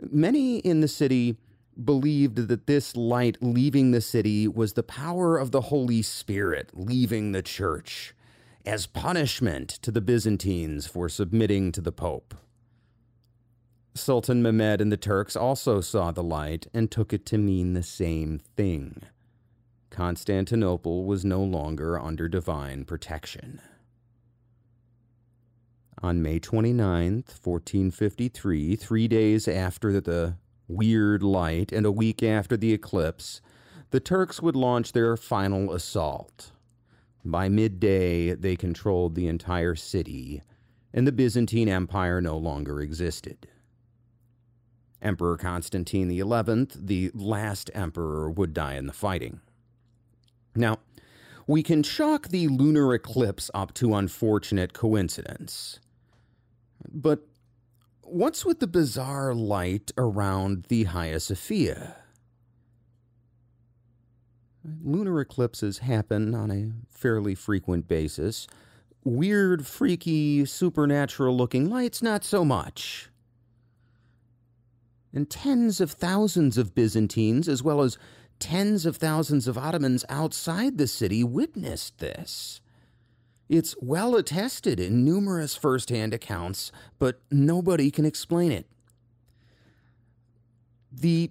[0.00, 1.36] Many in the city
[1.82, 7.32] believed that this light leaving the city was the power of the Holy Spirit leaving
[7.32, 8.14] the church
[8.64, 12.34] as punishment to the Byzantines for submitting to the Pope.
[13.96, 17.82] Sultan Mehmed and the Turks also saw the light and took it to mean the
[17.82, 19.02] same thing.
[19.88, 23.60] Constantinople was no longer under divine protection.
[26.02, 30.36] On May 29th, 1453, three days after the
[30.68, 33.40] weird light, and a week after the eclipse,
[33.92, 36.52] the Turks would launch their final assault.
[37.24, 40.42] By midday, they controlled the entire city,
[40.92, 43.48] and the Byzantine Empire no longer existed.
[45.06, 49.40] Emperor Constantine XI, the last emperor, would die in the fighting.
[50.56, 50.78] Now,
[51.46, 55.78] we can chalk the lunar eclipse up to unfortunate coincidence.
[56.92, 57.20] But
[58.02, 61.96] what's with the bizarre light around the Hagia Sophia?
[64.82, 68.48] Lunar eclipses happen on a fairly frequent basis.
[69.04, 73.08] Weird, freaky, supernatural looking lights, not so much.
[75.16, 77.96] And tens of thousands of Byzantines, as well as
[78.38, 82.60] tens of thousands of Ottomans outside the city, witnessed this.
[83.48, 88.66] It's well attested in numerous first hand accounts, but nobody can explain it.
[90.92, 91.30] The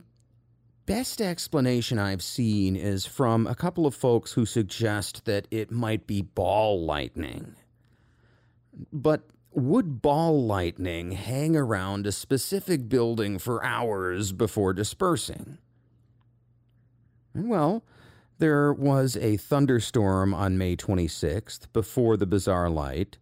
[0.88, 6.08] best explanation I've seen is from a couple of folks who suggest that it might
[6.08, 7.54] be ball lightning.
[8.92, 15.58] But would ball lightning hang around a specific building for hours before dispersing?
[17.34, 17.84] Well,
[18.38, 23.18] there was a thunderstorm on May 26th before the bizarre light.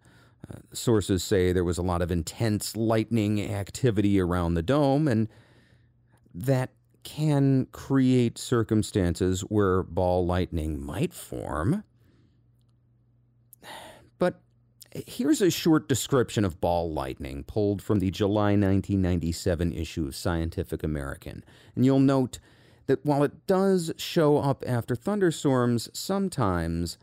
[0.51, 5.29] Uh, sources say there was a lot of intense lightning activity around the dome, and
[6.33, 6.71] that
[7.03, 11.83] can create circumstances where ball lightning might form.
[14.17, 14.41] But
[15.07, 20.83] here's a short description of ball lightning pulled from the July 1997 issue of Scientific
[20.83, 21.43] American.
[21.75, 22.39] And you'll note
[22.85, 26.97] that while it does show up after thunderstorms sometimes,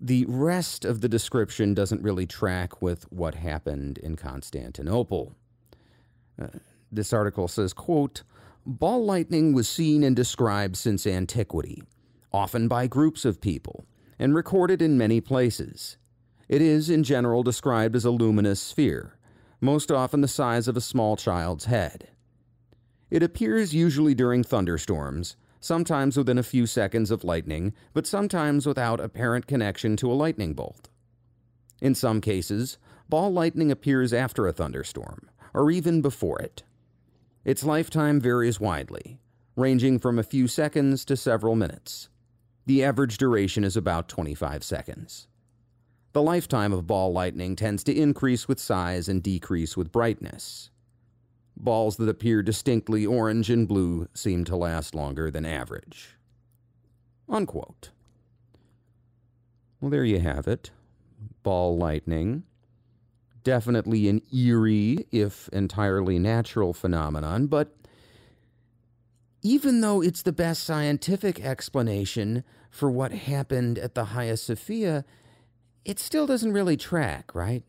[0.00, 5.34] the rest of the description doesn't really track with what happened in Constantinople.
[6.40, 6.46] Uh,
[6.90, 8.22] this article says, quote,
[8.66, 11.82] Ball lightning was seen and described since antiquity,
[12.32, 13.84] often by groups of people,
[14.18, 15.96] and recorded in many places.
[16.50, 19.16] It is, in general, described as a luminous sphere,
[19.60, 22.08] most often the size of a small child's head.
[23.08, 28.98] It appears usually during thunderstorms, sometimes within a few seconds of lightning, but sometimes without
[28.98, 30.88] apparent connection to a lightning bolt.
[31.80, 32.78] In some cases,
[33.08, 36.64] ball lightning appears after a thunderstorm, or even before it.
[37.44, 39.20] Its lifetime varies widely,
[39.54, 42.08] ranging from a few seconds to several minutes.
[42.66, 45.28] The average duration is about 25 seconds.
[46.12, 50.70] The lifetime of ball lightning tends to increase with size and decrease with brightness.
[51.56, 56.16] Balls that appear distinctly orange and blue seem to last longer than average.
[57.28, 57.90] Unquote.
[59.80, 60.70] Well, there you have it.
[61.42, 62.42] Ball lightning.
[63.44, 67.74] Definitely an eerie, if entirely natural phenomenon, but
[69.42, 75.04] even though it's the best scientific explanation for what happened at the Hagia Sophia,
[75.84, 77.62] it still doesn't really track, right?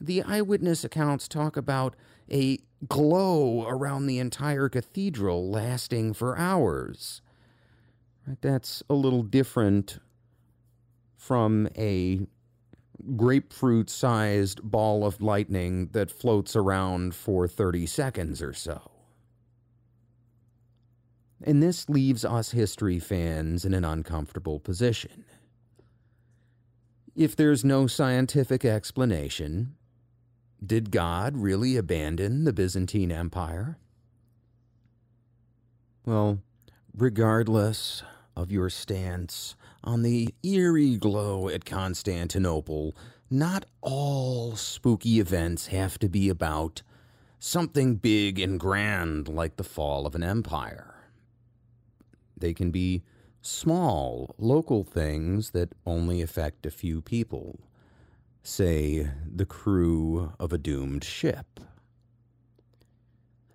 [0.00, 1.96] The eyewitness accounts talk about
[2.30, 7.20] a glow around the entire cathedral lasting for hours.
[8.26, 8.40] Right?
[8.40, 9.98] That's a little different
[11.16, 12.20] from a
[13.16, 18.90] grapefruit sized ball of lightning that floats around for 30 seconds or so.
[21.42, 25.24] And this leaves us history fans in an uncomfortable position.
[27.18, 29.74] If there's no scientific explanation,
[30.64, 33.76] did God really abandon the Byzantine Empire?
[36.06, 36.38] Well,
[36.96, 38.04] regardless
[38.36, 42.94] of your stance on the eerie glow at Constantinople,
[43.28, 46.82] not all spooky events have to be about
[47.40, 50.94] something big and grand like the fall of an empire.
[52.36, 53.02] They can be
[53.48, 57.58] small, local things that only affect a few people.
[58.42, 61.60] Say, the crew of a doomed ship.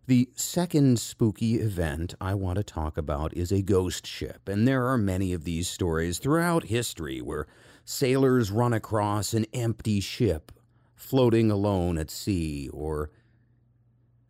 [0.06, 4.86] The second spooky event I want to talk about is a ghost ship, and there
[4.88, 7.48] are many of these stories throughout history where
[7.86, 10.52] sailors run across an empty ship
[10.96, 13.12] floating alone at sea, or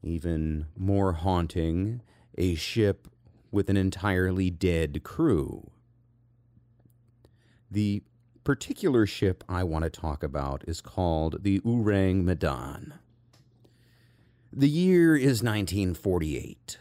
[0.03, 2.02] even more haunting,
[2.38, 3.07] a ship
[3.53, 5.69] with an entirely dead crew.
[7.69, 8.01] The
[8.43, 12.95] particular ship I want to talk about is called the Ourang Medan.
[14.51, 16.80] The year is 1948.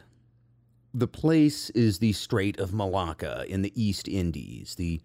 [0.94, 5.00] The place is the Strait of Malacca in the East Indies, the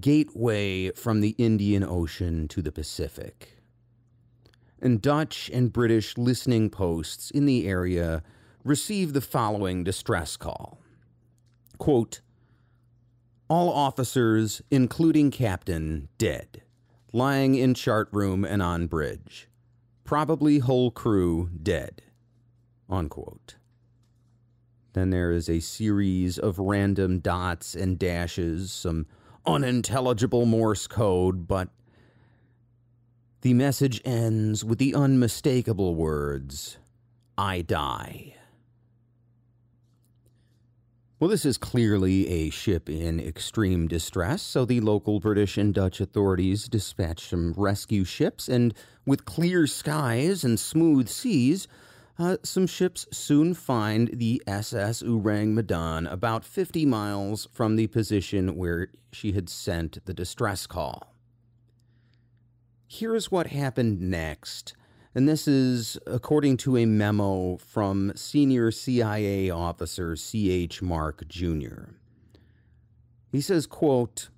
[0.00, 3.58] gateway from the Indian Ocean to the Pacific.
[4.80, 8.22] And Dutch and British listening posts in the area
[8.64, 10.78] received the following distress call
[11.78, 12.20] Quote,
[13.48, 16.62] All officers, including captain, dead,
[17.12, 19.48] lying in chart room and on bridge.
[20.04, 22.02] Probably whole crew dead.
[22.88, 23.56] Unquote.
[24.92, 29.06] Then there is a series of random dots and dashes, some
[29.46, 31.68] unintelligible Morse code, but
[33.40, 36.78] the message ends with the unmistakable words
[37.36, 38.36] I die.
[41.22, 46.00] Well, this is clearly a ship in extreme distress, so the local British and Dutch
[46.00, 48.74] authorities dispatched some rescue ships, and
[49.06, 51.68] with clear skies and smooth seas,
[52.18, 58.56] uh, some ships soon find the SS Ourang Medan about 50 miles from the position
[58.56, 61.14] where she had sent the distress call.
[62.88, 64.74] Here's what happened next
[65.14, 70.80] and this is according to a memo from senior CIA officer C.H.
[70.80, 71.90] Mark Jr.
[73.30, 74.28] He says, quote,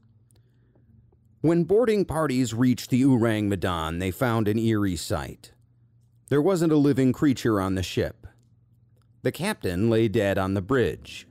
[1.40, 5.52] When boarding parties reached the Ourang Medan, they found an eerie sight.
[6.28, 8.26] There wasn't a living creature on the ship.
[9.22, 11.26] The captain lay dead on the bridge.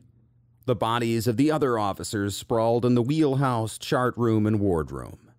[0.65, 5.31] The bodies of the other officers sprawled in the wheelhouse, chart room, and wardroom.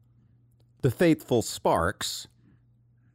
[0.82, 2.28] The faithful Sparks,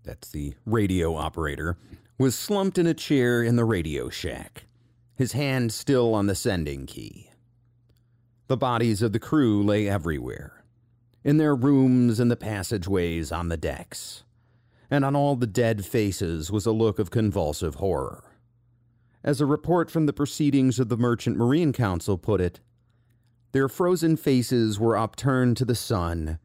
[0.09, 1.77] that's the radio operator,
[2.17, 4.65] was slumped in a chair in the radio shack,
[5.15, 7.29] his hand still on the sending key.
[8.47, 10.63] The bodies of the crew lay everywhere,
[11.23, 14.23] in their rooms and the passageways on the decks,
[14.89, 18.23] and on all the dead faces was a look of convulsive horror.
[19.23, 22.59] As a report from the proceedings of the Merchant Marine Council put it,
[23.51, 26.39] their frozen faces were upturned to the sun,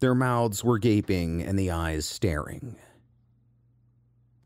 [0.00, 2.76] their mouths were gaping, and the eyes staring.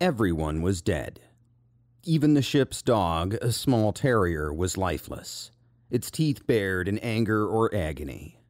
[0.01, 1.20] Everyone was dead.
[2.05, 5.51] Even the ship's dog, a small terrier, was lifeless,
[5.90, 8.40] its teeth bared in anger or agony.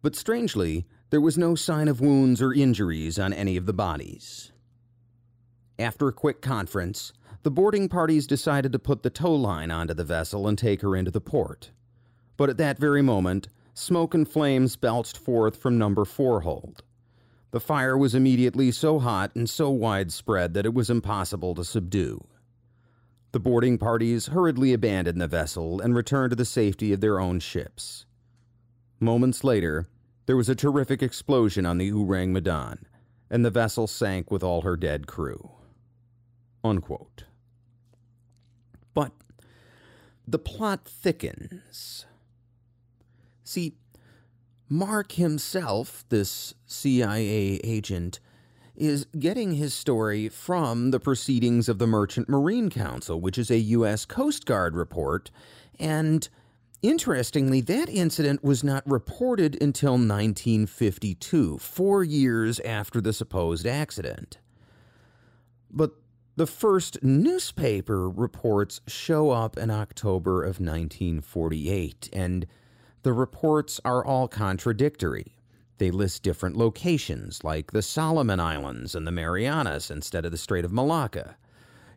[0.00, 4.52] But strangely, there was no sign of wounds or injuries on any of the bodies.
[5.80, 7.12] After a quick conference,
[7.42, 10.94] the boarding parties decided to put the tow line onto the vessel and take her
[10.94, 11.72] into the port.
[12.36, 16.84] But at that very moment, smoke and flames belched forth from number four hold.
[17.50, 22.26] The fire was immediately so hot and so widespread that it was impossible to subdue.
[23.32, 27.40] The boarding parties hurriedly abandoned the vessel and returned to the safety of their own
[27.40, 28.04] ships.
[29.00, 29.88] Moments later,
[30.26, 32.84] there was a terrific explosion on the Ourang Medan,
[33.30, 35.50] and the vessel sank with all her dead crew.
[36.62, 37.24] Unquote.
[38.92, 39.12] But
[40.26, 42.04] the plot thickens.
[43.44, 43.76] See,
[44.68, 48.20] Mark himself, this CIA agent,
[48.76, 53.58] is getting his story from the proceedings of the Merchant Marine Council, which is a
[53.58, 54.04] U.S.
[54.04, 55.30] Coast Guard report.
[55.80, 56.28] And
[56.82, 64.38] interestingly, that incident was not reported until 1952, four years after the supposed accident.
[65.70, 65.92] But
[66.36, 72.46] the first newspaper reports show up in October of 1948, and
[73.02, 75.36] the reports are all contradictory.
[75.78, 80.64] They list different locations, like the Solomon Islands and the Marianas instead of the Strait
[80.64, 81.36] of Malacca.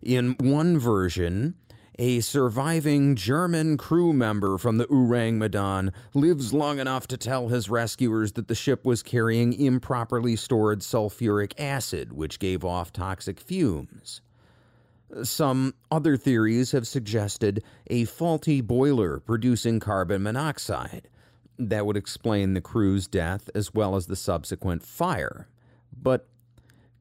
[0.02, 1.56] In one version,
[2.00, 7.70] a surviving German crew member from the Ourang Medan lives long enough to tell his
[7.70, 14.22] rescuers that the ship was carrying improperly stored sulfuric acid, which gave off toxic fumes.
[15.24, 21.10] Some other theories have suggested a faulty boiler producing carbon monoxide,
[21.70, 25.48] that would explain the crew's death as well as the subsequent fire.
[25.96, 26.28] But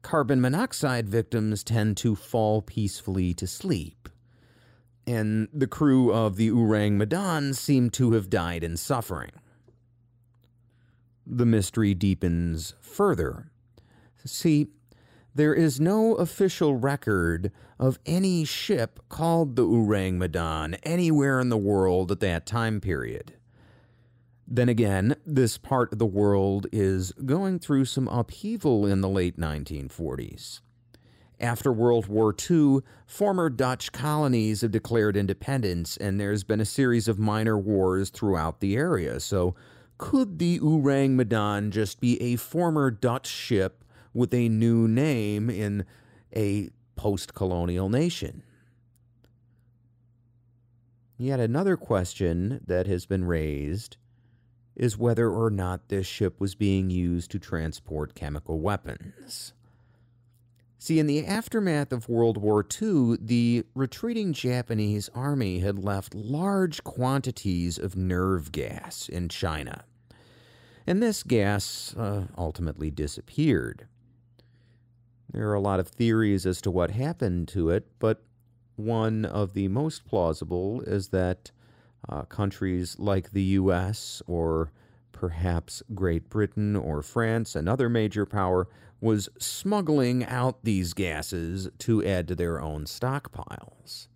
[0.01, 4.09] carbon monoxide victims tend to fall peacefully to sleep.
[5.07, 9.31] And the crew of the Ourang Medan seem to have died in suffering.
[11.25, 13.51] The mystery deepens further.
[14.23, 14.67] See,
[15.33, 21.57] there is no official record of any ship called the Ourang Medan anywhere in the
[21.57, 23.33] world at that time period.
[24.45, 29.39] Then again, this part of the world is going through some upheaval in the late
[29.39, 30.59] 1940s.
[31.39, 37.07] After World War II, former Dutch colonies have declared independence, and there's been a series
[37.07, 39.19] of minor wars throughout the area.
[39.19, 39.55] So,
[39.97, 43.80] could the Ourang Medan just be a former Dutch ship
[44.13, 45.85] with a new name in
[46.35, 48.43] a post colonial nation?
[51.17, 53.97] Yet another question that has been raised
[54.75, 59.53] is whether or not this ship was being used to transport chemical weapons.
[60.79, 66.83] See, in the aftermath of World War II, the retreating Japanese army had left large
[66.83, 69.83] quantities of nerve gas in China.
[70.87, 73.85] And this gas uh, ultimately disappeared.
[75.31, 78.21] There are a lot of theories as to what happened to it, but
[78.75, 81.51] one of the most plausible is that
[82.09, 84.71] uh, countries like the US or
[85.11, 88.67] perhaps Great Britain or France, another major power,
[88.99, 94.07] was smuggling out these gases to add to their own stockpiles.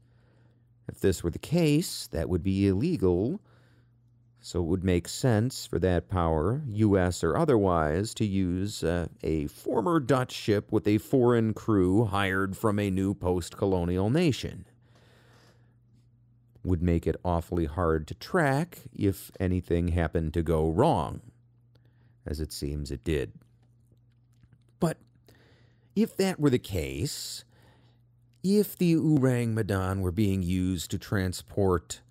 [0.88, 3.40] If this were the case, that would be illegal,
[4.45, 7.23] so it would make sense for that power, U.S.
[7.23, 12.77] or otherwise, to use uh, a former Dutch ship with a foreign crew hired from
[12.77, 14.65] a new post colonial nation
[16.63, 21.22] would make it awfully hard to track if anything happened to go wrong,
[22.23, 23.31] as it seems it did.
[24.80, 24.97] But
[25.95, 27.45] if that were the case,
[28.43, 32.01] if the Ourang Medan were being used to transport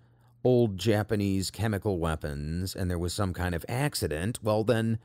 [0.45, 4.99] old Japanese chemical weapons and there was some kind of accident, well, then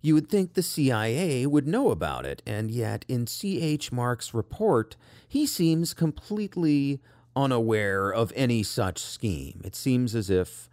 [0.00, 2.42] you would think the CIA would know about it.
[2.46, 3.90] And yet, in C.H.
[3.90, 4.96] Mark's report,
[5.26, 7.00] he seems completely
[7.34, 9.60] unaware of any such scheme.
[9.64, 10.68] It seems as if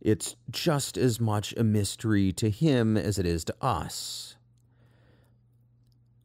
[0.00, 4.36] it's just as much a mystery to him as it is to us.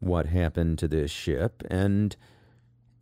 [0.00, 1.62] What happened to this ship?
[1.70, 2.16] And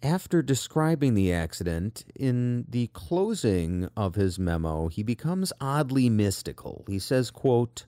[0.02, 6.84] after describing the accident, in the closing of his memo, he becomes oddly mystical.
[6.86, 7.84] He says, quote,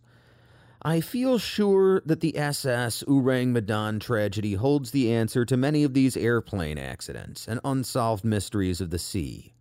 [0.82, 5.92] I feel sure that the SS Ourang Medan tragedy holds the answer to many of
[5.92, 9.52] these airplane accidents and unsolved mysteries of the sea.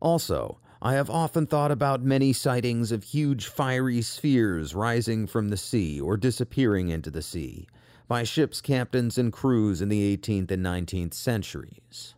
[0.00, 5.56] Also, I have often thought about many sightings of huge fiery spheres rising from the
[5.56, 7.68] sea or disappearing into the sea
[8.12, 12.14] by ships' captains and crews in the 18th and 19th centuries.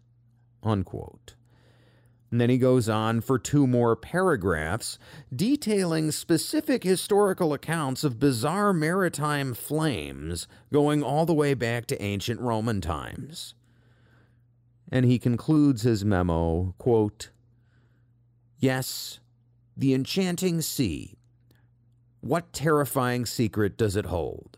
[0.60, 1.36] Unquote.
[2.32, 4.98] And then he goes on for two more paragraphs
[5.32, 12.40] detailing specific historical accounts of bizarre maritime flames going all the way back to ancient
[12.40, 13.54] Roman times.
[14.90, 17.30] And he concludes his memo, quote,
[18.58, 19.20] Yes,
[19.76, 21.14] the enchanting sea.
[22.20, 24.53] What terrifying secret does it hold?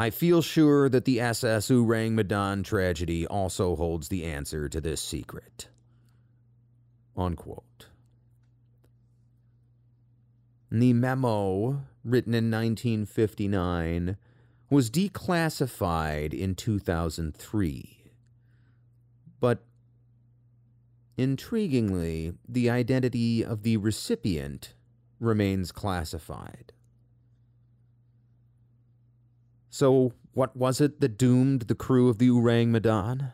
[0.00, 5.02] I feel sure that the SS Ourang Medan tragedy also holds the answer to this
[5.02, 5.68] secret.
[7.14, 7.88] Unquote.
[10.70, 14.16] The memo, written in 1959,
[14.70, 18.12] was declassified in 2003.
[19.38, 19.62] But
[21.18, 24.72] intriguingly, the identity of the recipient
[25.18, 26.72] remains classified.
[29.72, 33.32] So, what was it that doomed the crew of the Ourang Medan?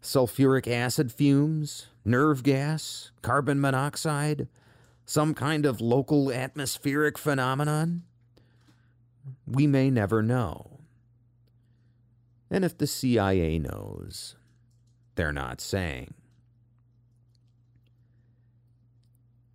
[0.00, 4.48] Sulfuric acid fumes, nerve gas, carbon monoxide,
[5.04, 8.04] some kind of local atmospheric phenomenon?
[9.46, 10.80] We may never know.
[12.50, 14.36] And if the CIA knows,
[15.14, 16.14] they're not saying.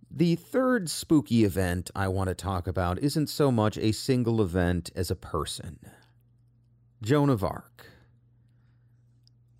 [0.08, 4.90] The third spooky event I want to talk about isn't so much a single event
[4.94, 5.80] as a person
[7.02, 7.90] Joan of Arc.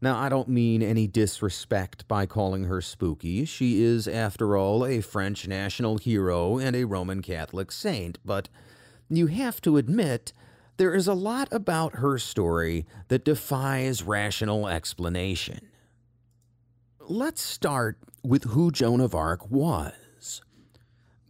[0.00, 3.44] Now, I don't mean any disrespect by calling her spooky.
[3.44, 8.48] She is, after all, a French national hero and a Roman Catholic saint, but
[9.08, 10.32] you have to admit
[10.76, 15.68] there is a lot about her story that defies rational explanation.
[17.00, 20.42] Let's start with who Joan of Arc was.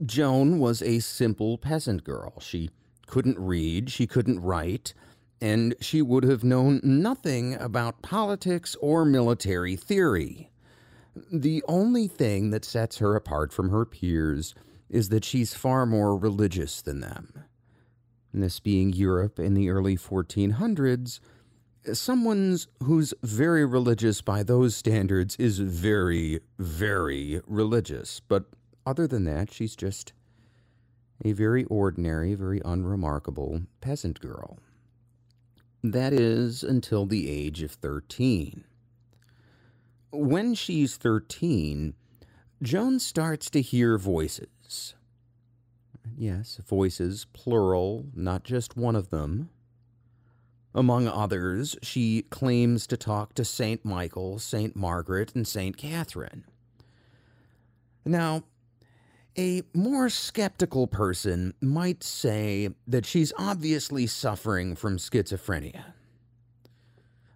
[0.05, 2.41] Joan was a simple peasant girl.
[2.41, 2.71] She
[3.07, 4.93] couldn't read, she couldn't write,
[5.41, 10.51] and she would have known nothing about politics or military theory.
[11.33, 14.55] The only thing that sets her apart from her peers
[14.89, 17.45] is that she's far more religious than them.
[18.33, 21.21] This being Europe in the early 1400s,
[21.93, 28.21] someone's who's very religious by those standards is very, very religious.
[28.21, 28.45] But
[28.85, 30.13] other than that, she's just
[31.25, 34.59] a very ordinary, very unremarkable peasant girl.
[35.93, 38.65] That is until the age of 13.
[40.11, 41.95] When she's 13,
[42.61, 44.95] Joan starts to hear voices.
[46.17, 49.51] Yes, voices, plural, not just one of them.
[50.75, 53.85] Among others, she claims to talk to St.
[53.85, 54.75] Michael, St.
[54.75, 55.77] Margaret, and St.
[55.77, 56.43] Catherine.
[58.05, 58.43] Now,
[59.39, 65.85] a more skeptical person might say that she's obviously suffering from schizophrenia.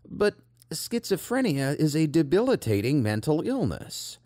[0.08, 0.36] But
[0.70, 4.18] schizophrenia is a debilitating mental illness.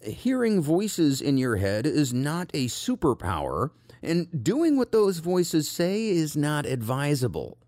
[0.00, 3.70] Hearing voices in your head is not a superpower,
[4.02, 7.58] and doing what those voices say is not advisable.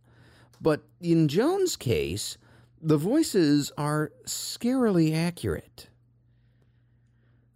[0.60, 2.38] But in Joan's case,
[2.80, 5.88] the voices are scarily accurate.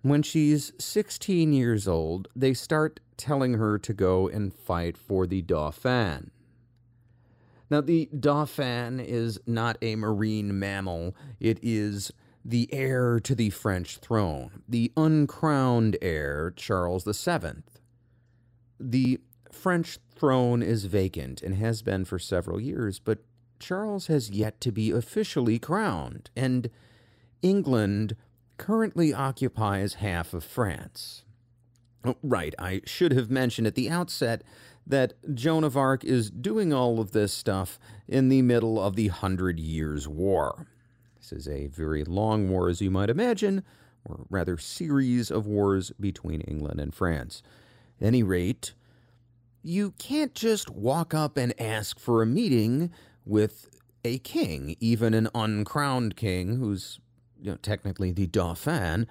[0.02, 5.42] When she's 16 years old, they start telling her to go and fight for the
[5.42, 6.30] Dauphin.
[7.70, 12.12] Now, the Dauphin is not a marine mammal, it is
[12.44, 17.62] the heir to the French throne, the uncrowned heir, Charles VII.
[18.80, 19.20] The
[19.52, 23.18] French throne is vacant and has been for several years, but
[23.58, 26.70] Charles has yet to be officially crowned, and
[27.42, 28.16] England
[28.59, 31.24] currently occupies half of France.
[32.05, 34.43] Oh, right, I should have mentioned at the outset
[34.86, 39.09] that Joan of Arc is doing all of this stuff in the middle of the
[39.09, 40.66] Hundred Years' War.
[41.18, 43.64] This is a very long war, as you might imagine,
[44.05, 47.43] or rather, series of wars between England and France.
[48.01, 48.72] At any rate,
[49.62, 52.90] you can't just walk up and ask for a meeting
[53.26, 53.68] with
[54.05, 57.01] a king, even an uncrowned king who's
[57.40, 59.06] you know, technically the Dauphin,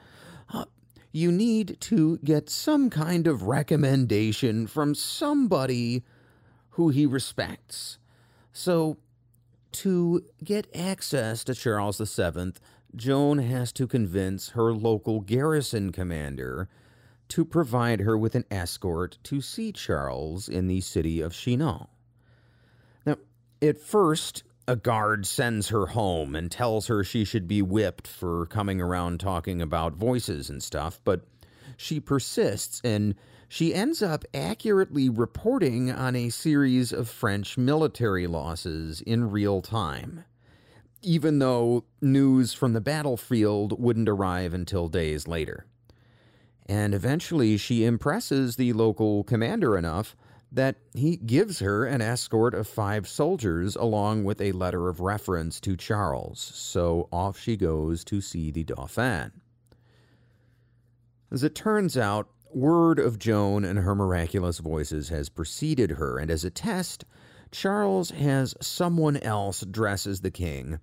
[0.54, 0.66] uh,
[1.12, 6.04] you need to get some kind of recommendation from somebody
[6.72, 7.98] who he respects.
[8.52, 8.98] So,
[9.74, 12.54] to get access to Charles VII,
[12.96, 16.70] Joan has to convince her local garrison commander
[17.30, 21.88] to provide her with an escort to see Charles in the city of Chinon.
[23.06, 23.18] Now,
[23.62, 28.46] at first, a guard sends her home and tells her she should be whipped for
[28.48, 31.22] coming around talking about voices and stuff, but
[31.78, 33.16] she persists and
[33.48, 40.26] she ends up accurately reporting on a series of French military losses in real time,
[41.02, 45.66] even though news from the battlefield wouldn't arrive until days later.
[46.66, 50.18] And eventually she impresses the local commander enough
[50.52, 55.60] that he gives her an escort of five soldiers along with a letter of reference
[55.62, 56.40] to Charles.
[56.40, 59.32] So off she goes to see the Dauphin.
[61.32, 66.32] As it turns out, word of Joan and her miraculous voices has preceded her, and
[66.32, 67.04] as a test,
[67.52, 70.80] Charles has someone else dress as the king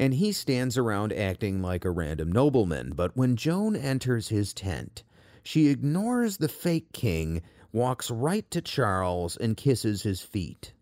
[0.00, 2.92] and he stands around acting like a random nobleman.
[2.96, 5.02] But when Joan enters his tent,
[5.42, 10.72] she ignores the fake king, walks right to Charles, and kisses his feet.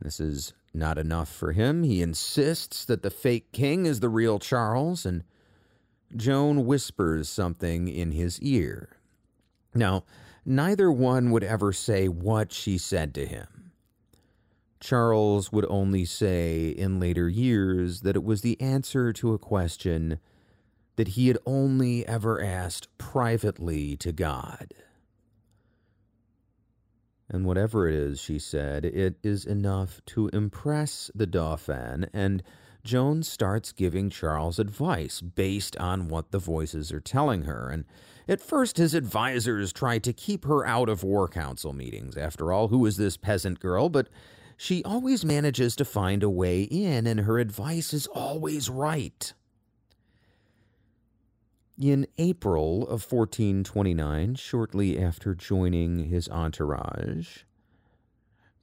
[0.00, 1.82] This is not enough for him.
[1.82, 5.24] He insists that the fake king is the real Charles, and
[6.16, 8.90] Joan whispers something in his ear.
[9.74, 10.04] Now,
[10.44, 13.72] neither one would ever say what she said to him.
[14.80, 20.20] Charles would only say in later years that it was the answer to a question
[20.96, 24.72] that he had only ever asked privately to God.
[27.30, 32.42] And whatever it is, she said, it is enough to impress the Dauphin, and
[32.84, 37.68] Joan starts giving Charles advice based on what the voices are telling her.
[37.68, 37.84] And
[38.26, 42.16] at first, his advisers try to keep her out of war council meetings.
[42.16, 43.90] After all, who is this peasant girl?
[43.90, 44.08] But
[44.56, 49.32] she always manages to find a way in, and her advice is always right.
[51.80, 57.44] In April of 1429, shortly after joining his entourage,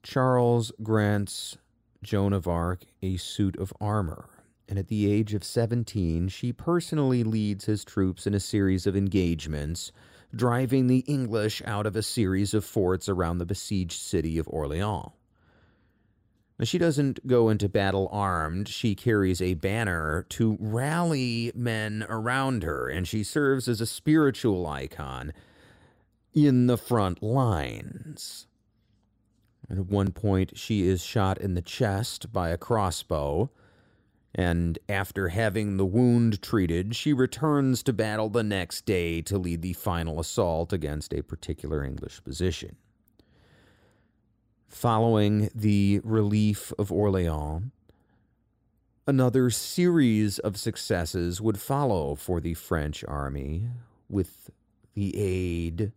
[0.04, 1.58] Charles grants
[2.04, 4.28] Joan of Arc a suit of armor,
[4.68, 8.98] and at the age of 17, she personally leads his troops in a series of
[8.98, 9.94] engagements,
[10.36, 15.12] driving the English out of a series of forts around the besieged city of Orleans.
[16.64, 18.70] She doesn't go into battle armed.
[18.70, 24.66] She carries a banner to rally men around her, and she serves as a spiritual
[24.66, 25.34] icon
[26.34, 28.48] in the front lines.
[29.68, 33.50] And at one point, she is shot in the chest by a crossbow,
[34.34, 39.62] and after having the wound treated, she returns to battle the next day to lead
[39.62, 42.78] the final assault against a particular English position.
[44.76, 47.72] Following the relief of Orleans,
[49.08, 53.70] another series of successes would follow for the French army
[54.10, 54.50] with
[54.94, 55.94] the aid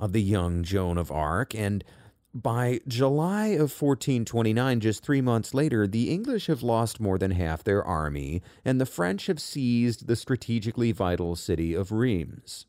[0.00, 1.54] of the young Joan of Arc.
[1.54, 1.84] And
[2.32, 7.62] by July of 1429, just three months later, the English have lost more than half
[7.62, 12.64] their army, and the French have seized the strategically vital city of Reims.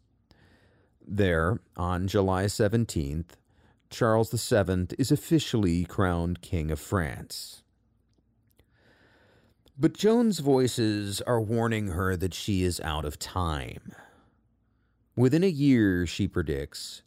[1.08, 3.38] There, on July 17th,
[3.94, 7.62] Charles VII is officially crowned King of France.
[9.78, 13.94] But Joan's voices are warning her that she is out of time.
[15.16, 17.04] Within a year, she predicts,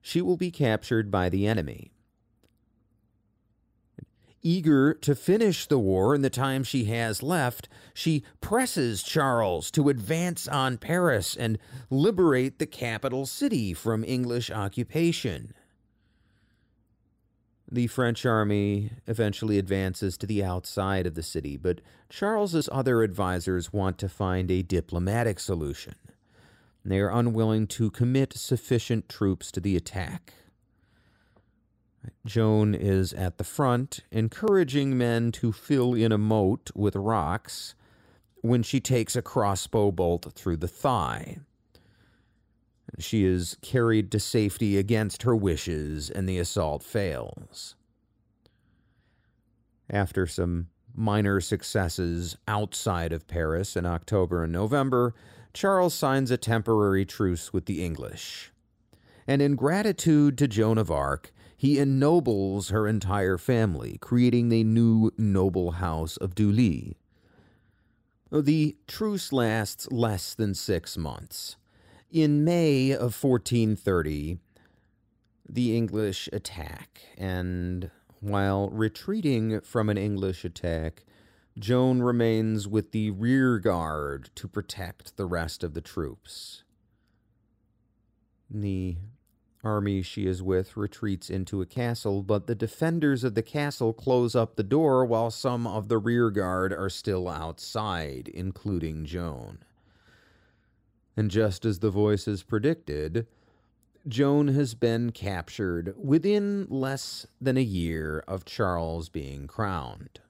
[0.00, 1.92] she will be captured by the enemy.
[4.42, 9.90] Eager to finish the war in the time she has left, she presses Charles to
[9.90, 11.58] advance on Paris and
[11.90, 15.52] liberate the capital city from English occupation.
[17.72, 23.72] The French army eventually advances to the outside of the city, but Charles's other advisers
[23.72, 25.94] want to find a diplomatic solution.
[26.84, 30.34] They are unwilling to commit sufficient troops to the attack.
[32.26, 37.74] Joan is at the front, encouraging men to fill in a moat with rocks
[38.40, 41.38] when she takes a crossbow bolt through the thigh.
[42.98, 47.76] She is carried to safety against her wishes, and the assault fails.
[49.88, 55.14] After some minor successes outside of Paris in October and November,
[55.52, 58.52] Charles signs a temporary truce with the English.
[59.26, 65.10] And in gratitude to Joan of Arc, he ennobles her entire family, creating the new
[65.18, 66.94] noble house of du Lys.
[68.32, 71.56] The truce lasts less than six months.
[72.12, 74.38] In May of 1430,
[75.48, 77.88] the English attack, and
[78.18, 81.04] while retreating from an English attack,
[81.56, 86.64] Joan remains with the rear guard to protect the rest of the troops.
[88.50, 88.96] The
[89.62, 94.34] army she is with retreats into a castle, but the defenders of the castle close
[94.34, 99.60] up the door while some of the rear guard are still outside, including Joan.
[101.16, 103.26] And just as the voices predicted,
[104.08, 110.20] Joan has been captured within less than a year of Charles being crowned.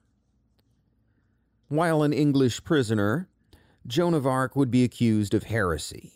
[1.69, 3.29] While an English prisoner,
[3.87, 6.11] Joan of Arc would be accused of heresy,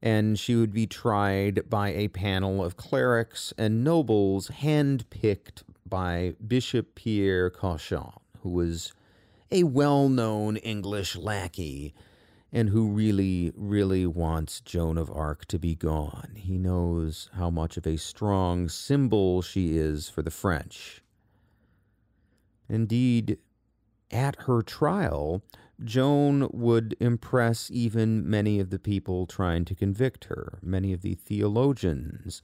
[0.00, 6.94] and she would be tried by a panel of clerics and nobles handpicked by Bishop
[6.94, 8.94] Pierre Cauchon, who was
[9.50, 11.92] a well known English lackey
[12.52, 16.32] and who really, really wants Joan of Arc to be gone.
[16.34, 21.02] He knows how much of a strong symbol she is for the French.
[22.68, 23.38] Indeed,
[24.10, 25.42] at her trial,
[25.82, 31.14] Joan would impress even many of the people trying to convict her, many of the
[31.14, 32.42] theologians,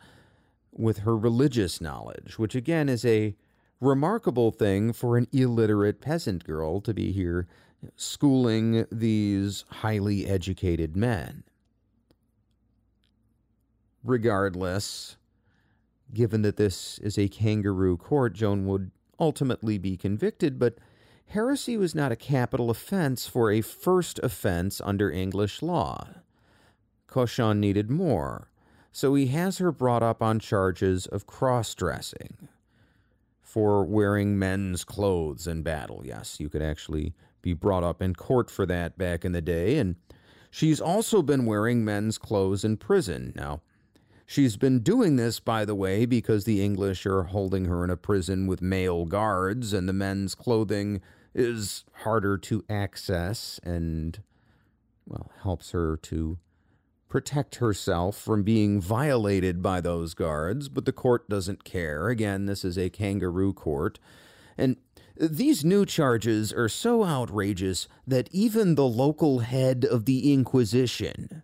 [0.72, 3.34] with her religious knowledge, which again is a
[3.80, 7.46] remarkable thing for an illiterate peasant girl to be here
[7.94, 11.44] schooling these highly educated men.
[14.02, 15.16] Regardless,
[16.14, 20.78] given that this is a kangaroo court, Joan would ultimately be convicted, but
[21.26, 26.08] heresy was not a capital offense for a first offense under English law.
[27.06, 28.50] Cauchon needed more,
[28.92, 32.48] so he has her brought up on charges of cross dressing
[33.42, 36.02] for wearing men's clothes in battle.
[36.04, 37.14] Yes, you could actually
[37.46, 39.94] be brought up in court for that back in the day, and
[40.50, 43.32] she's also been wearing men's clothes in prison.
[43.36, 43.60] Now,
[44.26, 47.96] she's been doing this, by the way, because the English are holding her in a
[47.96, 51.00] prison with male guards, and the men's clothing
[51.36, 54.20] is harder to access and,
[55.06, 56.38] well, helps her to
[57.08, 62.08] protect herself from being violated by those guards, but the court doesn't care.
[62.08, 64.00] Again, this is a kangaroo court.
[64.58, 64.78] And
[65.18, 71.42] these new charges are so outrageous that even the local head of the Inquisition,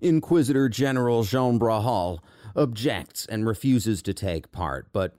[0.00, 2.20] Inquisitor General Jean Bréhal,
[2.56, 4.88] objects and refuses to take part.
[4.92, 5.16] But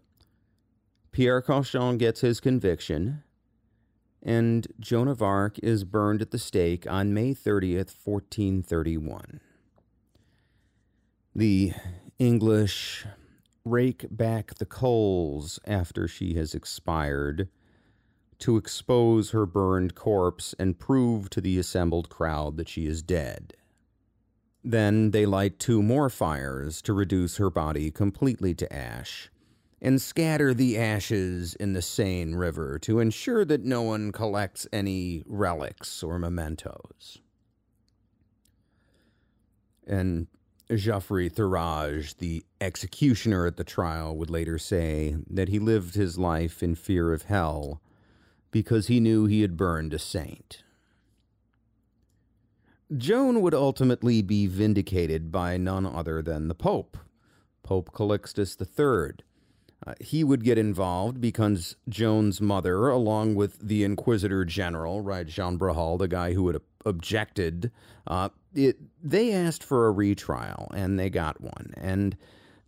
[1.12, 3.24] Pierre Cauchon gets his conviction,
[4.24, 9.40] and Joan of Arc is burned at the stake on May 30th, 1431.
[11.36, 11.74] The
[12.20, 13.06] English
[13.64, 17.48] rake back the coals after she has expired
[18.42, 23.54] to expose her burned corpse and prove to the assembled crowd that she is dead.
[24.64, 29.30] Then they light two more fires to reduce her body completely to ash
[29.82, 35.24] and scatter the ashes in the Seine River to ensure that no one collects any
[35.26, 37.18] relics or mementos.
[39.88, 40.28] And
[40.70, 46.62] Geoffroy Thérage, the executioner at the trial, would later say that he lived his life
[46.62, 47.82] in fear of hell
[48.52, 50.64] because he knew he had burned a saint.
[52.96, 56.98] Joan would ultimately be vindicated by none other than the Pope,
[57.64, 59.24] Pope Calixtus III.
[59.88, 65.58] Uh, he would get involved because Joan's mother, along with the Inquisitor General, right, Jean
[65.58, 67.72] Bréhal, the guy who had objected,
[68.06, 71.74] uh, it, they asked for a retrial, and they got one.
[71.78, 72.16] And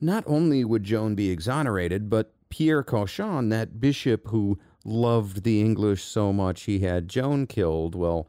[0.02, 6.04] not only would Joan be exonerated, but Pierre Cauchon, that bishop who loved the English
[6.04, 8.28] so much he had Joan killed, well,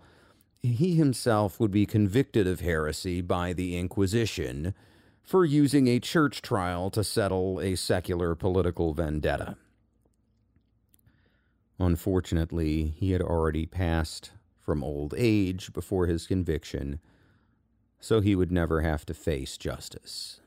[0.62, 4.74] he himself would be convicted of heresy by the Inquisition
[5.22, 9.56] for using a church trial to settle a secular political vendetta.
[11.78, 17.00] Unfortunately, he had already passed from old age before his conviction,
[18.00, 20.40] so he would never have to face justice.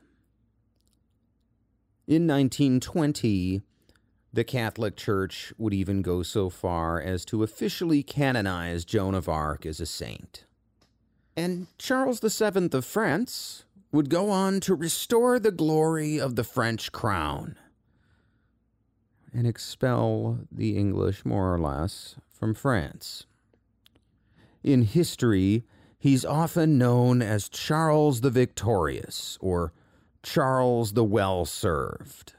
[2.06, 3.62] In 1920,
[4.32, 9.64] the Catholic Church would even go so far as to officially canonize Joan of Arc
[9.64, 10.44] as a saint.
[11.36, 16.92] And Charles VII of France would go on to restore the glory of the French
[16.92, 17.56] crown
[19.32, 23.26] and expel the English, more or less, from France.
[24.62, 25.64] In history,
[25.98, 29.72] he's often known as Charles the Victorious or
[30.22, 32.34] Charles the Well Served.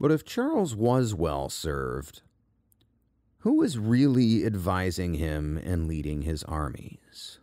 [0.00, 2.22] But if Charles was well served,
[3.40, 7.38] who was really advising him and leading his armies?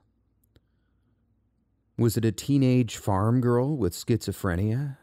[2.00, 4.98] Was it a teenage farm girl with schizophrenia?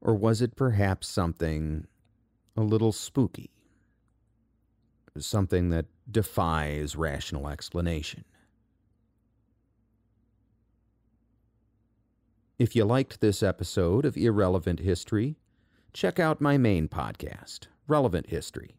[0.00, 1.86] Or was it perhaps something
[2.56, 3.50] a little spooky?
[5.16, 8.24] Something that defies rational explanation?
[12.58, 15.36] If you liked this episode of Irrelevant History,
[15.92, 18.76] check out my main podcast, Relevant History.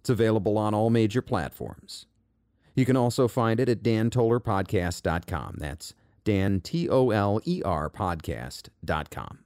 [0.00, 2.06] It's available on all major platforms.
[2.74, 5.56] You can also find it at dantolerpodcast.com.
[5.58, 5.94] That's
[6.24, 9.38] Dan, T O L E R podcast.com.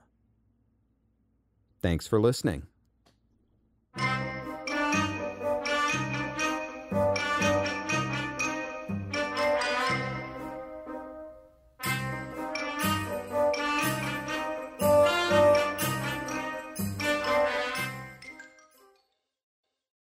[1.81, 2.67] Thanks for listening.